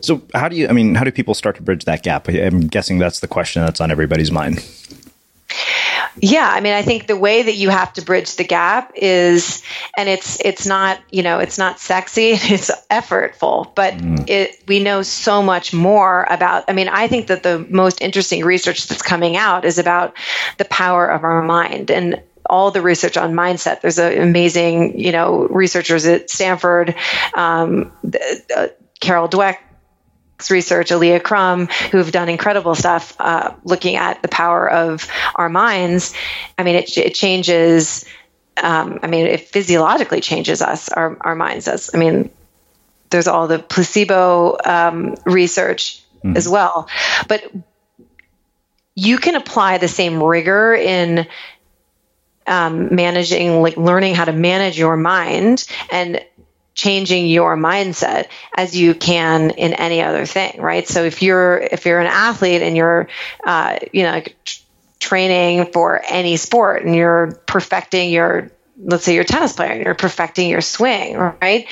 So 0.00 0.22
how 0.34 0.48
do 0.48 0.56
you? 0.56 0.68
I 0.68 0.72
mean, 0.72 0.94
how 0.94 1.04
do 1.04 1.12
people 1.12 1.34
start 1.34 1.56
to 1.56 1.62
bridge 1.62 1.84
that 1.84 2.02
gap? 2.02 2.28
I'm 2.28 2.66
guessing 2.68 2.98
that's 2.98 3.20
the 3.20 3.28
question 3.28 3.62
that's 3.62 3.80
on 3.80 3.90
everybody's 3.90 4.30
mind. 4.30 4.64
Yeah, 6.20 6.48
I 6.50 6.60
mean, 6.60 6.72
I 6.72 6.82
think 6.82 7.06
the 7.06 7.16
way 7.16 7.42
that 7.42 7.54
you 7.54 7.70
have 7.70 7.92
to 7.94 8.02
bridge 8.02 8.36
the 8.36 8.44
gap 8.44 8.92
is, 8.96 9.62
and 9.96 10.08
it's 10.08 10.40
it's 10.44 10.66
not 10.66 11.00
you 11.10 11.22
know 11.22 11.38
it's 11.38 11.58
not 11.58 11.78
sexy, 11.78 12.30
it's 12.32 12.70
effortful, 12.90 13.74
but 13.74 13.94
mm. 13.94 14.28
it 14.28 14.62
we 14.66 14.82
know 14.82 15.02
so 15.02 15.42
much 15.42 15.72
more 15.72 16.26
about. 16.28 16.64
I 16.68 16.72
mean, 16.72 16.88
I 16.88 17.08
think 17.08 17.28
that 17.28 17.42
the 17.42 17.66
most 17.70 18.00
interesting 18.00 18.44
research 18.44 18.88
that's 18.88 19.02
coming 19.02 19.36
out 19.36 19.64
is 19.64 19.78
about 19.78 20.16
the 20.56 20.64
power 20.64 21.08
of 21.08 21.24
our 21.24 21.42
mind 21.42 21.90
and 21.90 22.20
all 22.48 22.70
the 22.70 22.82
research 22.82 23.16
on 23.16 23.34
mindset. 23.34 23.80
There's 23.80 23.98
an 23.98 24.20
amazing, 24.20 24.98
you 24.98 25.12
know, 25.12 25.46
researchers 25.48 26.06
at 26.06 26.30
Stanford, 26.30 26.94
um, 27.34 27.92
uh, 28.56 28.68
Carol 29.00 29.28
Dweck 29.28 29.58
research, 30.50 30.92
Alia 30.92 31.18
Crum, 31.18 31.66
who 31.66 31.98
have 31.98 32.12
done 32.12 32.28
incredible 32.28 32.74
stuff 32.74 33.16
uh, 33.18 33.54
looking 33.64 33.96
at 33.96 34.22
the 34.22 34.28
power 34.28 34.70
of 34.70 35.08
our 35.34 35.48
minds. 35.48 36.14
I 36.56 36.62
mean, 36.62 36.76
it, 36.76 36.96
it 36.96 37.14
changes. 37.14 38.04
Um, 38.56 39.00
I 39.02 39.08
mean, 39.08 39.26
it 39.26 39.40
physiologically 39.40 40.20
changes 40.20 40.62
us, 40.62 40.88
our, 40.88 41.16
our 41.20 41.34
minds 41.34 41.64
does. 41.64 41.90
I 41.92 41.98
mean, 41.98 42.30
there's 43.10 43.26
all 43.26 43.48
the 43.48 43.58
placebo 43.58 44.56
um, 44.64 45.16
research 45.24 46.02
mm. 46.24 46.36
as 46.36 46.48
well. 46.48 46.88
But 47.26 47.50
you 48.94 49.18
can 49.18 49.34
apply 49.36 49.78
the 49.78 49.88
same 49.88 50.22
rigor 50.22 50.74
in 50.74 51.26
um, 52.46 52.94
managing, 52.94 53.62
like 53.62 53.76
learning 53.76 54.14
how 54.14 54.24
to 54.24 54.32
manage 54.32 54.78
your 54.78 54.96
mind 54.96 55.66
and 55.90 56.20
changing 56.78 57.26
your 57.26 57.56
mindset 57.56 58.28
as 58.54 58.78
you 58.78 58.94
can 58.94 59.50
in 59.50 59.74
any 59.74 60.00
other 60.00 60.24
thing 60.24 60.62
right? 60.62 60.86
So 60.86 61.02
if 61.02 61.22
you're 61.22 61.58
if 61.58 61.84
you're 61.84 61.98
an 61.98 62.06
athlete 62.06 62.62
and 62.62 62.76
you're 62.76 63.08
uh, 63.44 63.80
you 63.92 64.04
know 64.04 64.22
training 65.00 65.72
for 65.72 66.00
any 66.08 66.36
sport 66.36 66.84
and 66.84 66.94
you're 66.94 67.32
perfecting 67.46 68.10
your 68.10 68.52
let's 68.80 69.02
say 69.02 69.14
you're 69.14 69.24
a 69.24 69.26
tennis 69.26 69.54
player 69.54 69.72
and 69.72 69.84
you're 69.84 69.96
perfecting 69.96 70.48
your 70.48 70.60
swing 70.60 71.16
right? 71.16 71.66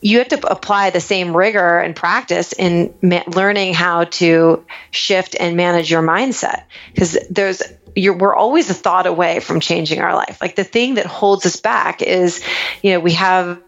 You 0.00 0.18
have 0.18 0.28
to 0.28 0.48
apply 0.48 0.90
the 0.90 1.00
same 1.00 1.36
rigor 1.36 1.80
and 1.80 1.96
practice 1.96 2.52
in 2.52 2.94
ma- 3.02 3.24
learning 3.26 3.74
how 3.74 4.04
to 4.04 4.64
shift 4.92 5.34
and 5.34 5.56
manage 5.56 5.90
your 5.90 6.02
mindset. 6.02 6.62
Because 6.94 7.18
there's 7.28 7.64
you're, 7.96 8.16
we're 8.16 8.36
always 8.36 8.70
a 8.70 8.74
thought 8.74 9.08
away 9.08 9.40
from 9.40 9.58
changing 9.58 10.00
our 10.00 10.14
life. 10.14 10.38
Like 10.40 10.54
the 10.54 10.62
thing 10.62 10.94
that 10.94 11.06
holds 11.06 11.44
us 11.46 11.56
back 11.56 12.02
is 12.02 12.40
you 12.80 12.92
know 12.92 13.00
we 13.00 13.14
have 13.14 13.60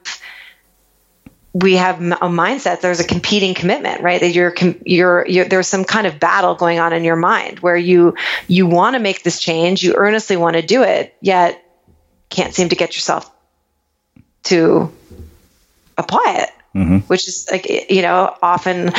we 1.53 1.75
have 1.75 2.01
a 2.01 2.29
mindset 2.29 2.81
there's 2.81 3.01
a 3.01 3.05
competing 3.05 3.55
commitment 3.55 4.03
right 4.03 4.21
that 4.21 4.31
you're, 4.31 4.55
you're 4.85 5.27
you're 5.27 5.45
there's 5.47 5.67
some 5.67 5.85
kind 5.85 6.07
of 6.07 6.21
battle 6.21 6.55
going 6.55 6.79
on 6.79 6.93
in 6.93 7.03
your 7.03 7.17
mind 7.17 7.59
where 7.59 7.77
you 7.77 8.15
you 8.47 8.67
want 8.67 8.95
to 8.95 9.01
make 9.01 9.23
this 9.25 9.41
change 9.41 9.83
you 9.83 9.95
earnestly 9.97 10.37
want 10.37 10.55
to 10.55 10.63
do 10.63 10.83
it 10.83 11.15
yet 11.21 11.61
can't 12.31 12.55
seem 12.55 12.69
to 12.69 12.77
get 12.77 12.95
yourself 12.95 13.31
to 14.45 14.91
apply 15.99 16.37
it, 16.39 16.51
mm-hmm. 16.79 16.99
which 16.99 17.29
is 17.29 17.49
like, 17.51 17.91
you 17.91 18.03
know, 18.03 18.35
often 18.41 18.93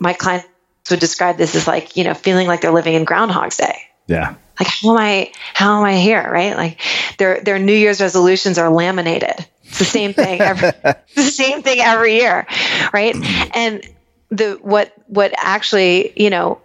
my 0.00 0.12
clients 0.12 0.46
would 0.90 1.00
describe 1.00 1.38
this 1.38 1.54
as 1.54 1.66
like, 1.66 1.96
you 1.96 2.04
know, 2.04 2.14
feeling 2.14 2.46
like 2.46 2.60
they're 2.60 2.72
living 2.72 2.94
in 2.94 3.04
Groundhog's 3.04 3.56
Day. 3.56 3.78
Yeah. 4.06 4.34
Like, 4.60 4.68
how 4.68 4.90
am 4.90 4.98
I, 4.98 5.32
how 5.54 5.78
am 5.78 5.84
I 5.84 5.96
here? 5.96 6.28
Right. 6.30 6.56
Like 6.56 6.80
their, 7.18 7.40
their 7.40 7.58
New 7.58 7.72
Year's 7.72 8.00
resolutions 8.00 8.58
are 8.58 8.68
laminated. 8.68 9.46
It's 9.72 9.78
the 9.78 9.86
same 9.86 10.12
thing. 10.12 10.38
Every, 10.38 10.70
the 11.14 11.22
same 11.22 11.62
thing 11.62 11.80
every 11.80 12.16
year. 12.16 12.46
Right. 12.92 13.16
And 13.56 13.82
the, 14.28 14.58
what, 14.60 14.92
what 15.06 15.32
actually, 15.34 16.12
you 16.14 16.28
know, 16.28 16.60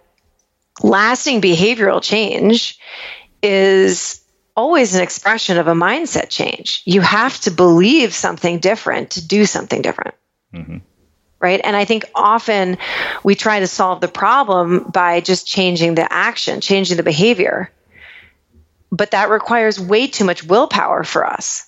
lasting 0.82 1.40
behavioral 1.40 2.02
change 2.02 2.78
is 3.42 4.22
always 4.54 4.94
an 4.94 5.02
expression 5.02 5.56
of 5.56 5.68
a 5.68 5.72
mindset 5.72 6.28
change. 6.28 6.82
You 6.84 7.00
have 7.00 7.40
to 7.40 7.50
believe 7.50 8.12
something 8.12 8.58
different 8.58 9.12
to 9.12 9.26
do 9.26 9.46
something 9.46 9.80
different. 9.80 10.14
Mm-hmm. 10.52 10.76
Right. 11.40 11.62
And 11.64 11.74
I 11.74 11.86
think 11.86 12.04
often 12.14 12.76
we 13.24 13.36
try 13.36 13.60
to 13.60 13.66
solve 13.66 14.02
the 14.02 14.08
problem 14.08 14.90
by 14.92 15.22
just 15.22 15.46
changing 15.46 15.94
the 15.94 16.12
action, 16.12 16.60
changing 16.60 16.98
the 16.98 17.02
behavior. 17.02 17.72
But 18.92 19.12
that 19.12 19.30
requires 19.30 19.80
way 19.80 20.08
too 20.08 20.26
much 20.26 20.44
willpower 20.44 21.04
for 21.04 21.24
us. 21.24 21.67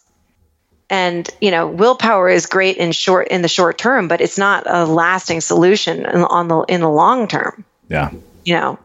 And 0.90 1.28
you 1.40 1.52
know, 1.52 1.68
willpower 1.68 2.28
is 2.28 2.46
great 2.46 2.76
in 2.76 2.92
short 2.92 3.28
in 3.28 3.42
the 3.42 3.48
short 3.48 3.78
term, 3.78 4.08
but 4.08 4.20
it's 4.20 4.36
not 4.36 4.64
a 4.66 4.84
lasting 4.84 5.40
solution 5.40 6.04
on 6.04 6.48
the 6.48 6.60
in 6.62 6.80
the 6.80 6.90
long 6.90 7.28
term. 7.28 7.64
Yeah. 7.88 8.10
You 8.44 8.54
know, 8.54 8.78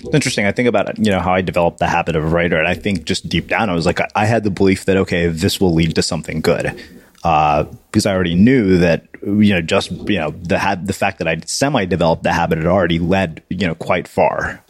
it's 0.00 0.14
interesting. 0.14 0.46
I 0.46 0.52
think 0.52 0.68
about 0.68 0.98
you 0.98 1.10
know 1.10 1.20
how 1.20 1.32
I 1.32 1.42
developed 1.42 1.78
the 1.78 1.86
habit 1.86 2.16
of 2.16 2.24
a 2.24 2.28
writer, 2.28 2.58
and 2.58 2.68
I 2.68 2.74
think 2.74 3.04
just 3.04 3.28
deep 3.28 3.48
down, 3.48 3.70
I 3.70 3.74
was 3.74 3.86
like, 3.86 4.00
I 4.14 4.26
had 4.26 4.44
the 4.44 4.50
belief 4.50 4.84
that 4.84 4.96
okay, 4.98 5.28
this 5.28 5.60
will 5.60 5.74
lead 5.74 5.94
to 5.94 6.02
something 6.02 6.40
good, 6.40 6.80
uh, 7.24 7.64
because 7.64 8.06
I 8.06 8.12
already 8.12 8.34
knew 8.34 8.78
that 8.78 9.06
you 9.22 9.54
know 9.54 9.62
just 9.62 9.90
you 9.90 10.18
know 10.18 10.30
the 10.30 10.58
ha- 10.58 10.76
the 10.80 10.92
fact 10.92 11.18
that 11.18 11.28
I 11.28 11.38
semi 11.46 11.86
developed 11.86 12.22
the 12.22 12.32
habit 12.32 12.58
had 12.58 12.66
already 12.66 12.98
led 12.98 13.42
you 13.48 13.66
know 13.66 13.74
quite 13.74 14.06
far. 14.06 14.62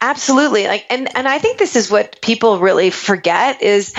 Absolutely, 0.00 0.66
like 0.66 0.86
and 0.90 1.14
and 1.16 1.28
I 1.28 1.38
think 1.38 1.58
this 1.58 1.76
is 1.76 1.90
what 1.90 2.20
people 2.22 2.58
really 2.58 2.90
forget 2.90 3.62
is 3.62 3.94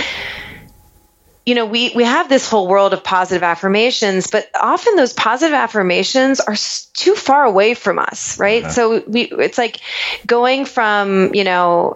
you 1.48 1.56
know, 1.56 1.66
we, 1.66 1.94
we 1.96 2.04
have 2.04 2.28
this 2.28 2.50
whole 2.50 2.68
world 2.68 2.92
of 2.92 3.06
positive 3.06 3.42
affirmations, 3.42 4.28
but 4.28 4.50
often 4.54 4.98
those 4.98 5.14
positive 5.14 5.54
affirmations 5.54 6.42
are 6.42 6.56
too 6.94 7.16
far 7.16 7.46
away 7.46 7.74
from 7.74 8.00
us, 8.00 8.38
right? 8.38 8.66
Uh-huh. 8.66 8.74
So 8.74 9.04
we, 9.08 9.22
it's 9.22 9.58
like 9.58 9.80
going 10.26 10.66
from, 10.66 11.34
you 11.34 11.46
know, 11.46 11.96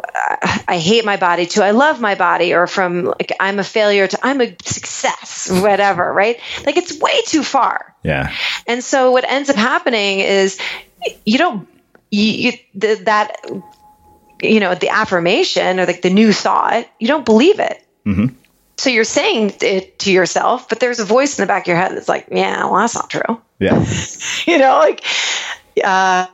I 0.70 0.78
hate 0.78 1.04
my 1.04 1.18
body 1.18 1.48
to 1.48 1.66
I 1.66 1.72
love 1.72 2.00
my 2.00 2.16
body, 2.16 2.54
or 2.54 2.66
from 2.66 3.04
like 3.04 3.34
I'm 3.42 3.60
a 3.60 3.64
failure 3.66 4.08
to 4.08 4.20
I'm 4.24 4.40
a 4.40 4.56
success, 4.64 5.50
whatever, 5.52 6.14
right? 6.14 6.40
Like 6.66 6.78
it's 6.78 6.98
way 6.98 7.22
too 7.26 7.44
far. 7.44 7.94
Yeah. 8.04 8.34
And 8.68 8.82
so 8.82 9.12
what 9.12 9.30
ends 9.30 9.50
up 9.50 9.58
happening 9.58 10.20
is 10.22 10.58
you 11.26 11.38
don't, 11.38 11.68
you, 12.10 12.24
you 12.24 12.52
the, 12.74 13.02
that, 13.04 13.36
you 14.42 14.62
know, 14.62 14.76
the 14.76 14.92
affirmation 14.92 15.82
or 15.82 15.86
like 15.86 16.04
the 16.04 16.10
new 16.10 16.32
thought, 16.32 16.88
you 17.00 17.10
don't 17.10 17.26
believe 17.26 17.60
it. 17.60 17.86
Mm-hmm 18.06 18.38
so 18.82 18.90
you're 18.90 19.04
saying 19.04 19.54
it 19.62 20.00
to 20.00 20.12
yourself, 20.12 20.68
but 20.68 20.80
there's 20.80 21.00
a 21.00 21.06
voice 21.06 21.38
in 21.38 21.44
the 21.44 21.48
back 21.48 21.64
of 21.64 21.68
your 21.68 21.78
head 21.78 21.92
that's 21.92 22.10
like, 22.10 22.26
yeah, 22.32 22.64
well, 22.64 22.78
that's 22.78 22.96
not 22.96 23.12
true. 23.12 23.40
Yeah. 23.60 23.86
you 24.48 24.58
know, 24.58 24.80
like, 24.80 25.06
uh, 25.84 26.26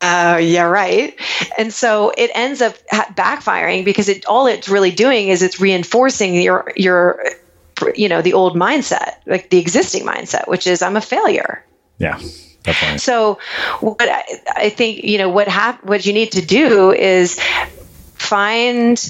uh, 0.00 0.40
yeah, 0.42 0.64
right. 0.64 1.14
And 1.56 1.72
so 1.72 2.12
it 2.18 2.32
ends 2.34 2.60
up 2.60 2.74
backfiring 2.90 3.84
because 3.84 4.08
it 4.08 4.26
all 4.26 4.48
it's 4.48 4.68
really 4.68 4.90
doing 4.90 5.28
is 5.28 5.42
it's 5.42 5.60
reinforcing 5.60 6.34
your 6.34 6.72
your 6.74 7.22
you 7.94 8.08
know 8.08 8.20
the 8.20 8.32
old 8.32 8.56
mindset, 8.56 9.18
like 9.26 9.50
the 9.50 9.58
existing 9.58 10.04
mindset, 10.04 10.48
which 10.48 10.66
is 10.66 10.82
I'm 10.82 10.96
a 10.96 11.00
failure. 11.00 11.64
Yeah. 11.98 12.18
Definitely. 12.64 12.98
So 12.98 13.38
what 13.78 14.02
I, 14.02 14.24
I 14.56 14.70
think 14.70 15.04
you 15.04 15.18
know 15.18 15.28
what 15.28 15.46
hap- 15.46 15.84
what 15.84 16.04
you 16.04 16.14
need 16.14 16.32
to 16.32 16.44
do 16.44 16.90
is 16.90 17.38
find 18.14 19.00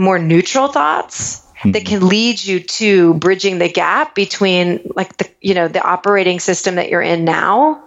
more 0.00 0.18
neutral 0.18 0.68
thoughts 0.68 1.46
that 1.64 1.84
can 1.84 2.08
lead 2.08 2.42
you 2.42 2.60
to 2.60 3.14
bridging 3.14 3.58
the 3.58 3.68
gap 3.68 4.14
between 4.14 4.90
like 4.96 5.14
the 5.18 5.30
you 5.42 5.54
know 5.54 5.68
the 5.68 5.82
operating 5.82 6.40
system 6.40 6.76
that 6.76 6.88
you're 6.88 7.02
in 7.02 7.24
now 7.24 7.84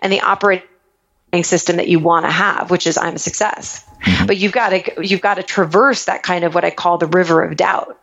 and 0.00 0.10
the 0.10 0.22
operating 0.22 0.64
system 1.42 1.76
that 1.76 1.88
you 1.88 1.98
want 1.98 2.24
to 2.24 2.30
have 2.30 2.70
which 2.70 2.86
is 2.86 2.96
i'm 2.96 3.16
a 3.16 3.18
success. 3.18 3.86
Mm-hmm. 4.02 4.26
but 4.26 4.36
you've 4.38 4.52
got 4.52 4.70
to 4.70 5.06
you've 5.06 5.20
got 5.20 5.34
to 5.34 5.42
traverse 5.42 6.06
that 6.06 6.22
kind 6.22 6.44
of 6.44 6.54
what 6.54 6.64
i 6.64 6.70
call 6.70 6.98
the 6.98 7.06
river 7.06 7.42
of 7.42 7.56
doubt 7.56 7.98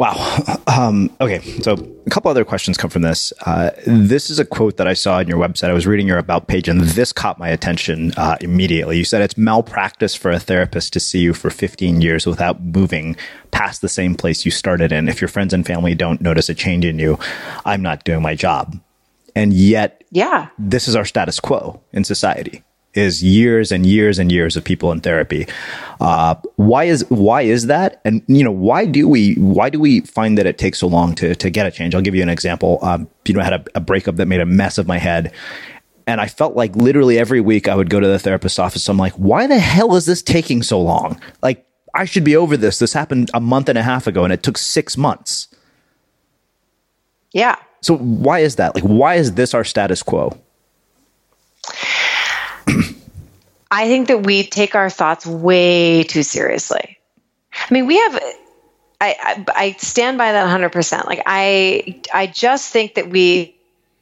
Wow. 0.00 0.16
Um, 0.70 1.14
okay. 1.20 1.40
So 1.62 1.72
a 2.06 2.10
couple 2.10 2.30
other 2.30 2.44
questions 2.44 2.78
come 2.78 2.90
from 2.90 3.02
this. 3.02 3.32
Uh, 3.44 3.70
this 3.86 4.30
is 4.30 4.38
a 4.38 4.44
quote 4.44 4.76
that 4.76 4.86
I 4.86 4.94
saw 4.94 5.16
on 5.16 5.26
your 5.26 5.36
website. 5.36 5.68
I 5.68 5.72
was 5.72 5.86
reading 5.86 6.06
your 6.06 6.16
about 6.16 6.46
page 6.46 6.68
and 6.68 6.80
this 6.80 7.12
caught 7.12 7.40
my 7.40 7.48
attention 7.48 8.12
uh, 8.16 8.36
immediately. 8.40 8.96
You 8.96 9.04
said 9.04 9.20
it's 9.20 9.36
malpractice 9.36 10.14
for 10.14 10.30
a 10.30 10.38
therapist 10.38 10.92
to 10.92 11.00
see 11.00 11.18
you 11.18 11.34
for 11.34 11.50
15 11.50 12.00
years 12.00 12.24
without 12.24 12.62
moving 12.62 13.16
past 13.50 13.82
the 13.82 13.88
same 13.88 14.14
place 14.14 14.44
you 14.44 14.52
started 14.52 14.92
in. 14.92 15.08
If 15.08 15.20
your 15.20 15.28
friends 15.28 15.52
and 15.52 15.66
family 15.66 15.94
don't 15.96 16.20
notice 16.20 16.48
a 16.48 16.54
change 16.54 16.84
in 16.84 16.98
you, 16.98 17.18
I'm 17.64 17.82
not 17.82 18.04
doing 18.04 18.22
my 18.22 18.36
job. 18.36 18.80
And 19.34 19.52
yet, 19.52 20.04
yeah, 20.12 20.48
this 20.56 20.86
is 20.86 20.94
our 20.94 21.04
status 21.04 21.40
quo 21.40 21.82
in 21.92 22.04
society 22.04 22.62
is 22.94 23.22
years 23.22 23.70
and 23.70 23.86
years 23.86 24.18
and 24.18 24.32
years 24.32 24.56
of 24.56 24.64
people 24.64 24.90
in 24.90 25.00
therapy. 25.00 25.46
Uh, 26.00 26.34
why 26.56 26.84
is 26.84 27.08
why 27.08 27.42
is 27.42 27.66
that? 27.66 28.00
And 28.04 28.22
you 28.26 28.42
know 28.42 28.50
why 28.50 28.84
do 28.84 29.08
we 29.08 29.34
why 29.34 29.70
do 29.70 29.78
we 29.78 30.00
find 30.00 30.36
that 30.38 30.46
it 30.46 30.58
takes 30.58 30.78
so 30.78 30.86
long 30.86 31.14
to 31.16 31.34
to 31.34 31.50
get 31.50 31.66
a 31.66 31.70
change? 31.70 31.94
I'll 31.94 32.02
give 32.02 32.14
you 32.14 32.22
an 32.22 32.28
example. 32.28 32.78
Um, 32.82 33.08
you 33.26 33.34
know, 33.34 33.40
I 33.40 33.44
had 33.44 33.52
a, 33.52 33.64
a 33.76 33.80
breakup 33.80 34.16
that 34.16 34.26
made 34.26 34.40
a 34.40 34.46
mess 34.46 34.78
of 34.78 34.86
my 34.86 34.98
head. 34.98 35.32
And 36.06 36.20
I 36.20 36.26
felt 36.26 36.56
like 36.56 36.74
literally 36.74 37.18
every 37.18 37.40
week 37.40 37.68
I 37.68 37.76
would 37.76 37.88
go 37.88 38.00
to 38.00 38.06
the 38.06 38.18
therapist's 38.18 38.58
office. 38.58 38.88
I'm 38.88 38.96
like, 38.96 39.12
why 39.12 39.46
the 39.46 39.60
hell 39.60 39.94
is 39.94 40.06
this 40.06 40.22
taking 40.22 40.60
so 40.60 40.80
long? 40.80 41.20
Like, 41.40 41.64
I 41.94 42.04
should 42.04 42.24
be 42.24 42.34
over 42.34 42.56
this. 42.56 42.80
This 42.80 42.92
happened 42.92 43.30
a 43.32 43.38
month 43.38 43.68
and 43.68 43.78
a 43.78 43.82
half 43.82 44.08
ago 44.08 44.24
and 44.24 44.32
it 44.32 44.42
took 44.42 44.58
six 44.58 44.96
months. 44.96 45.46
Yeah. 47.32 47.56
So 47.80 47.96
why 47.96 48.40
is 48.40 48.56
that? 48.56 48.74
Like, 48.74 48.82
why 48.82 49.14
is 49.16 49.34
this 49.34 49.54
our 49.54 49.62
status 49.62 50.02
quo? 50.02 50.36
I 53.70 53.86
think 53.86 54.08
that 54.08 54.24
we 54.24 54.44
take 54.44 54.74
our 54.74 54.90
thoughts 54.90 55.26
way 55.26 56.02
too 56.02 56.22
seriously. 56.22 56.98
I 57.52 57.74
mean, 57.74 57.86
we 57.86 57.98
have. 57.98 58.22
I, 59.02 59.46
I, 59.48 59.76
stand 59.78 60.18
by 60.18 60.32
that 60.32 60.46
100%. 60.46 61.06
Like 61.06 61.22
I 61.24 62.02
I 62.12 62.26
just 62.26 62.70
think 62.70 62.96
that 62.96 63.08
we 63.08 63.56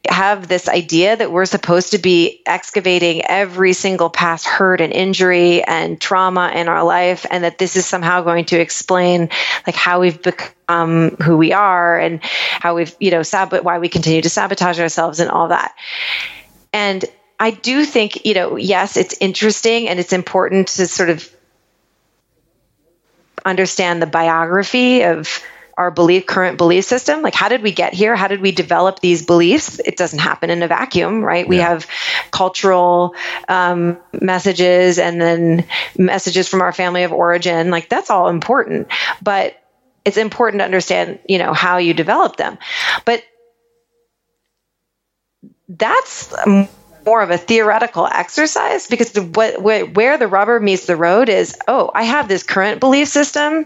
have 0.09 0.47
this 0.47 0.67
idea 0.67 1.15
that 1.15 1.31
we're 1.31 1.45
supposed 1.45 1.91
to 1.91 1.97
be 1.97 2.41
excavating 2.45 3.23
every 3.25 3.73
single 3.73 4.09
past 4.09 4.45
hurt 4.47 4.81
and 4.81 4.93
injury 4.93 5.63
and 5.63 5.99
trauma 5.99 6.51
in 6.53 6.67
our 6.67 6.83
life 6.83 7.25
and 7.29 7.43
that 7.43 7.57
this 7.57 7.75
is 7.75 7.85
somehow 7.85 8.21
going 8.21 8.45
to 8.45 8.59
explain 8.59 9.29
like 9.67 9.75
how 9.75 9.99
we've 9.99 10.21
become 10.21 11.11
who 11.21 11.37
we 11.37 11.53
are 11.53 11.99
and 11.99 12.23
how 12.23 12.75
we've 12.75 12.95
you 12.99 13.11
know 13.11 13.23
sab- 13.23 13.63
why 13.63 13.77
we 13.79 13.89
continue 13.89 14.21
to 14.21 14.29
sabotage 14.29 14.79
ourselves 14.79 15.19
and 15.19 15.29
all 15.29 15.49
that 15.49 15.75
and 16.71 17.05
I 17.39 17.51
do 17.51 17.85
think, 17.85 18.25
you 18.25 18.33
know, 18.33 18.57
yes, 18.57 18.97
it's 18.97 19.15
interesting 19.19 19.87
and 19.87 19.99
it's 19.99 20.11
important 20.11 20.67
to 20.69 20.87
sort 20.87 21.09
of 21.09 21.29
understand 23.45 24.01
the 24.01 24.07
biography 24.07 25.03
of 25.03 25.41
our 25.77 25.91
belief 25.91 26.25
current 26.25 26.57
belief 26.57 26.83
system. 26.83 27.21
Like 27.21 27.33
how 27.33 27.47
did 27.47 27.61
we 27.61 27.71
get 27.71 27.93
here? 27.93 28.13
How 28.13 28.27
did 28.27 28.41
we 28.41 28.51
develop 28.51 28.99
these 28.99 29.25
beliefs? 29.25 29.79
It 29.79 29.95
doesn't 29.95 30.19
happen 30.19 30.49
in 30.49 30.61
a 30.61 30.67
vacuum 30.67 31.23
right? 31.23 31.45
Yeah. 31.45 31.49
we 31.49 31.55
have 31.57 31.87
cultural 32.31 33.15
um, 33.47 33.97
messages 34.11 34.99
and 34.99 35.21
then 35.21 35.65
messages 35.97 36.49
from 36.49 36.61
our 36.61 36.73
family 36.73 37.03
of 37.03 37.13
origin. 37.13 37.71
Like 37.71 37.87
that's 37.87 38.09
all 38.09 38.27
important 38.27 38.89
but 39.21 39.55
it's 40.03 40.17
important 40.17 40.59
to 40.59 40.65
understand 40.65 41.19
you 41.29 41.37
know 41.37 41.53
how 41.53 41.77
you 41.77 41.93
develop 41.93 42.35
them. 42.35 42.57
But 43.05 43.23
that's 45.69 46.33
more 47.05 47.21
of 47.21 47.31
a 47.31 47.37
theoretical 47.37 48.07
exercise 48.07 48.87
because 48.87 49.11
the, 49.11 49.23
what, 49.23 49.61
where 49.61 50.17
the 50.17 50.27
rubber 50.27 50.59
meets 50.59 50.85
the 50.85 50.95
road 50.95 51.29
is 51.29 51.57
oh 51.67 51.91
i 51.93 52.03
have 52.03 52.27
this 52.27 52.43
current 52.43 52.79
belief 52.79 53.07
system 53.07 53.65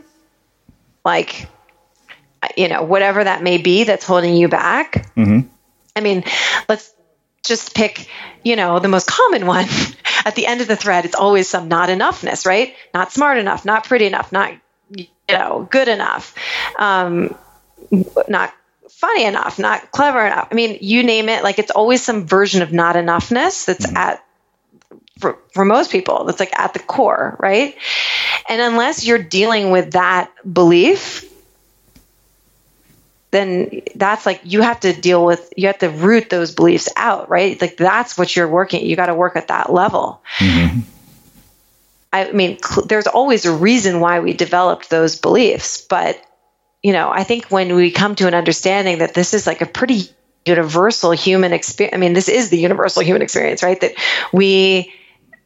like 1.04 1.48
you 2.58 2.68
know, 2.68 2.84
whatever 2.84 3.24
that 3.24 3.44
may 3.44 3.58
be 3.58 3.84
that's 3.84 4.06
holding 4.06 4.36
you 4.36 4.48
back. 4.48 5.08
Mm-hmm. 5.16 5.48
I 5.96 6.02
mean, 6.02 6.24
let's 6.68 6.94
just 7.44 7.76
pick, 7.76 8.10
you 8.44 8.56
know, 8.56 8.80
the 8.80 8.88
most 8.88 9.08
common 9.08 9.46
one. 9.46 9.66
At 10.26 10.36
the 10.36 10.48
end 10.48 10.62
of 10.62 10.68
the 10.68 10.78
thread, 10.78 11.04
it's 11.04 11.16
always 11.16 11.50
some 11.50 11.68
not 11.68 11.90
enoughness, 11.90 12.46
right? 12.46 12.76
Not 12.94 13.12
smart 13.12 13.38
enough, 13.38 13.66
not 13.66 13.84
pretty 13.84 14.06
enough, 14.06 14.32
not, 14.32 14.54
you 14.96 15.08
know, 15.30 15.68
good 15.70 15.90
enough, 15.90 16.34
um, 16.80 17.36
not 18.30 18.54
funny 19.04 19.26
enough, 19.26 19.60
not 19.60 19.92
clever 19.92 20.26
enough. 20.26 20.48
I 20.50 20.56
mean, 20.56 20.78
you 20.80 21.04
name 21.04 21.28
it, 21.28 21.44
like 21.44 21.60
it's 21.60 21.72
always 21.72 22.02
some 22.02 22.26
version 22.26 22.62
of 22.62 22.72
not 22.72 22.96
enoughness 22.96 23.66
that's 23.66 23.86
mm-hmm. 23.86 23.98
at 23.98 24.24
for, 25.20 25.40
for 25.54 25.66
most 25.66 25.92
people 25.92 26.24
that's 26.24 26.40
like 26.40 26.58
at 26.58 26.72
the 26.72 26.80
core, 26.80 27.36
right? 27.38 27.76
And 28.48 28.62
unless 28.62 29.06
you're 29.06 29.22
dealing 29.22 29.72
with 29.72 29.92
that 29.92 30.32
belief, 30.52 31.30
then 33.32 33.82
that's 33.94 34.26
like 34.26 34.40
you 34.46 34.62
have 34.62 34.80
to 34.80 34.94
deal 34.94 35.26
with 35.26 35.52
you 35.58 35.68
have 35.68 35.80
to 35.80 35.90
root 35.90 36.30
those 36.30 36.54
beliefs 36.54 36.88
out 36.96 37.32
right 37.32 37.60
like 37.60 37.78
that's 37.78 38.16
what 38.16 38.36
you're 38.36 38.48
working 38.48 38.86
you 38.86 38.96
got 38.96 39.08
to 39.08 39.16
work 39.16 39.36
at 39.36 39.48
that 39.48 39.74
level 39.74 40.22
mm-hmm. 40.38 40.82
i 42.14 42.32
mean 42.32 42.60
cl- 42.62 42.86
there's 42.86 43.08
always 43.08 43.46
a 43.46 43.52
reason 43.52 44.00
why 44.00 44.20
we 44.20 44.34
developed 44.34 44.92
those 44.92 45.20
beliefs 45.20 45.82
but 45.82 46.24
you 46.84 46.94
know 46.94 47.10
i 47.12 47.24
think 47.24 47.48
when 47.48 47.76
we 47.76 47.92
come 47.92 48.16
to 48.16 48.28
an 48.28 48.36
understanding 48.36 49.00
that 49.00 49.14
this 49.14 49.34
is 49.34 49.48
like 49.48 49.62
a 49.62 49.66
pretty 49.66 50.10
universal 50.46 51.12
human 51.12 51.54
experience 51.54 51.96
i 51.96 51.98
mean 51.98 52.14
this 52.14 52.30
is 52.30 52.50
the 52.50 52.58
universal 52.58 53.02
human 53.02 53.22
experience 53.22 53.64
right 53.64 53.82
that 53.82 53.94
we 54.32 54.94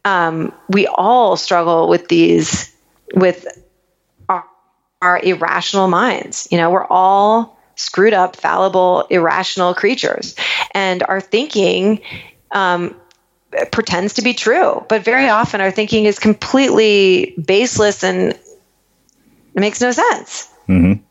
um, 0.04 0.54
we 0.70 0.86
all 0.86 1.36
struggle 1.36 1.88
with 1.88 2.08
these 2.08 2.74
with 3.14 3.46
our, 4.28 4.44
our 5.02 5.20
irrational 5.22 5.88
minds 5.88 6.48
you 6.50 6.58
know 6.58 6.70
we're 6.70 6.86
all 6.86 7.58
screwed 7.78 8.12
up, 8.12 8.36
fallible, 8.36 9.06
irrational 9.08 9.72
creatures. 9.72 10.34
And 10.74 11.02
our 11.04 11.20
thinking 11.20 12.02
um, 12.50 12.94
pretends 13.70 14.14
to 14.14 14.22
be 14.22 14.34
true, 14.34 14.84
but 14.88 15.04
very 15.04 15.28
often 15.28 15.60
our 15.60 15.70
thinking 15.70 16.04
is 16.04 16.18
completely 16.18 17.34
baseless 17.42 18.02
and 18.02 18.32
it 18.32 18.40
makes 19.54 19.80
no 19.80 19.92
sense. 19.92 20.52
Mm-hmm. 20.68 21.04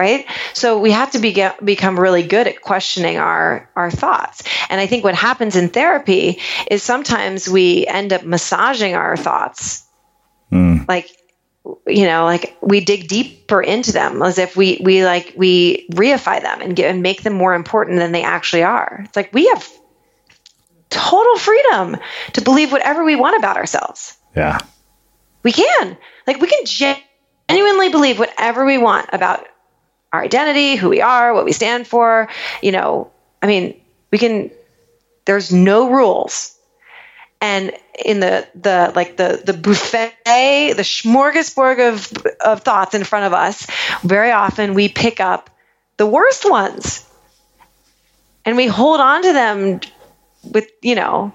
Right? 0.00 0.24
So 0.54 0.78
we 0.78 0.92
have 0.92 1.10
to 1.10 1.18
be 1.18 1.34
get, 1.34 1.62
become 1.62 2.00
really 2.00 2.22
good 2.22 2.46
at 2.46 2.62
questioning 2.62 3.18
our, 3.18 3.68
our 3.76 3.90
thoughts. 3.90 4.42
And 4.70 4.80
I 4.80 4.86
think 4.86 5.04
what 5.04 5.14
happens 5.14 5.56
in 5.56 5.68
therapy 5.68 6.38
is 6.70 6.82
sometimes 6.82 7.46
we 7.46 7.86
end 7.86 8.14
up 8.14 8.24
massaging 8.24 8.94
our 8.94 9.14
thoughts. 9.18 9.84
Mm. 10.50 10.88
Like 10.88 11.10
you 11.86 12.06
know 12.06 12.24
like 12.24 12.56
we 12.62 12.82
dig 12.82 13.08
deeper 13.08 13.60
into 13.60 13.92
them 13.92 14.22
as 14.22 14.38
if 14.38 14.56
we 14.56 14.80
we 14.82 15.04
like 15.04 15.34
we 15.36 15.86
reify 15.90 16.40
them 16.40 16.62
and 16.62 16.74
get 16.74 16.90
and 16.90 17.02
make 17.02 17.22
them 17.22 17.34
more 17.34 17.52
important 17.52 17.98
than 17.98 18.12
they 18.12 18.22
actually 18.22 18.62
are 18.62 19.02
it's 19.04 19.14
like 19.14 19.30
we 19.34 19.46
have 19.48 19.68
total 20.88 21.36
freedom 21.36 21.98
to 22.32 22.40
believe 22.40 22.72
whatever 22.72 23.04
we 23.04 23.14
want 23.14 23.36
about 23.36 23.58
ourselves 23.58 24.16
yeah 24.34 24.58
we 25.42 25.52
can 25.52 25.98
like 26.26 26.40
we 26.40 26.48
can 26.48 26.64
genuinely 26.64 27.90
believe 27.90 28.18
whatever 28.18 28.64
we 28.64 28.78
want 28.78 29.08
about 29.12 29.46
our 30.12 30.22
identity 30.22 30.76
who 30.76 30.88
we 30.88 31.00
are 31.00 31.32
what 31.34 31.44
we 31.44 31.52
stand 31.52 31.86
for 31.86 32.28
you 32.62 32.72
know 32.72 33.10
i 33.42 33.46
mean 33.46 33.80
we 34.10 34.18
can 34.18 34.50
there's 35.24 35.52
no 35.52 35.90
rules. 35.90 36.56
And 37.40 37.72
in 38.04 38.20
the 38.20 38.46
the 38.54 38.92
like 38.94 39.16
the 39.16 39.40
the 39.44 39.52
buffet 39.52 40.14
the 40.24 40.82
smorgasbord 40.82 41.88
of 41.88 42.12
of 42.40 42.62
thoughts 42.62 42.94
in 42.94 43.04
front 43.04 43.26
of 43.26 43.32
us 43.32 43.66
very 44.02 44.30
often 44.30 44.74
we 44.74 44.88
pick 44.88 45.20
up 45.20 45.48
the 45.96 46.06
worst 46.06 46.48
ones. 46.50 47.06
And 48.44 48.56
we 48.56 48.66
hold 48.66 49.00
on 49.00 49.22
to 49.22 49.32
them 49.32 49.80
with 50.42 50.68
you 50.82 50.96
know 50.96 51.32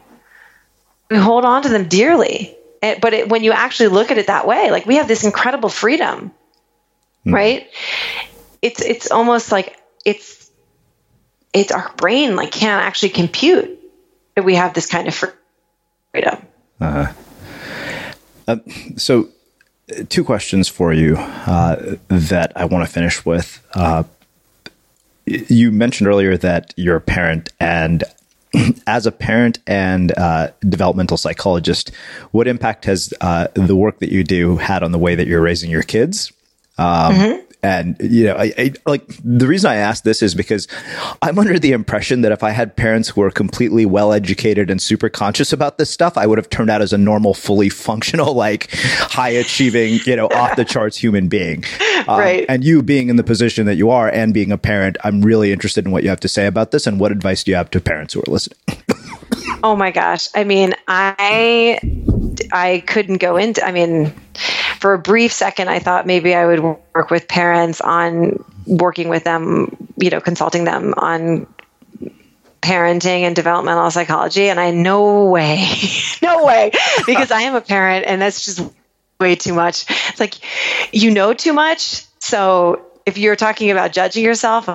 we 1.10 1.18
hold 1.18 1.46
on 1.46 1.64
to 1.64 1.70
them 1.70 1.88
dearly. 1.88 2.56
But 2.82 3.14
it, 3.16 3.30
when 3.30 3.44
you 3.44 3.52
actually 3.52 3.88
look 3.88 4.12
at 4.12 4.20
it 4.20 4.28
that 4.28 4.46
way 4.46 4.70
like 4.70 4.86
we 4.86 4.98
have 4.98 5.08
this 5.08 5.24
incredible 5.24 5.70
freedom 5.70 6.32
mm. 7.26 7.34
right 7.34 7.68
it's 8.66 8.82
it's 8.82 9.11
almost 9.11 9.51
like 9.51 9.78
it's 10.03 10.49
it's 11.53 11.72
our 11.72 11.93
brain 11.97 12.36
like 12.36 12.51
can't 12.51 12.84
actually 12.84 13.09
compute 13.09 13.80
that 14.36 14.43
we 14.43 14.55
have 14.55 14.74
this 14.74 14.88
kind 14.88 15.07
of 15.07 15.13
freedom. 15.13 16.45
Uh-huh. 16.82 17.13
Uh, 18.47 18.57
so, 18.97 19.30
two 20.09 20.24
questions 20.24 20.68
for 20.68 20.93
you 20.93 21.16
uh, 21.16 21.97
that 22.07 22.51
I 22.55 22.66
want 22.66 22.86
to 22.86 22.91
finish 22.91 23.24
with. 23.24 23.66
Uh, 23.74 24.03
you 25.26 25.72
mentioned 25.72 26.07
earlier 26.07 26.36
that 26.38 26.74
you're 26.76 26.97
a 26.97 27.01
parent, 27.01 27.49
and 27.59 28.03
as 28.88 29.05
a 29.05 29.11
parent 29.11 29.59
and 29.68 30.11
uh, 30.18 30.49
developmental 30.68 31.18
psychologist, 31.18 31.91
what 32.32 32.47
impact 32.47 32.86
has 32.86 33.13
uh, 33.22 33.47
the 33.53 33.76
work 33.76 33.99
that 33.99 34.11
you 34.11 34.24
do 34.24 34.57
had 34.57 34.82
on 34.82 34.91
the 34.91 34.99
way 34.99 35.13
that 35.16 35.28
you're 35.28 35.41
raising 35.41 35.70
your 35.70 35.84
kids? 35.84 36.34
Um, 36.78 37.13
mm-hmm. 37.13 37.41
And 37.66 37.97
you 37.99 38.26
know, 38.26 38.36
I, 38.36 38.53
I, 38.59 38.74
like 38.86 39.03
the 39.24 39.47
reason 39.47 39.72
I 39.72 39.78
ask 39.78 40.03
this 40.03 40.22
is 40.22 40.36
because 40.36 40.68
I'm 41.24 41.39
under 41.39 41.57
the 41.57 41.72
impression 41.72 42.22
that 42.22 42.32
if 42.32 42.43
I 42.43 42.51
had 42.51 42.76
parents 42.76 43.09
who 43.09 43.22
were 43.22 43.32
completely 43.32 43.88
well 43.88 44.13
educated 44.13 44.70
and 44.70 44.80
super 44.80 45.09
conscious 45.09 45.51
about 45.51 45.80
this 45.80 45.89
stuff, 45.89 46.16
I 46.16 46.28
would 46.28 46.38
have 46.38 46.49
turned 46.49 46.70
out 46.70 46.84
as 46.84 46.93
a 46.93 46.97
normal, 46.99 47.34
fully 47.34 47.70
functional, 47.70 48.36
like 48.36 48.70
high 48.72 49.30
achieving, 49.30 49.99
you 50.05 50.16
know, 50.16 50.28
off 50.28 50.55
the 50.55 50.63
charts 50.66 50.95
human 50.95 51.28
being. 51.28 51.63
Um, 52.07 52.20
right. 52.20 52.45
And 52.49 52.63
you 52.63 52.84
being 52.84 53.09
in 53.09 53.16
the 53.16 53.24
position 53.24 53.66
that 53.66 53.76
you 53.76 53.89
are 53.89 54.09
and 54.09 54.32
being 54.34 54.51
a 54.51 54.59
parent, 54.59 54.97
I'm 55.03 55.22
really 55.22 55.51
interested 55.51 55.86
in 55.86 55.91
what 55.91 56.03
you 56.03 56.09
have 56.09 56.20
to 56.20 56.28
say 56.28 56.45
about 56.45 56.70
this 56.70 56.86
and 56.86 56.99
what 56.99 57.11
advice 57.11 57.43
do 57.43 57.51
you 57.51 57.57
have 57.57 57.72
to 57.72 57.82
parents 57.82 58.13
who 58.13 58.20
are 58.20 58.32
listening? 58.32 58.59
oh 59.63 59.76
my 59.76 59.91
gosh. 59.91 60.28
I 60.36 60.43
mean, 60.43 60.74
I 60.88 61.80
I 62.51 62.84
couldn't 62.86 63.18
go 63.18 63.38
into 63.38 63.66
I 63.66 63.72
mean 63.72 64.13
for 64.80 64.94
a 64.94 65.00
brief 65.00 65.32
second, 65.32 65.70
I 65.70 65.80
thought 65.80 66.06
maybe 66.06 66.36
I 66.36 66.46
would 66.46 66.60
work 66.60 67.10
with 67.10 67.28
parents 67.28 67.82
on 67.82 68.44
working 68.66 69.10
with 69.10 69.24
them, 69.24 69.90
you 69.98 70.10
know, 70.10 70.22
consulting 70.22 70.64
them 70.64 70.94
on 70.98 71.48
parenting 72.62 73.22
and 73.22 73.36
developmental 73.36 73.92
psychology. 73.92 74.50
And 74.50 74.60
I, 74.60 74.72
no 74.72 75.26
way, 75.26 75.68
no 76.22 76.46
way, 76.46 76.72
because 77.06 77.32
I 77.32 77.42
am 77.42 77.56
a 77.56 77.62
parent 77.62 78.06
and 78.08 78.22
that's 78.22 78.46
just 78.46 78.62
way 79.20 79.36
too 79.36 79.54
much. 79.54 79.86
It's 80.10 80.20
like, 80.20 80.36
you 80.94 81.12
know, 81.12 81.34
too 81.34 81.54
much. 81.54 82.04
So 82.20 82.86
if 83.06 83.18
you're 83.18 83.36
talking 83.36 83.72
about 83.72 83.94
judging 83.94 84.24
yourself, 84.24 84.68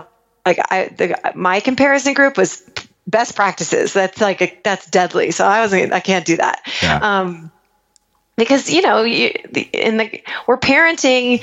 like 0.47 0.59
I, 0.71 0.87
the, 0.87 1.33
my 1.35 1.61
comparison 1.61 2.15
group 2.15 2.37
was 2.37 2.63
best 3.07 3.35
practices. 3.35 3.93
That's 3.93 4.21
like, 4.21 4.41
a, 4.41 4.59
that's 4.63 4.89
deadly. 4.89 5.33
So 5.33 5.45
I 5.45 5.61
wasn't, 5.61 5.93
I 5.93 6.01
can't 6.01 6.25
do 6.25 6.37
that. 6.37 6.63
Yeah. 6.83 6.99
Um, 7.03 7.51
because 8.41 8.71
you 8.71 8.83
know 8.83 9.03
you, 9.03 9.29
in 9.73 9.99
the 9.99 10.23
we're 10.47 10.59
parenting 10.59 11.43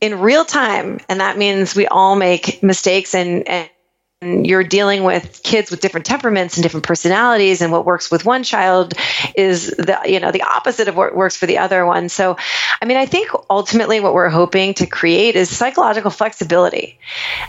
in 0.00 0.18
real 0.18 0.44
time 0.44 0.98
and 1.08 1.20
that 1.20 1.38
means 1.38 1.74
we 1.74 1.86
all 1.86 2.16
make 2.16 2.62
mistakes 2.62 3.14
and, 3.14 3.46
and 3.48 4.46
you're 4.46 4.64
dealing 4.64 5.04
with 5.04 5.42
kids 5.42 5.70
with 5.70 5.80
different 5.80 6.06
temperaments 6.06 6.56
and 6.56 6.62
different 6.62 6.86
personalities 6.86 7.60
and 7.60 7.70
what 7.70 7.84
works 7.84 8.10
with 8.10 8.24
one 8.24 8.42
child 8.42 8.94
is 9.34 9.66
the 9.66 10.00
you 10.06 10.18
know 10.18 10.32
the 10.32 10.42
opposite 10.42 10.88
of 10.88 10.96
what 10.96 11.14
works 11.14 11.36
for 11.36 11.44
the 11.46 11.58
other 11.58 11.84
one. 11.84 12.08
So 12.08 12.36
i 12.80 12.84
mean 12.86 12.96
i 12.96 13.06
think 13.06 13.30
ultimately 13.50 14.00
what 14.00 14.14
we're 14.14 14.30
hoping 14.30 14.74
to 14.74 14.86
create 14.86 15.36
is 15.36 15.54
psychological 15.54 16.10
flexibility 16.10 16.98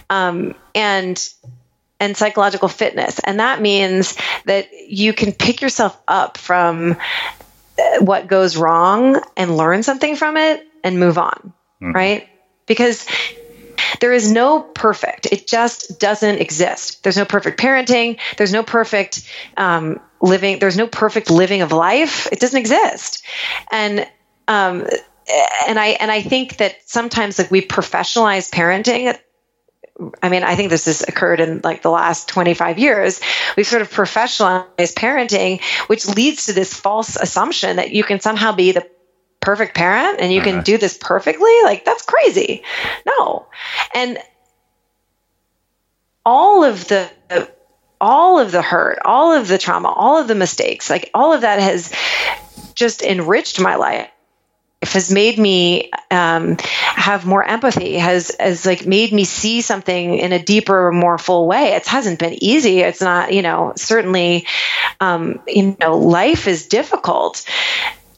um, 0.10 0.56
and 0.76 1.18
and 2.00 2.16
psychological 2.16 2.70
fitness. 2.70 3.20
And 3.20 3.40
that 3.40 3.62
means 3.62 4.16
that 4.46 4.68
you 4.88 5.14
can 5.14 5.32
pick 5.32 5.62
yourself 5.62 6.00
up 6.08 6.38
from 6.38 6.98
what 8.00 8.28
goes 8.28 8.58
wrong 8.58 9.22
and 9.36 9.56
learn 9.58 9.84
something 9.84 10.16
from 10.16 10.38
it 10.38 10.66
and 10.84 11.00
move 11.00 11.18
on, 11.18 11.54
mm-hmm. 11.82 11.92
right? 11.92 12.30
Because 12.66 13.06
there 14.00 14.14
is 14.14 14.32
no 14.32 14.62
perfect. 14.62 15.28
It 15.32 15.48
just 15.48 16.00
doesn't 16.00 16.40
exist. 16.40 17.04
There's 17.04 17.18
no 17.18 17.26
perfect 17.26 17.60
parenting. 17.60 18.20
There's 18.38 18.54
no 18.54 18.64
perfect 18.64 19.28
um, 19.56 20.00
living. 20.22 20.60
There's 20.60 20.78
no 20.78 20.88
perfect 20.88 21.30
living 21.30 21.62
of 21.62 21.72
life. 21.72 22.28
It 22.32 22.40
doesn't 22.40 22.60
exist. 22.60 23.24
And 23.72 24.08
um, 24.48 24.88
and 25.68 25.80
I 25.80 25.88
and 26.00 26.10
I 26.10 26.22
think 26.22 26.58
that 26.58 26.78
sometimes 26.86 27.38
like 27.38 27.52
we 27.52 27.62
professionalize 27.62 28.50
parenting 28.50 29.18
I 30.22 30.30
mean, 30.30 30.44
I 30.44 30.56
think 30.56 30.70
this 30.70 30.86
has 30.86 31.02
occurred 31.02 31.40
in 31.40 31.62
like 31.64 31.82
the 31.82 31.90
last 31.90 32.28
25 32.28 32.78
years. 32.78 33.20
We've 33.56 33.66
sort 33.66 33.82
of 33.82 33.92
professionalized 33.92 34.94
parenting, 34.94 35.62
which 35.88 36.08
leads 36.08 36.48
to 36.48 36.54
this 36.54 36.74
false 36.74 37.16
assumption 37.16 37.78
that 37.78 37.92
you 37.92 38.04
can 38.04 38.20
somehow 38.20 38.52
be 38.52 38.74
the 38.74 38.88
perfect 39.40 39.76
parent 39.76 40.20
and 40.20 40.32
you 40.32 40.42
uh-huh. 40.42 40.52
can 40.52 40.64
do 40.64 40.78
this 40.78 40.98
perfectly. 41.00 41.52
Like, 41.64 41.86
that's 41.86 42.04
crazy. 42.04 42.64
No. 43.06 43.48
And 43.96 44.20
all 46.26 46.64
of 46.64 46.88
the, 46.88 47.10
all 48.00 48.40
of 48.40 48.52
the 48.52 48.62
hurt, 48.62 49.00
all 49.04 49.34
of 49.34 49.48
the 49.48 49.58
trauma, 49.58 49.90
all 49.90 50.20
of 50.20 50.28
the 50.28 50.36
mistakes, 50.36 50.90
like 50.90 51.10
all 51.14 51.34
of 51.34 51.42
that 51.42 51.60
has 51.60 51.92
just 52.76 53.02
enriched 53.02 53.60
my 53.60 53.76
life 53.76 54.10
has 54.82 55.12
made 55.12 55.40
me 55.40 55.92
um, 56.12 56.58
have 56.60 57.26
more 57.26 57.44
empathy 57.44 57.96
has 57.96 58.36
has 58.40 58.66
like 58.66 58.86
made 58.86 59.12
me 59.12 59.24
see 59.24 59.62
something 59.62 60.18
in 60.18 60.34
a 60.34 60.44
deeper 60.44 60.92
more 60.92 61.18
full 61.18 61.48
way 61.48 61.74
it 61.74 61.88
hasn't 61.88 62.20
been 62.20 62.42
easy 62.44 62.80
it's 62.80 63.02
not 63.02 63.34
you 63.34 63.42
know 63.42 63.74
certainly 63.76 64.46
um, 65.00 65.40
you 65.48 65.76
know 65.80 65.98
life 65.98 66.48
is 66.48 66.68
difficult 66.68 67.44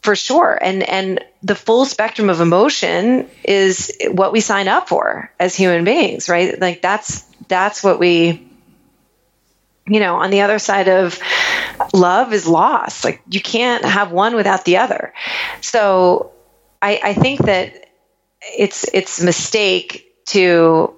for 0.02 0.14
sure 0.14 0.58
and 0.60 0.82
and 0.82 1.24
the 1.42 1.54
full 1.54 1.86
spectrum 1.86 2.28
of 2.28 2.40
emotion 2.40 3.28
is 3.42 3.90
what 4.10 4.32
we 4.32 4.40
sign 4.40 4.68
up 4.68 4.88
for 4.88 5.32
as 5.40 5.56
human 5.56 5.84
beings 5.84 6.28
right 6.28 6.60
like 6.60 6.82
that's 6.82 7.22
that's 7.48 7.82
what 7.82 7.98
we 7.98 8.46
you 9.86 9.98
know, 9.98 10.16
on 10.16 10.30
the 10.30 10.42
other 10.42 10.60
side 10.60 10.88
of 10.88 11.18
love 11.92 12.32
is 12.32 12.46
loss. 12.46 13.04
Like 13.04 13.22
you 13.28 13.40
can't 13.40 13.84
have 13.84 14.12
one 14.12 14.36
without 14.36 14.64
the 14.64 14.76
other. 14.76 15.12
So 15.62 16.32
I, 16.82 17.00
I 17.02 17.14
think 17.14 17.40
that 17.44 17.86
it's 18.56 18.86
it's 18.92 19.20
a 19.20 19.24
mistake 19.24 20.14
to 20.26 20.94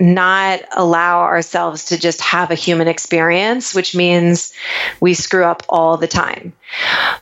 not 0.00 0.60
allow 0.72 1.20
ourselves 1.20 1.86
to 1.86 1.98
just 1.98 2.20
have 2.20 2.50
a 2.50 2.56
human 2.56 2.88
experience, 2.88 3.74
which 3.74 3.94
means 3.94 4.52
we 5.00 5.14
screw 5.14 5.44
up 5.44 5.62
all 5.68 5.96
the 5.96 6.08
time. 6.08 6.52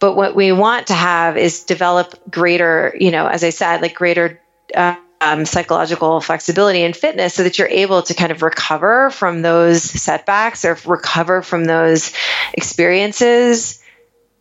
But 0.00 0.16
what 0.16 0.34
we 0.34 0.52
want 0.52 0.88
to 0.88 0.94
have 0.94 1.36
is 1.36 1.64
develop 1.64 2.18
greater, 2.30 2.94
you 2.98 3.10
know, 3.10 3.26
as 3.26 3.44
I 3.44 3.50
said, 3.50 3.82
like 3.82 3.94
greater 3.94 4.40
uh, 4.74 4.96
um, 5.20 5.44
psychological 5.44 6.20
flexibility 6.20 6.82
and 6.82 6.96
fitness 6.96 7.34
so 7.34 7.44
that 7.44 7.58
you're 7.58 7.68
able 7.68 8.02
to 8.02 8.14
kind 8.14 8.32
of 8.32 8.42
recover 8.42 9.10
from 9.10 9.42
those 9.42 9.82
setbacks 9.82 10.64
or 10.64 10.76
recover 10.84 11.42
from 11.42 11.64
those 11.64 12.12
experiences 12.54 13.81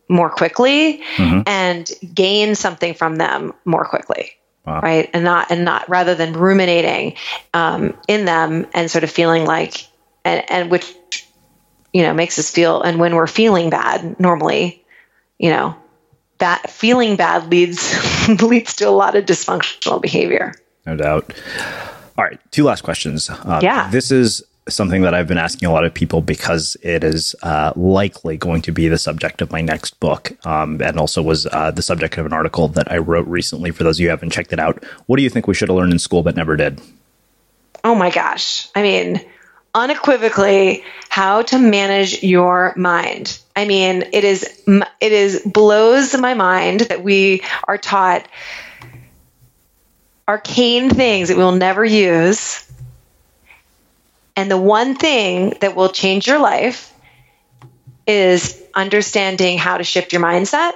more 0.08 0.30
quickly 0.30 1.02
mm-hmm. 1.16 1.42
and 1.46 1.90
gain 2.14 2.54
something 2.54 2.94
from 2.94 3.16
them 3.16 3.52
more 3.64 3.84
quickly 3.84 4.32
wow. 4.66 4.80
right 4.80 5.10
and 5.12 5.24
not 5.24 5.50
and 5.50 5.64
not 5.64 5.88
rather 5.88 6.14
than 6.14 6.32
ruminating 6.32 7.14
um, 7.54 7.96
in 8.08 8.24
them 8.24 8.66
and 8.74 8.90
sort 8.90 9.04
of 9.04 9.10
feeling 9.10 9.44
like 9.44 9.86
and, 10.24 10.44
and 10.50 10.70
which 10.70 10.94
you 11.92 12.02
know 12.02 12.12
makes 12.12 12.38
us 12.38 12.50
feel 12.50 12.82
and 12.82 12.98
when 12.98 13.14
we're 13.14 13.26
feeling 13.26 13.70
bad 13.70 14.18
normally 14.20 14.84
you 15.38 15.50
know 15.50 15.74
that 16.38 16.68
feeling 16.68 17.16
bad 17.16 17.50
leads 17.50 18.28
leads 18.42 18.74
to 18.76 18.88
a 18.88 18.90
lot 18.90 19.14
of 19.14 19.24
dysfunctional 19.24 20.00
behavior 20.00 20.54
no 20.86 20.96
doubt. 20.96 21.32
All 22.18 22.24
right, 22.24 22.40
two 22.50 22.64
last 22.64 22.82
questions. 22.82 23.30
Um, 23.30 23.62
yeah. 23.62 23.90
This 23.90 24.10
is 24.10 24.44
something 24.68 25.02
that 25.02 25.14
I've 25.14 25.26
been 25.26 25.38
asking 25.38 25.68
a 25.68 25.72
lot 25.72 25.84
of 25.84 25.92
people 25.92 26.20
because 26.20 26.76
it 26.82 27.02
is 27.02 27.34
uh, 27.42 27.72
likely 27.74 28.36
going 28.36 28.62
to 28.62 28.72
be 28.72 28.88
the 28.88 28.98
subject 28.98 29.42
of 29.42 29.50
my 29.50 29.60
next 29.60 29.98
book, 29.98 30.32
um, 30.46 30.80
and 30.80 30.98
also 30.98 31.22
was 31.22 31.46
uh, 31.46 31.70
the 31.70 31.82
subject 31.82 32.16
of 32.18 32.26
an 32.26 32.32
article 32.32 32.68
that 32.68 32.90
I 32.90 32.98
wrote 32.98 33.26
recently. 33.26 33.70
For 33.70 33.84
those 33.84 33.96
of 33.96 34.00
you 34.00 34.06
who 34.06 34.10
haven't 34.10 34.30
checked 34.30 34.52
it 34.52 34.60
out, 34.60 34.84
what 35.06 35.16
do 35.16 35.22
you 35.22 35.30
think 35.30 35.46
we 35.46 35.54
should 35.54 35.68
have 35.68 35.76
learned 35.76 35.92
in 35.92 35.98
school 35.98 36.22
but 36.22 36.36
never 36.36 36.56
did? 36.56 36.80
Oh 37.84 37.94
my 37.94 38.10
gosh! 38.10 38.68
I 38.74 38.82
mean, 38.82 39.20
unequivocally, 39.74 40.84
how 41.08 41.42
to 41.42 41.58
manage 41.58 42.22
your 42.22 42.74
mind. 42.76 43.40
I 43.56 43.64
mean, 43.64 44.04
it 44.12 44.24
is 44.24 44.62
it 45.00 45.12
is 45.12 45.42
blows 45.44 46.16
my 46.16 46.34
mind 46.34 46.80
that 46.80 47.02
we 47.02 47.42
are 47.66 47.78
taught 47.78 48.28
arcane 50.28 50.88
things 50.88 51.28
that 51.28 51.36
we'll 51.36 51.52
never 51.52 51.84
use. 51.84 52.64
And 54.36 54.50
the 54.50 54.58
one 54.58 54.94
thing 54.96 55.56
that 55.60 55.76
will 55.76 55.90
change 55.90 56.26
your 56.26 56.38
life 56.38 56.92
is 58.06 58.62
understanding 58.74 59.58
how 59.58 59.78
to 59.78 59.84
shift 59.84 60.12
your 60.12 60.22
mindset. 60.22 60.72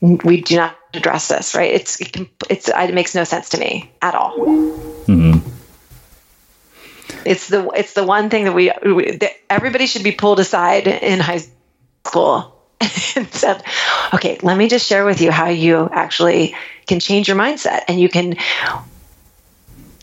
We 0.00 0.40
do 0.40 0.56
not 0.56 0.76
address 0.94 1.28
this, 1.28 1.54
right? 1.54 1.72
It's 1.74 2.00
it, 2.00 2.28
it's 2.48 2.68
it 2.68 2.94
makes 2.94 3.14
no 3.14 3.24
sense 3.24 3.50
to 3.50 3.58
me 3.58 3.90
at 4.00 4.14
all. 4.14 4.36
Mm-hmm. 4.36 5.48
It's 7.24 7.48
the 7.48 7.68
it's 7.70 7.92
the 7.92 8.04
one 8.04 8.30
thing 8.30 8.44
that 8.44 8.54
we, 8.54 8.72
we 8.84 9.16
that 9.16 9.32
everybody 9.48 9.86
should 9.86 10.04
be 10.04 10.12
pulled 10.12 10.40
aside 10.40 10.86
in 10.86 11.20
high 11.20 11.42
school 12.06 12.56
and 12.80 13.32
said, 13.32 13.62
"Okay, 14.14 14.38
let 14.42 14.56
me 14.56 14.68
just 14.68 14.86
share 14.86 15.04
with 15.04 15.20
you 15.20 15.30
how 15.30 15.48
you 15.48 15.88
actually 15.92 16.56
can 16.86 16.98
change 16.98 17.28
your 17.28 17.36
mindset 17.36 17.84
and 17.88 18.00
you 18.00 18.08
can 18.08 18.36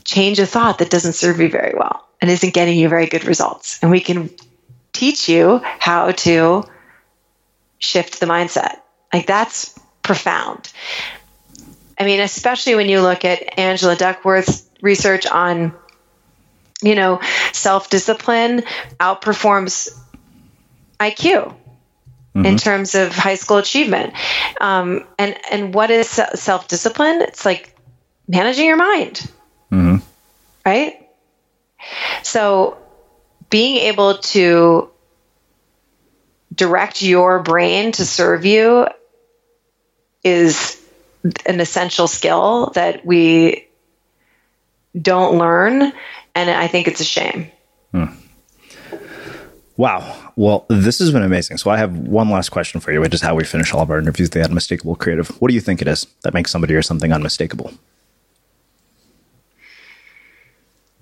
change 0.07 0.39
a 0.39 0.45
thought 0.45 0.79
that 0.79 0.89
doesn't 0.89 1.13
serve 1.13 1.39
you 1.39 1.49
very 1.49 1.73
well 1.77 2.07
and 2.21 2.31
isn't 2.31 2.53
getting 2.53 2.79
you 2.79 2.89
very 2.89 3.05
good 3.05 3.25
results. 3.25 3.77
And 3.81 3.91
we 3.91 3.99
can 3.99 4.29
teach 4.93 5.29
you 5.29 5.59
how 5.63 6.11
to 6.11 6.63
shift 7.77 8.19
the 8.19 8.25
mindset. 8.25 8.79
Like 9.13 9.27
that's 9.27 9.77
profound. 10.01 10.71
I 11.99 12.05
mean, 12.05 12.21
especially 12.21 12.75
when 12.75 12.89
you 12.89 13.01
look 13.01 13.25
at 13.25 13.59
Angela 13.59 13.95
Duckworth's 13.95 14.67
research 14.81 15.27
on, 15.27 15.73
you 16.81 16.95
know, 16.95 17.19
self 17.51 17.89
discipline 17.89 18.63
outperforms 18.99 19.89
IQ 20.99 21.55
mm-hmm. 22.37 22.45
in 22.45 22.57
terms 22.57 22.95
of 22.95 23.13
high 23.13 23.35
school 23.35 23.57
achievement. 23.57 24.13
Um, 24.61 25.05
and 25.19 25.37
and 25.51 25.73
what 25.73 25.91
is 25.91 26.07
self 26.07 26.67
discipline? 26.67 27.21
It's 27.21 27.45
like 27.45 27.75
managing 28.27 28.65
your 28.65 28.77
mind, 28.77 29.15
mm-hmm. 29.15 29.36
So 32.27 32.77
being 33.49 33.77
able 33.77 34.17
to 34.17 34.89
direct 36.53 37.01
your 37.01 37.39
brain 37.41 37.93
to 37.93 38.05
serve 38.05 38.45
you 38.45 38.87
is 40.25 40.83
an 41.45 41.61
essential 41.61 42.05
skill 42.05 42.71
that 42.75 43.05
we 43.05 43.65
don't 44.99 45.37
learn 45.37 45.93
and 46.33 46.49
i 46.49 46.67
think 46.67 46.87
it's 46.87 46.99
a 46.99 47.05
shame 47.05 47.51
hmm. 47.91 48.05
Wow. 49.77 50.31
Well, 50.35 50.65
this 50.69 50.97
has 50.97 51.11
been 51.11 51.21
amazing. 51.21 51.57
So 51.57 51.69
I 51.69 51.77
have 51.77 51.95
one 51.95 52.31
last 52.31 52.49
question 52.49 52.81
for 52.81 52.91
you, 52.91 52.99
which 52.99 53.13
is 53.13 53.21
how 53.21 53.35
we 53.35 53.43
finish 53.43 53.71
all 53.71 53.81
of 53.81 53.91
our 53.91 53.99
interviews, 53.99 54.31
the 54.31 54.43
unmistakable 54.43 54.95
creative. 54.95 55.27
What 55.39 55.49
do 55.49 55.53
you 55.53 55.61
think 55.61 55.83
it 55.83 55.87
is 55.87 56.07
that 56.23 56.33
makes 56.33 56.49
somebody 56.49 56.73
or 56.73 56.81
something 56.81 57.13
unmistakable? 57.13 57.71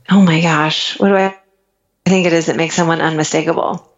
Oh 0.10 0.22
my 0.22 0.41
gosh. 0.41 0.99
What 0.99 1.10
do 1.10 1.16
I 1.16 1.36
think 2.06 2.28
it 2.28 2.34
is 2.34 2.47
that 2.47 2.56
makes 2.56 2.76
someone 2.76 3.01
unmistakable? 3.01 3.91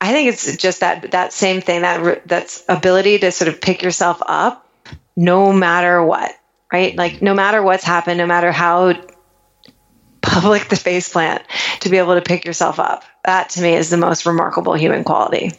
I 0.00 0.12
think 0.12 0.28
it's 0.28 0.56
just 0.56 0.80
that 0.80 1.10
that 1.10 1.32
same 1.32 1.60
thing 1.60 1.82
that 1.82 2.26
that's 2.26 2.62
ability 2.68 3.18
to 3.18 3.32
sort 3.32 3.48
of 3.48 3.60
pick 3.60 3.82
yourself 3.82 4.22
up 4.24 4.66
no 5.16 5.52
matter 5.52 6.02
what, 6.02 6.32
right? 6.72 6.96
Like 6.96 7.20
no 7.20 7.34
matter 7.34 7.62
what's 7.62 7.84
happened, 7.84 8.18
no 8.18 8.26
matter 8.26 8.52
how 8.52 8.94
public 10.22 10.68
the 10.68 10.76
face 10.76 11.08
plant 11.08 11.42
to 11.80 11.88
be 11.88 11.98
able 11.98 12.14
to 12.14 12.20
pick 12.20 12.44
yourself 12.44 12.78
up. 12.78 13.02
That 13.24 13.50
to 13.50 13.62
me 13.62 13.74
is 13.74 13.90
the 13.90 13.96
most 13.96 14.26
remarkable 14.26 14.74
human 14.74 15.02
quality. 15.02 15.52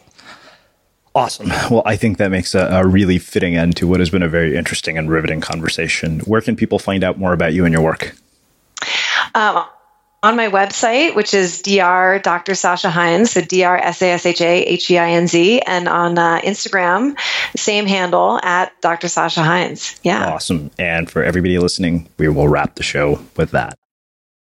Awesome. 1.14 1.50
Well, 1.70 1.82
I 1.84 1.96
think 1.96 2.18
that 2.18 2.30
makes 2.30 2.54
a, 2.54 2.66
a, 2.66 2.86
really 2.86 3.18
fitting 3.18 3.56
end 3.56 3.76
to 3.76 3.86
what 3.86 4.00
has 4.00 4.10
been 4.10 4.22
a 4.22 4.28
very 4.28 4.56
interesting 4.56 4.98
and 4.98 5.10
riveting 5.10 5.40
conversation. 5.40 6.20
Where 6.20 6.40
can 6.40 6.56
people 6.56 6.78
find 6.78 7.04
out 7.04 7.18
more 7.18 7.32
about 7.32 7.52
you 7.52 7.64
and 7.64 7.72
your 7.72 7.82
work? 7.82 8.16
Um, 9.34 9.64
on 10.22 10.36
my 10.36 10.48
website, 10.48 11.14
which 11.14 11.32
is 11.32 11.62
Dr. 11.62 12.18
Dr. 12.18 12.54
Sasha 12.54 12.90
Heinz, 12.90 13.32
so 13.32 13.40
D 13.40 13.64
R 13.64 13.76
S 13.76 14.02
A 14.02 14.10
S 14.10 14.26
H 14.26 14.40
A 14.40 14.62
H 14.64 14.90
E 14.90 14.98
I 14.98 15.10
N 15.10 15.26
Z, 15.26 15.60
and 15.60 15.88
on 15.88 16.18
uh, 16.18 16.40
Instagram, 16.40 17.18
same 17.56 17.86
handle 17.86 18.38
at 18.42 18.72
Dr. 18.80 19.08
Sasha 19.08 19.42
Heinz. 19.42 19.98
Yeah. 20.02 20.28
Awesome. 20.28 20.70
And 20.78 21.10
for 21.10 21.22
everybody 21.22 21.58
listening, 21.58 22.08
we 22.18 22.28
will 22.28 22.48
wrap 22.48 22.74
the 22.74 22.82
show 22.82 23.20
with 23.36 23.52
that. 23.52 23.78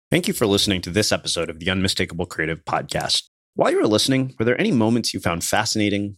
Thank 0.10 0.28
you 0.28 0.34
for 0.34 0.46
listening 0.46 0.82
to 0.82 0.90
this 0.90 1.12
episode 1.12 1.50
of 1.50 1.60
the 1.60 1.70
Unmistakable 1.70 2.26
Creative 2.26 2.64
Podcast. 2.66 3.30
While 3.56 3.72
you 3.72 3.80
were 3.80 3.88
listening, 3.88 4.36
were 4.38 4.46
there 4.46 4.60
any 4.60 4.72
moments 4.72 5.14
you 5.14 5.22
found 5.22 5.44
fascinating, 5.44 6.18